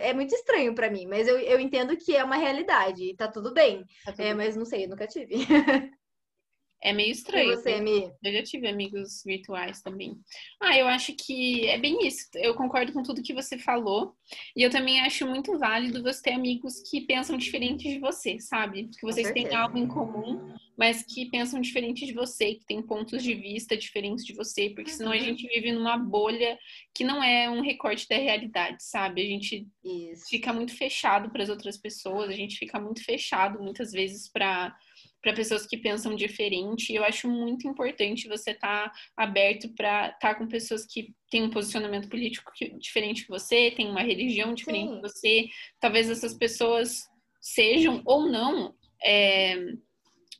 É 0.00 0.14
muito 0.14 0.34
estranho 0.34 0.74
pra 0.74 0.90
mim, 0.90 1.06
mas 1.06 1.26
eu, 1.28 1.38
eu 1.40 1.58
entendo 1.60 1.96
que 1.96 2.16
é 2.16 2.24
uma 2.24 2.36
realidade 2.36 3.02
e 3.10 3.16
tá 3.16 3.28
tudo 3.30 3.52
bem. 3.52 3.84
Tá 4.04 4.12
tudo 4.12 4.28
É, 4.28 4.34
bem. 4.34 4.34
mas 4.34 4.56
não 4.56 4.64
sei, 4.64 4.84
eu 4.84 4.88
nunca 4.90 5.06
tive. 5.06 5.34
É 6.84 6.92
meio 6.92 7.08
E 7.08 7.12
estranho. 7.12 7.56
você, 7.56 7.76
né? 7.76 7.80
Mi? 7.80 8.10
Eu 8.24 8.32
já 8.32 8.42
tive 8.42 8.66
amigos 8.66 9.22
virtuais 9.24 9.80
também. 9.80 10.18
Ah, 10.60 10.76
eu 10.76 10.88
acho 10.88 11.14
que 11.14 11.66
é 11.68 11.78
bem 11.78 12.04
isso. 12.06 12.26
Eu 12.34 12.54
concordo 12.54 12.92
com 12.92 13.02
tudo 13.04 13.22
que 13.22 13.32
você 13.32 13.56
falou. 13.56 14.16
E 14.56 14.62
eu 14.62 14.70
também 14.70 15.00
acho 15.00 15.26
muito 15.26 15.56
válido 15.58 16.02
você 16.02 16.20
ter 16.22 16.32
amigos 16.32 16.80
que 16.90 17.02
pensam 17.02 17.36
diferente 17.36 17.88
de 17.88 17.98
você, 18.00 18.38
sabe? 18.40 18.88
Que 18.98 19.06
vocês 19.06 19.30
têm 19.32 19.54
algo 19.54 19.78
em 19.78 19.86
comum, 19.86 20.54
mas 20.76 21.04
que 21.04 21.30
pensam 21.30 21.60
diferente 21.60 22.04
de 22.04 22.12
você, 22.12 22.54
que 22.56 22.64
têm 22.66 22.82
pontos 22.82 23.22
de 23.22 23.34
vista 23.34 23.76
diferentes 23.76 24.24
de 24.24 24.32
você, 24.34 24.70
porque 24.70 24.90
senão 24.90 25.12
a 25.12 25.14
Uhum. 25.14 25.20
gente 25.20 25.46
vive 25.46 25.70
numa 25.70 25.96
bolha 25.96 26.58
que 26.94 27.04
não 27.04 27.22
é 27.22 27.48
um 27.48 27.60
recorte 27.60 28.08
da 28.08 28.16
realidade, 28.16 28.82
sabe? 28.82 29.22
A 29.22 29.26
gente 29.26 29.68
Isso. 29.84 30.24
fica 30.28 30.52
muito 30.52 30.74
fechado 30.76 31.30
para 31.30 31.42
as 31.44 31.48
outras 31.48 31.76
pessoas, 31.76 32.28
a 32.28 32.32
gente 32.32 32.56
fica 32.56 32.80
muito 32.80 33.04
fechado 33.04 33.62
muitas 33.62 33.92
vezes 33.92 34.28
para 34.28 34.74
para 35.22 35.32
pessoas 35.32 35.66
que 35.66 35.76
pensam 35.76 36.16
diferente. 36.16 36.92
E 36.92 36.96
eu 36.96 37.04
acho 37.04 37.28
muito 37.28 37.66
importante 37.66 38.28
você 38.28 38.50
estar 38.50 38.92
aberto 39.16 39.72
para 39.74 40.08
estar 40.08 40.34
com 40.34 40.48
pessoas 40.48 40.84
que 40.84 41.14
têm 41.30 41.44
um 41.44 41.50
posicionamento 41.50 42.08
político 42.08 42.50
diferente 42.78 43.22
que 43.22 43.28
você, 43.28 43.70
têm 43.70 43.88
uma 43.88 44.02
religião 44.02 44.52
diferente 44.52 44.88
Sim. 44.88 44.96
que 44.96 45.02
você. 45.02 45.48
Talvez 45.80 46.10
essas 46.10 46.34
pessoas 46.34 47.04
sejam 47.40 48.02
ou 48.04 48.28
não 48.28 48.74
é, 49.02 49.56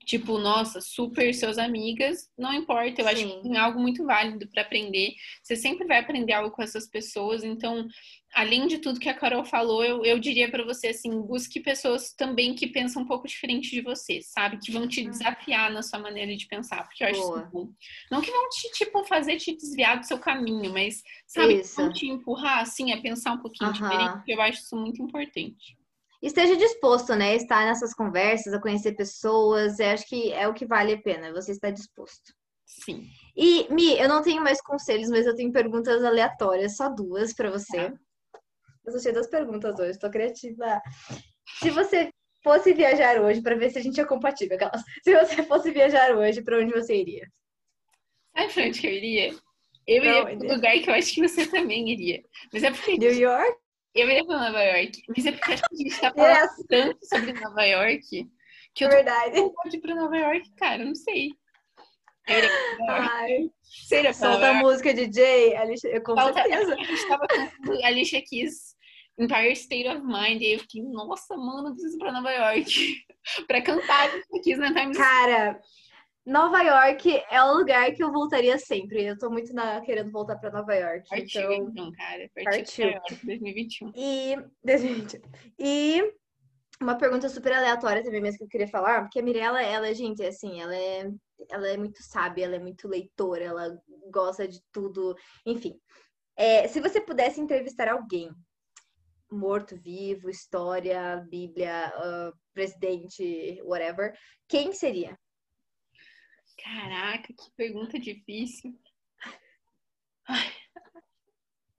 tipo, 0.05 0.39
nossa, 0.39 0.81
super 0.81 1.33
seus 1.35 1.59
amigas, 1.59 2.29
não 2.37 2.53
importa, 2.53 3.01
eu 3.03 3.09
acho 3.09 3.23
Sim. 3.23 3.29
que 3.37 3.43
tem 3.43 3.57
algo 3.57 3.81
muito 3.81 4.05
válido 4.05 4.49
para 4.49 4.63
aprender. 4.63 5.15
Você 5.43 5.57
sempre 5.57 5.87
vai 5.87 5.99
aprender 5.99 6.33
algo 6.33 6.51
com 6.51 6.63
essas 6.63 6.89
pessoas, 6.89 7.45
então, 7.45 7.87
além 8.35 8.67
de 8.67 8.79
tudo 8.79 9.01
que 9.01 9.09
a 9.09 9.15
Carol 9.15 9.45
falou, 9.45 9.85
eu, 9.85 10.05
eu 10.05 10.19
diria 10.19 10.51
para 10.51 10.65
você 10.65 10.89
assim, 10.89 11.11
busque 11.23 11.61
pessoas 11.61 12.13
também 12.15 12.55
que 12.55 12.67
pensam 12.67 13.03
um 13.03 13.07
pouco 13.07 13.27
diferente 13.27 13.71
de 13.71 13.81
você, 13.81 14.21
sabe? 14.23 14.59
Que 14.59 14.73
vão 14.73 14.89
te 14.89 15.03
Hum. 15.07 15.11
desafiar 15.11 15.71
na 15.71 15.83
sua 15.83 15.99
maneira 15.99 16.35
de 16.37 16.47
pensar, 16.47 16.85
porque 16.85 17.05
eu 17.05 17.09
acho 17.09 17.21
Boa. 17.21 17.41
isso 17.41 17.51
bom. 17.53 17.69
Não 18.11 18.21
que 18.21 18.31
vão 18.31 18.49
te, 18.49 18.73
tipo, 18.73 19.05
fazer 19.05 19.37
te 19.37 19.55
desviar 19.57 19.99
do 19.99 20.07
seu 20.07 20.19
caminho, 20.19 20.73
mas, 20.73 21.03
sabe, 21.27 21.55
que 21.55 21.61
Isso. 21.61 21.77
vão 21.77 21.93
te 21.93 22.07
empurrar, 22.07 22.61
assim, 22.61 22.93
a 22.93 23.01
pensar 23.01 23.33
um 23.33 23.39
pouquinho 23.43 23.71
Aham. 23.71 23.81
diferente, 23.81 24.13
porque 24.17 24.33
eu 24.33 24.41
acho 24.43 24.61
isso 24.61 24.77
muito 24.77 25.03
importante. 25.03 25.77
Esteja 26.23 26.57
disposto, 26.57 27.17
né? 27.17 27.35
Estar 27.35 27.67
nessas 27.67 27.93
conversas, 27.93 28.55
a 28.55 28.61
conhecer 28.61 28.93
pessoas. 28.93 29.81
Eu 29.81 29.89
acho 29.89 30.07
que 30.07 30.33
é 30.33 30.47
o 30.47 30.55
que 30.55 30.65
vale 30.65 30.93
a 30.93 31.03
pena, 31.03 31.33
você 31.33 31.51
estar 31.51 31.71
disposto. 31.71 32.33
Sim. 32.65 33.07
E, 33.37 33.67
Mi, 33.73 33.99
eu 33.99 34.09
não 34.09 34.23
tenho 34.23 34.43
mais 34.43 34.61
conselhos, 34.63 35.11
mas 35.11 35.27
eu 35.27 35.35
tenho 35.35 35.53
perguntas 35.53 36.03
aleatórias, 36.05 36.77
só 36.77 36.89
duas 36.89 37.35
pra 37.35 37.51
você. 37.51 37.91
Tá. 37.91 37.99
Eu 38.85 38.93
sou 38.93 39.01
cheia 39.01 39.15
das 39.15 39.29
perguntas 39.29 39.79
hoje, 39.79 39.99
tô 39.99 40.11
criativa. 40.11 40.81
Se 41.59 41.71
você 41.71 42.11
fosse 42.43 42.73
viajar 42.73 43.21
hoje, 43.21 43.43
pra 43.43 43.55
ver 43.55 43.71
se 43.71 43.79
a 43.79 43.83
gente 43.83 44.01
é 44.01 44.05
compatível, 44.05 44.57
aquelas. 44.57 44.83
Se 45.03 45.15
você 45.15 45.43
fosse 45.45 45.71
viajar 45.71 46.17
hoje, 46.17 46.43
pra 46.43 46.59
onde 46.59 46.73
você 46.73 46.97
iria? 46.97 47.27
Sabe 48.37 48.53
pra 48.53 48.65
onde 48.65 48.81
que 48.81 48.87
eu 48.87 48.93
iria? 48.93 49.29
Eu 49.87 50.01
Pra 50.01 50.11
iria 50.11 50.23
para 50.23 50.35
um 50.35 50.55
lugar 50.55 50.79
que 50.79 50.91
eu 50.91 50.95
acho 50.95 51.15
que 51.15 51.29
você 51.29 51.47
também 51.47 51.89
iria. 51.91 52.23
Mas 52.53 52.63
é 52.63 52.71
porque 52.71 52.97
New 52.97 53.13
York? 53.13 53.57
Eu 53.95 54.09
iria 54.09 54.25
para 54.25 54.39
Nova 54.47 54.63
York. 54.63 55.03
Mas 55.09 55.27
é 55.27 55.33
porque 55.33 55.53
acho 55.53 55.63
que 55.63 55.75
a 55.75 55.77
gente 55.79 56.01
tá 56.01 56.13
falando 56.15 56.37
Yes, 56.37 56.67
tanto 56.69 57.07
sobre 57.07 57.33
Nova 57.35 57.63
York 57.65 58.29
que 58.75 58.85
eu 58.85 58.89
é 58.89 58.91
tô 58.91 58.97
verdade. 58.97 59.31
com 59.37 59.43
vontade 59.49 59.71
de 59.71 59.77
ir 59.77 59.81
pra 59.81 59.95
Nova 59.95 60.17
York, 60.17 60.51
cara. 60.57 60.83
eu 60.83 60.87
Não 60.87 60.95
sei. 60.95 61.31
Eu 62.29 62.39
iria 62.39 62.49
pra 62.51 62.79
Nova 62.87 62.99
York. 62.99 63.11
Ai, 63.13 63.51
pra 63.89 64.03
Nova 64.03 64.15
solta 64.15 64.49
a 64.51 64.55
música, 64.55 64.95
DJ. 64.95 65.57
Alicia, 65.57 66.01
com 66.01 66.15
Falta- 66.15 66.43
certeza. 66.43 66.75
A 66.79 66.85
gente 66.85 67.09
tava 67.09 67.27
com 67.29 67.87
Alicia 67.87 68.23
Keys 68.25 68.75
Empire 69.19 69.53
State 69.53 69.89
of 69.89 70.01
Mind. 70.03 70.41
E 70.41 70.55
eu 70.55 70.59
fiquei, 70.61 70.83
nossa, 70.83 71.37
mano, 71.37 71.69
eu 71.69 71.73
preciso 71.73 71.97
ir 71.97 71.99
pra 71.99 72.13
Nova 72.13 72.31
York. 72.31 73.05
pra 73.47 73.61
cantar 73.61 74.05
Alicia 74.11 74.43
Keys 74.43 74.59
na 74.59 74.73
Times. 74.73 74.97
Cara, 74.97 75.61
Nova 76.25 76.63
York 76.63 77.23
é 77.31 77.43
o 77.43 77.55
lugar 77.57 77.93
que 77.93 78.03
eu 78.03 78.13
voltaria 78.13 78.57
sempre. 78.59 79.05
Eu 79.05 79.19
tô 79.19 79.29
muito 79.29 79.53
na- 79.53 79.81
querendo 79.81 80.11
voltar 80.13 80.37
pra 80.37 80.51
Nova 80.53 80.75
York. 80.75 81.09
Partiu, 81.09 81.53
Então, 81.53 81.69
então, 81.71 81.93
cara. 81.93 82.31
Partiu, 82.35 82.53
Partiu. 82.53 82.85
Nova 82.87 82.97
York 82.99 83.27
2021. 83.27 83.93
E, 83.97 84.37
gente, 84.79 85.21
e 85.59 86.15
uma 86.81 86.97
pergunta 86.97 87.29
super 87.29 87.53
aleatória 87.53 88.03
também 88.05 88.21
mesmo 88.21 88.39
que 88.39 88.45
eu 88.45 88.49
queria 88.49 88.69
falar, 88.69 89.03
porque 89.03 89.19
a 89.19 89.23
Mirella, 89.23 89.63
ela, 89.63 89.93
gente, 89.95 90.23
assim, 90.25 90.61
ela 90.61 90.77
é, 90.77 91.11
ela 91.51 91.69
é 91.69 91.77
muito 91.77 92.03
sábia, 92.03 92.45
ela 92.45 92.57
é 92.57 92.61
muito 92.61 92.87
leitora, 92.89 93.43
ela 93.45 93.79
gosta 94.11 94.47
de 94.47 94.61
tudo, 94.73 95.17
enfim. 95.45 95.77
É, 96.37 96.67
se 96.69 96.81
você 96.81 97.01
pudesse 97.01 97.41
entrevistar 97.41 97.89
alguém, 97.89 98.31
morto, 99.31 99.77
vivo, 99.77 100.29
história, 100.31 101.17
Bíblia, 101.29 101.87
ah, 101.95 102.33
presidente, 102.55 103.61
whatever, 103.65 104.13
quem 104.49 104.73
seria? 104.73 105.17
Caraca, 106.63 107.33
que 107.33 107.51
pergunta 107.57 107.99
difícil. 107.99 108.79
Ai. 110.29 110.53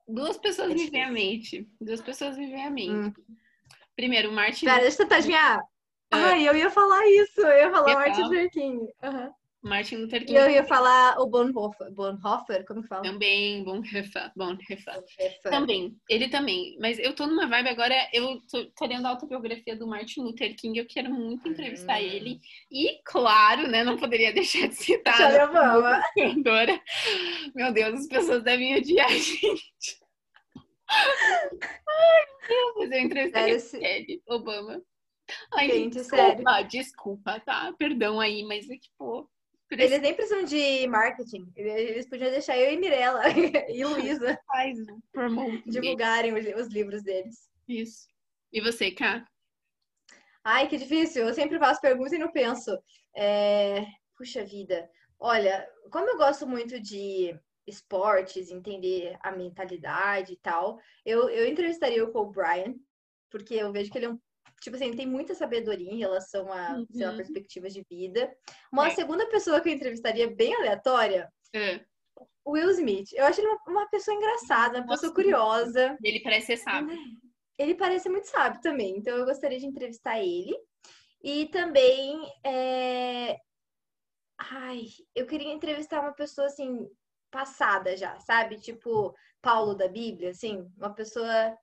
Duas 0.07 0.37
pessoas 0.37 0.71
É 0.71 0.73
me 0.75 0.89
vêm 0.89 1.03
à 1.03 1.11
mente. 1.11 1.69
Duas 1.79 2.01
pessoas 2.01 2.37
me 2.37 2.47
vêm 2.47 2.65
à 2.65 2.69
mente. 2.69 3.19
Hum. 3.19 3.25
Primeiro, 3.95 4.31
Martin, 4.31 4.65
Pera, 4.65 4.81
deixa 4.81 4.95
eu 5.01 5.05
tentar 5.05 5.17
adivinhar. 5.17 5.61
Ai, 6.11 6.47
eu 6.47 6.55
ia 6.55 6.69
falar 6.69 7.05
isso, 7.07 7.41
eu 7.41 7.57
ia 7.57 7.71
falar 7.71 7.93
Martin? 7.93 8.21
Luther 8.21 8.51
King. 8.51 8.87
Aham. 9.01 9.33
Martin 9.63 9.95
Luther 9.97 10.21
E 10.21 10.25
King 10.25 10.37
eu 10.39 10.49
ia 10.49 10.63
falar 10.65 11.17
o 11.19 11.25
Bonhoeffer, 11.27 11.89
Bonhoeffer, 11.93 12.65
como 12.65 12.81
que 12.81 12.87
fala? 12.89 13.01
também, 13.03 13.63
bom 13.63 13.79
refa. 13.79 14.31
Bonhoeffer. 14.35 15.03
Também, 15.43 15.95
ele 16.09 16.27
também. 16.29 16.75
Mas 16.79 16.99
eu 16.99 17.15
tô 17.15 17.25
numa 17.25 17.47
vibe 17.47 17.69
agora, 17.69 17.95
eu 18.13 18.41
tô, 18.51 18.85
lendo 18.85 19.05
a 19.05 19.09
autobiografia 19.11 19.75
do 19.75 19.87
Martin 19.87 20.21
Luther 20.21 20.53
King, 20.57 20.77
eu 20.79 20.85
quero 20.87 21.09
muito 21.13 21.47
entrevistar 21.47 21.95
Hum. 22.01 22.05
ele. 22.05 22.39
E, 22.69 22.99
claro, 23.05 23.67
né, 23.67 23.83
não 23.83 23.97
poderia 23.97 24.33
deixar 24.33 24.67
de 24.67 24.75
citar 24.75 25.39
a 25.39 25.45
Obama. 25.45 26.03
cantora. 26.13 26.81
Meu 27.55 27.71
Deus, 27.71 27.99
as 28.01 28.07
pessoas 28.07 28.43
devem 28.43 28.75
odiar 28.77 29.07
a 29.07 29.17
gente. 29.17 30.03
Ai, 30.89 32.25
meu 32.49 32.73
Deus, 32.79 32.91
eu 32.91 32.99
entrevistaria 32.99 33.59
Sério, 33.59 33.61
se- 33.61 33.77
Michelle 33.77 34.21
Obama. 34.27 34.81
Ai, 35.53 35.69
Gente, 35.69 35.93
desculpa, 35.93 36.61
desculpa, 36.63 37.39
tá? 37.39 37.73
Perdão 37.77 38.19
aí, 38.19 38.43
mas 38.43 38.69
é 38.69 38.75
que, 38.75 38.89
pô, 38.97 39.27
Eles 39.73 40.01
nem 40.01 40.13
precisam 40.13 40.43
de 40.43 40.87
marketing. 40.87 41.51
Eles 41.55 42.07
podiam 42.07 42.31
deixar 42.31 42.57
eu 42.57 42.71
e 42.71 42.77
Mirella 42.77 43.23
e 43.69 43.83
Luísa 43.83 44.39
divulgarem 45.65 46.33
os, 46.33 46.65
os 46.65 46.73
livros 46.73 47.03
deles. 47.03 47.49
isso. 47.67 48.07
E 48.51 48.61
você, 48.61 48.91
Ká? 48.91 49.25
Ai, 50.43 50.67
que 50.67 50.77
difícil. 50.77 51.27
Eu 51.27 51.33
sempre 51.33 51.57
faço 51.57 51.81
perguntas 51.81 52.13
e 52.13 52.17
não 52.17 52.31
penso. 52.31 52.77
É, 53.15 53.85
Puxa 54.15 54.45
vida. 54.45 54.89
Olha, 55.19 55.67
como 55.91 56.09
eu 56.09 56.17
gosto 56.17 56.47
muito 56.47 56.79
de 56.79 57.37
esportes, 57.65 58.51
entender 58.51 59.17
a 59.21 59.31
mentalidade 59.31 60.33
e 60.33 60.37
tal, 60.37 60.79
eu, 61.05 61.29
eu 61.29 61.47
entrevistaria 61.47 62.03
o 62.03 62.11
Kobe 62.11 62.35
Bryant, 62.35 62.75
porque 63.29 63.55
eu 63.55 63.71
vejo 63.71 63.91
que 63.91 63.97
ele 63.97 64.05
é 64.05 64.09
um. 64.09 64.19
Tipo 64.63 64.75
assim, 64.77 64.95
tem 64.95 65.05
muita 65.05 65.35
sabedoria 65.35 65.91
em 65.91 65.97
relação 65.99 66.51
a, 66.51 66.77
sei 66.89 67.05
lá, 67.05 67.11
Uhum. 67.11 67.17
perspectivas 67.17 67.73
de 67.73 67.83
vida. 67.89 68.33
Uma 68.71 68.87
É. 68.87 68.91
segunda 68.91 69.27
pessoa 69.29 69.59
que 69.59 69.69
eu 69.69 69.73
entrevistaria, 69.73 70.33
bem 70.33 70.55
aleatória, 70.55 71.29
É, 71.53 71.83
Will 72.47 72.69
Smith. 72.71 73.11
Eu 73.13 73.25
acho 73.25 73.39
ele 73.41 73.47
uma, 73.47 73.59
uma 73.67 73.89
pessoa 73.89 74.15
engraçada, 74.15 74.79
uma 74.79 74.87
pessoa 74.87 75.13
curiosa. 75.13 75.97
ele 76.03 76.21
parece 76.21 76.47
ser 76.47 76.57
sábio. 76.57 76.97
Ele 77.59 77.75
parece 77.75 78.09
muito 78.09 78.25
sábio 78.27 78.59
também, 78.61 78.97
então 78.97 79.15
eu 79.15 79.25
gostaria 79.25 79.59
de 79.59 79.65
entrevistar 79.65 80.19
ele. 80.19 80.57
E 81.23 81.45
também, 81.47 82.19
é... 82.43 83.37
ai, 84.39 84.85
eu 85.15 85.25
queria 85.27 85.53
entrevistar 85.53 86.01
uma 86.01 86.13
pessoa 86.13 86.47
assim, 86.47 86.87
passada 87.31 87.95
já, 87.95 88.19
sabe? 88.19 88.59
Tipo 88.59 89.13
Paulo 89.41 89.73
da 89.75 89.87
Bíblia, 89.87 90.31
assim, 90.31 90.67
uma 90.77 90.93
pessoa. 90.93 91.57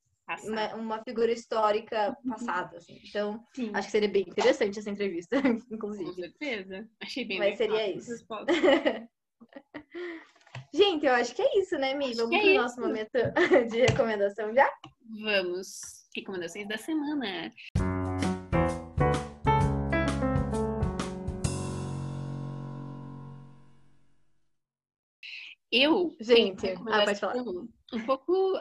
Uma, 0.45 0.75
uma 0.75 1.03
figura 1.03 1.33
histórica 1.33 2.16
passada, 2.28 2.76
assim. 2.76 3.01
Então, 3.09 3.45
Sim, 3.55 3.70
acho 3.74 3.89
que 3.89 3.93
seria 3.93 4.09
bem 4.09 4.22
interessante 4.22 4.78
essa 4.78 4.91
entrevista, 4.91 5.41
com 5.43 5.74
inclusive. 5.74 6.12
certeza. 6.12 6.89
Achei 7.01 7.24
bem 7.24 7.39
Mas 7.39 7.59
legal 7.59 7.76
seria 7.78 7.97
isso. 7.97 8.26
Gente, 10.72 11.07
eu 11.07 11.14
acho 11.14 11.35
que 11.35 11.43
é 11.43 11.59
isso, 11.59 11.76
né, 11.76 11.95
Mi? 11.95 12.14
Vamos 12.14 12.37
é 12.37 12.41
pro 12.41 12.55
nosso 12.55 12.81
momento 12.81 13.11
de 13.70 13.81
recomendação 13.81 14.55
já? 14.55 14.70
Vamos. 15.22 15.81
Recomendações 16.14 16.68
da 16.68 16.76
semana. 16.76 17.53
Eu. 25.72 26.16
Gente, 26.20 26.66
ah, 26.68 27.05
pode 27.05 27.20
falar. 27.20 27.37
Um 27.37 28.07
pouco. 28.07 28.61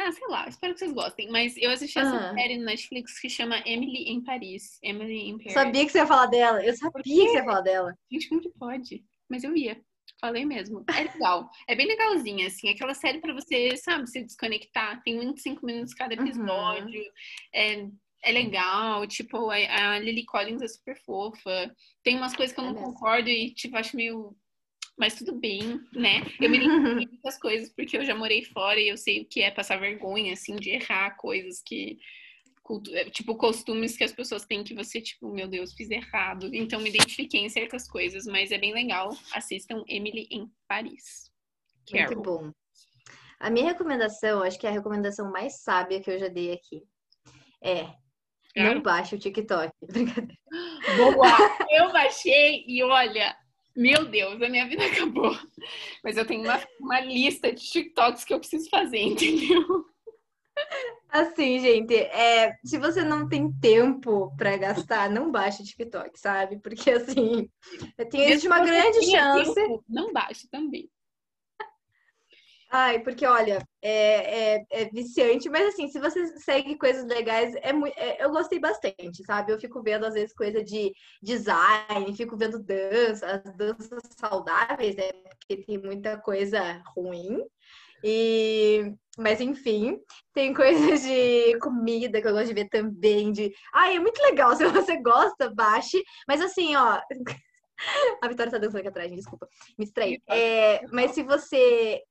Ah, 0.00 0.12
sei 0.12 0.28
lá, 0.28 0.48
espero 0.48 0.74
que 0.74 0.78
vocês 0.78 0.92
gostem. 0.92 1.28
Mas 1.28 1.56
eu 1.56 1.70
assisti 1.72 1.98
essa 1.98 2.30
ah. 2.30 2.34
série 2.34 2.56
no 2.56 2.64
Netflix 2.64 3.18
que 3.18 3.28
chama 3.28 3.60
Emily 3.66 4.04
em 4.08 4.22
Paris. 4.22 4.78
Emily 4.80 5.28
em 5.28 5.38
Paris. 5.38 5.52
Sabia 5.52 5.84
que 5.84 5.90
você 5.90 5.98
ia 5.98 6.06
falar 6.06 6.26
dela. 6.26 6.64
Eu 6.64 6.76
sabia 6.76 7.02
que 7.02 7.10
você 7.10 7.36
ia 7.36 7.44
falar 7.44 7.60
dela. 7.62 7.98
Gente, 8.10 8.28
como 8.28 8.40
que 8.40 8.50
pode? 8.50 9.04
Mas 9.28 9.42
eu 9.42 9.56
ia. 9.56 9.80
Falei 10.20 10.44
mesmo. 10.44 10.84
É 10.96 11.02
legal. 11.02 11.48
É 11.66 11.74
bem 11.74 11.86
legalzinha, 11.86 12.46
assim. 12.46 12.68
Aquela 12.68 12.94
série 12.94 13.20
pra 13.20 13.34
você, 13.34 13.76
sabe, 13.76 14.08
se 14.08 14.22
desconectar. 14.22 15.02
Tem 15.02 15.18
25 15.18 15.66
minutos 15.66 15.94
cada 15.94 16.14
uhum. 16.14 16.26
episódio. 16.26 17.00
Uhum. 17.00 17.10
É, 17.52 17.88
é 18.22 18.32
legal. 18.32 19.04
Tipo, 19.08 19.50
a, 19.50 19.56
a 19.56 19.98
Lily 19.98 20.24
Collins 20.26 20.62
é 20.62 20.68
super 20.68 20.96
fofa. 21.04 21.74
Tem 22.04 22.16
umas 22.16 22.36
coisas 22.36 22.54
que 22.54 22.60
eu 22.60 22.64
é 22.64 22.66
não 22.68 22.74
mesmo. 22.74 22.92
concordo 22.92 23.28
e, 23.28 23.52
tipo, 23.52 23.76
acho 23.76 23.96
meio 23.96 24.36
mas 24.98 25.14
tudo 25.14 25.32
bem, 25.32 25.80
né? 25.92 26.22
Eu 26.40 26.50
me 26.50 26.58
lembro 26.58 27.00
de 27.00 27.06
muitas 27.06 27.38
coisas 27.38 27.70
porque 27.70 27.96
eu 27.96 28.04
já 28.04 28.14
morei 28.14 28.44
fora 28.44 28.80
e 28.80 28.88
eu 28.88 28.96
sei 28.96 29.22
o 29.22 29.24
que 29.24 29.40
é 29.40 29.50
passar 29.50 29.78
vergonha, 29.78 30.32
assim, 30.32 30.56
de 30.56 30.70
errar 30.70 31.16
coisas 31.16 31.62
que. 31.64 31.98
É, 32.92 33.08
tipo, 33.08 33.34
costumes 33.34 33.96
que 33.96 34.04
as 34.04 34.12
pessoas 34.12 34.44
têm 34.44 34.62
que 34.62 34.74
você, 34.74 35.00
tipo, 35.00 35.32
meu 35.32 35.48
Deus, 35.48 35.72
fiz 35.72 35.90
errado. 35.90 36.50
Então, 36.52 36.80
me 36.80 36.90
identifiquei 36.90 37.40
em 37.40 37.48
certas 37.48 37.88
coisas, 37.88 38.26
mas 38.26 38.52
é 38.52 38.58
bem 38.58 38.74
legal. 38.74 39.08
Assistam 39.32 39.82
Emily 39.88 40.28
em 40.30 40.50
Paris. 40.66 41.30
Carol. 41.90 42.06
Muito 42.08 42.22
bom. 42.22 42.52
A 43.40 43.48
minha 43.48 43.64
recomendação, 43.64 44.42
acho 44.42 44.58
que 44.58 44.66
é 44.66 44.70
a 44.70 44.72
recomendação 44.72 45.30
mais 45.30 45.62
sábia 45.62 46.00
que 46.00 46.10
eu 46.10 46.18
já 46.18 46.28
dei 46.28 46.52
aqui. 46.52 46.82
É. 47.62 47.86
Não 48.54 48.82
baixe 48.82 49.14
o 49.14 49.18
TikTok. 49.18 49.72
Brincadeira. 49.86 50.34
Boa! 50.96 51.56
Eu 51.70 51.92
baixei 51.92 52.64
e 52.66 52.82
olha, 52.82 53.34
meu 53.78 54.04
Deus, 54.04 54.42
a 54.42 54.48
minha 54.48 54.66
vida 54.66 54.84
acabou. 54.90 55.38
Mas 56.02 56.16
eu 56.16 56.26
tenho 56.26 56.42
uma, 56.42 56.60
uma 56.80 57.00
lista 57.00 57.52
de 57.52 57.62
TikToks 57.62 58.24
que 58.24 58.34
eu 58.34 58.40
preciso 58.40 58.68
fazer, 58.68 58.98
entendeu? 59.00 59.86
Assim, 61.08 61.60
gente, 61.60 61.94
é, 61.94 62.58
se 62.64 62.76
você 62.76 63.04
não 63.04 63.28
tem 63.28 63.50
tempo 63.52 64.34
para 64.36 64.56
gastar, 64.56 65.08
não 65.08 65.30
baixe 65.30 65.62
TikTok, 65.62 66.18
sabe? 66.18 66.58
Porque 66.58 66.90
assim, 66.90 67.48
tem 68.10 68.22
existe 68.24 68.48
uma 68.48 68.60
grande 68.60 69.08
chance. 69.08 69.54
Tempo, 69.54 69.84
não 69.88 70.12
baixe 70.12 70.48
também. 70.48 70.90
Ai, 72.70 73.00
porque 73.00 73.24
olha, 73.24 73.66
é, 73.80 74.56
é, 74.56 74.66
é, 74.70 74.84
viciante, 74.90 75.48
mas 75.48 75.68
assim, 75.68 75.88
se 75.88 75.98
você 75.98 76.26
segue 76.38 76.76
coisas 76.76 77.04
legais, 77.06 77.54
é, 77.56 77.70
é, 77.96 78.22
eu 78.22 78.30
gostei 78.30 78.60
bastante, 78.60 79.24
sabe? 79.24 79.52
Eu 79.52 79.58
fico 79.58 79.82
vendo, 79.82 80.04
às 80.04 80.12
vezes, 80.12 80.34
coisa 80.34 80.62
de 80.62 80.92
design, 81.22 82.14
fico 82.14 82.36
vendo 82.36 82.62
dança, 82.62 83.42
as 83.44 83.56
danças 83.56 84.02
saudáveis, 84.18 84.96
né? 84.96 85.10
Porque 85.12 85.64
tem 85.64 85.78
muita 85.78 86.18
coisa 86.18 86.82
ruim. 86.94 87.42
E, 88.04 88.92
mas 89.16 89.40
enfim, 89.40 89.98
tem 90.34 90.52
coisas 90.54 91.02
de 91.02 91.58
comida 91.60 92.20
que 92.20 92.28
eu 92.28 92.32
gosto 92.32 92.48
de 92.48 92.54
ver 92.54 92.68
também. 92.68 93.32
De, 93.32 93.52
ai, 93.74 93.96
é 93.96 94.00
muito 94.00 94.20
legal. 94.22 94.54
Se 94.56 94.66
você 94.68 95.00
gosta, 95.00 95.50
baixe. 95.54 96.02
Mas 96.26 96.40
assim, 96.42 96.76
ó. 96.76 97.00
A 98.22 98.28
Vitória 98.28 98.50
tá 98.50 98.58
dançando 98.58 98.80
aqui 98.80 98.88
atrás, 98.88 99.12
desculpa, 99.12 99.48
me 99.78 99.84
distraí. 99.84 100.20
É, 100.28 100.84
mas 100.88 101.12
se 101.12 101.22
você 101.22 102.02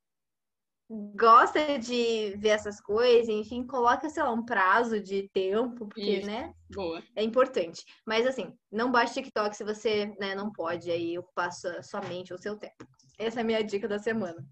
gosta 0.90 1.78
de 1.78 2.36
ver 2.38 2.50
essas 2.50 2.80
coisas, 2.80 3.28
enfim, 3.28 3.66
coloca, 3.66 4.10
sei 4.10 4.24
lá, 4.24 4.32
um 4.32 4.46
prazo 4.46 5.02
de 5.02 5.30
tempo, 5.34 5.88
porque, 5.88 6.20
Isso. 6.20 6.28
né? 6.28 6.54
Boa. 6.72 7.04
É 7.16 7.24
importante. 7.24 7.84
Mas 8.06 8.26
assim, 8.26 8.58
não 8.72 8.92
baixe 8.92 9.16
TikTok 9.16 9.56
se 9.56 9.64
você 9.64 10.16
né, 10.20 10.34
não 10.34 10.52
pode 10.52 10.90
aí 10.90 11.18
ocupar 11.18 11.52
sua, 11.52 11.82
somente 11.84 12.34
o 12.34 12.38
seu 12.38 12.56
tempo. 12.58 12.88
Essa 13.20 13.40
é 13.40 13.44
a 13.44 13.46
minha 13.46 13.64
dica 13.64 13.88
da 13.88 14.00
semana. 14.00 14.46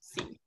Sim. 0.00 0.38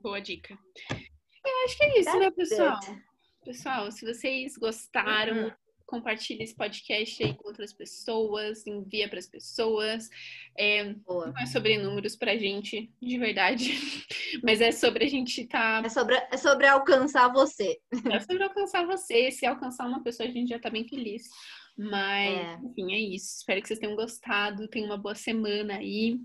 Boa 0.00 0.20
dica. 0.20 0.56
Eu 0.90 1.64
acho 1.64 1.76
que 1.76 1.84
é 1.84 1.98
isso, 1.98 2.04
That's 2.04 2.20
né, 2.20 2.30
pessoal? 2.30 2.76
It. 2.76 3.02
Pessoal, 3.44 3.92
se 3.92 4.06
vocês 4.06 4.56
gostaram, 4.56 5.44
uhum 5.44 5.52
compartilha 5.90 6.44
esse 6.44 6.54
podcast 6.54 7.22
aí 7.22 7.34
com 7.34 7.48
outras 7.48 7.72
pessoas, 7.72 8.64
envia 8.64 9.08
para 9.08 9.18
as 9.18 9.26
pessoas. 9.26 10.08
É, 10.56 10.84
não 10.84 11.36
é 11.36 11.46
sobre 11.46 11.76
números 11.76 12.14
para 12.14 12.32
a 12.32 12.38
gente, 12.38 12.90
de 13.02 13.18
verdade, 13.18 13.72
mas 14.42 14.60
é 14.60 14.70
sobre 14.70 15.04
a 15.04 15.08
gente 15.08 15.42
estar. 15.42 15.82
Tá... 15.82 15.86
É, 15.86 15.90
sobre, 15.90 16.14
é 16.14 16.36
sobre 16.36 16.66
alcançar 16.68 17.32
você. 17.32 17.80
É 18.10 18.20
sobre 18.20 18.44
alcançar 18.44 18.86
você. 18.86 19.32
Se 19.32 19.44
alcançar 19.44 19.86
uma 19.86 20.02
pessoa, 20.02 20.28
a 20.28 20.32
gente 20.32 20.50
já 20.50 20.56
está 20.56 20.70
bem 20.70 20.88
feliz. 20.88 21.28
Mas, 21.76 22.38
é. 22.38 22.58
enfim, 22.62 22.92
é 22.92 22.98
isso. 22.98 23.38
Espero 23.38 23.60
que 23.60 23.68
vocês 23.68 23.80
tenham 23.80 23.96
gostado. 23.96 24.68
Tenham 24.68 24.86
uma 24.86 24.98
boa 24.98 25.14
semana 25.14 25.74
aí. 25.74 26.20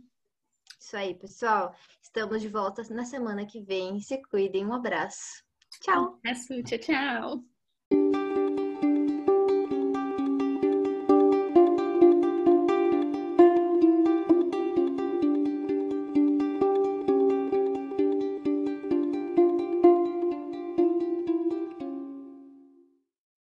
Isso 0.79 0.95
aí, 0.95 1.15
pessoal. 1.15 1.75
Estamos 2.01 2.41
de 2.41 2.49
volta 2.49 2.83
na 2.93 3.05
semana 3.05 3.45
que 3.45 3.61
vem. 3.61 3.99
Se 3.99 4.21
cuidem. 4.23 4.65
Um 4.65 4.73
abraço. 4.73 5.43
Tchau. 5.81 6.03
Um 6.03 6.15
abraço. 6.17 6.63
Tchau, 6.63 6.77
tchau. 6.77 7.54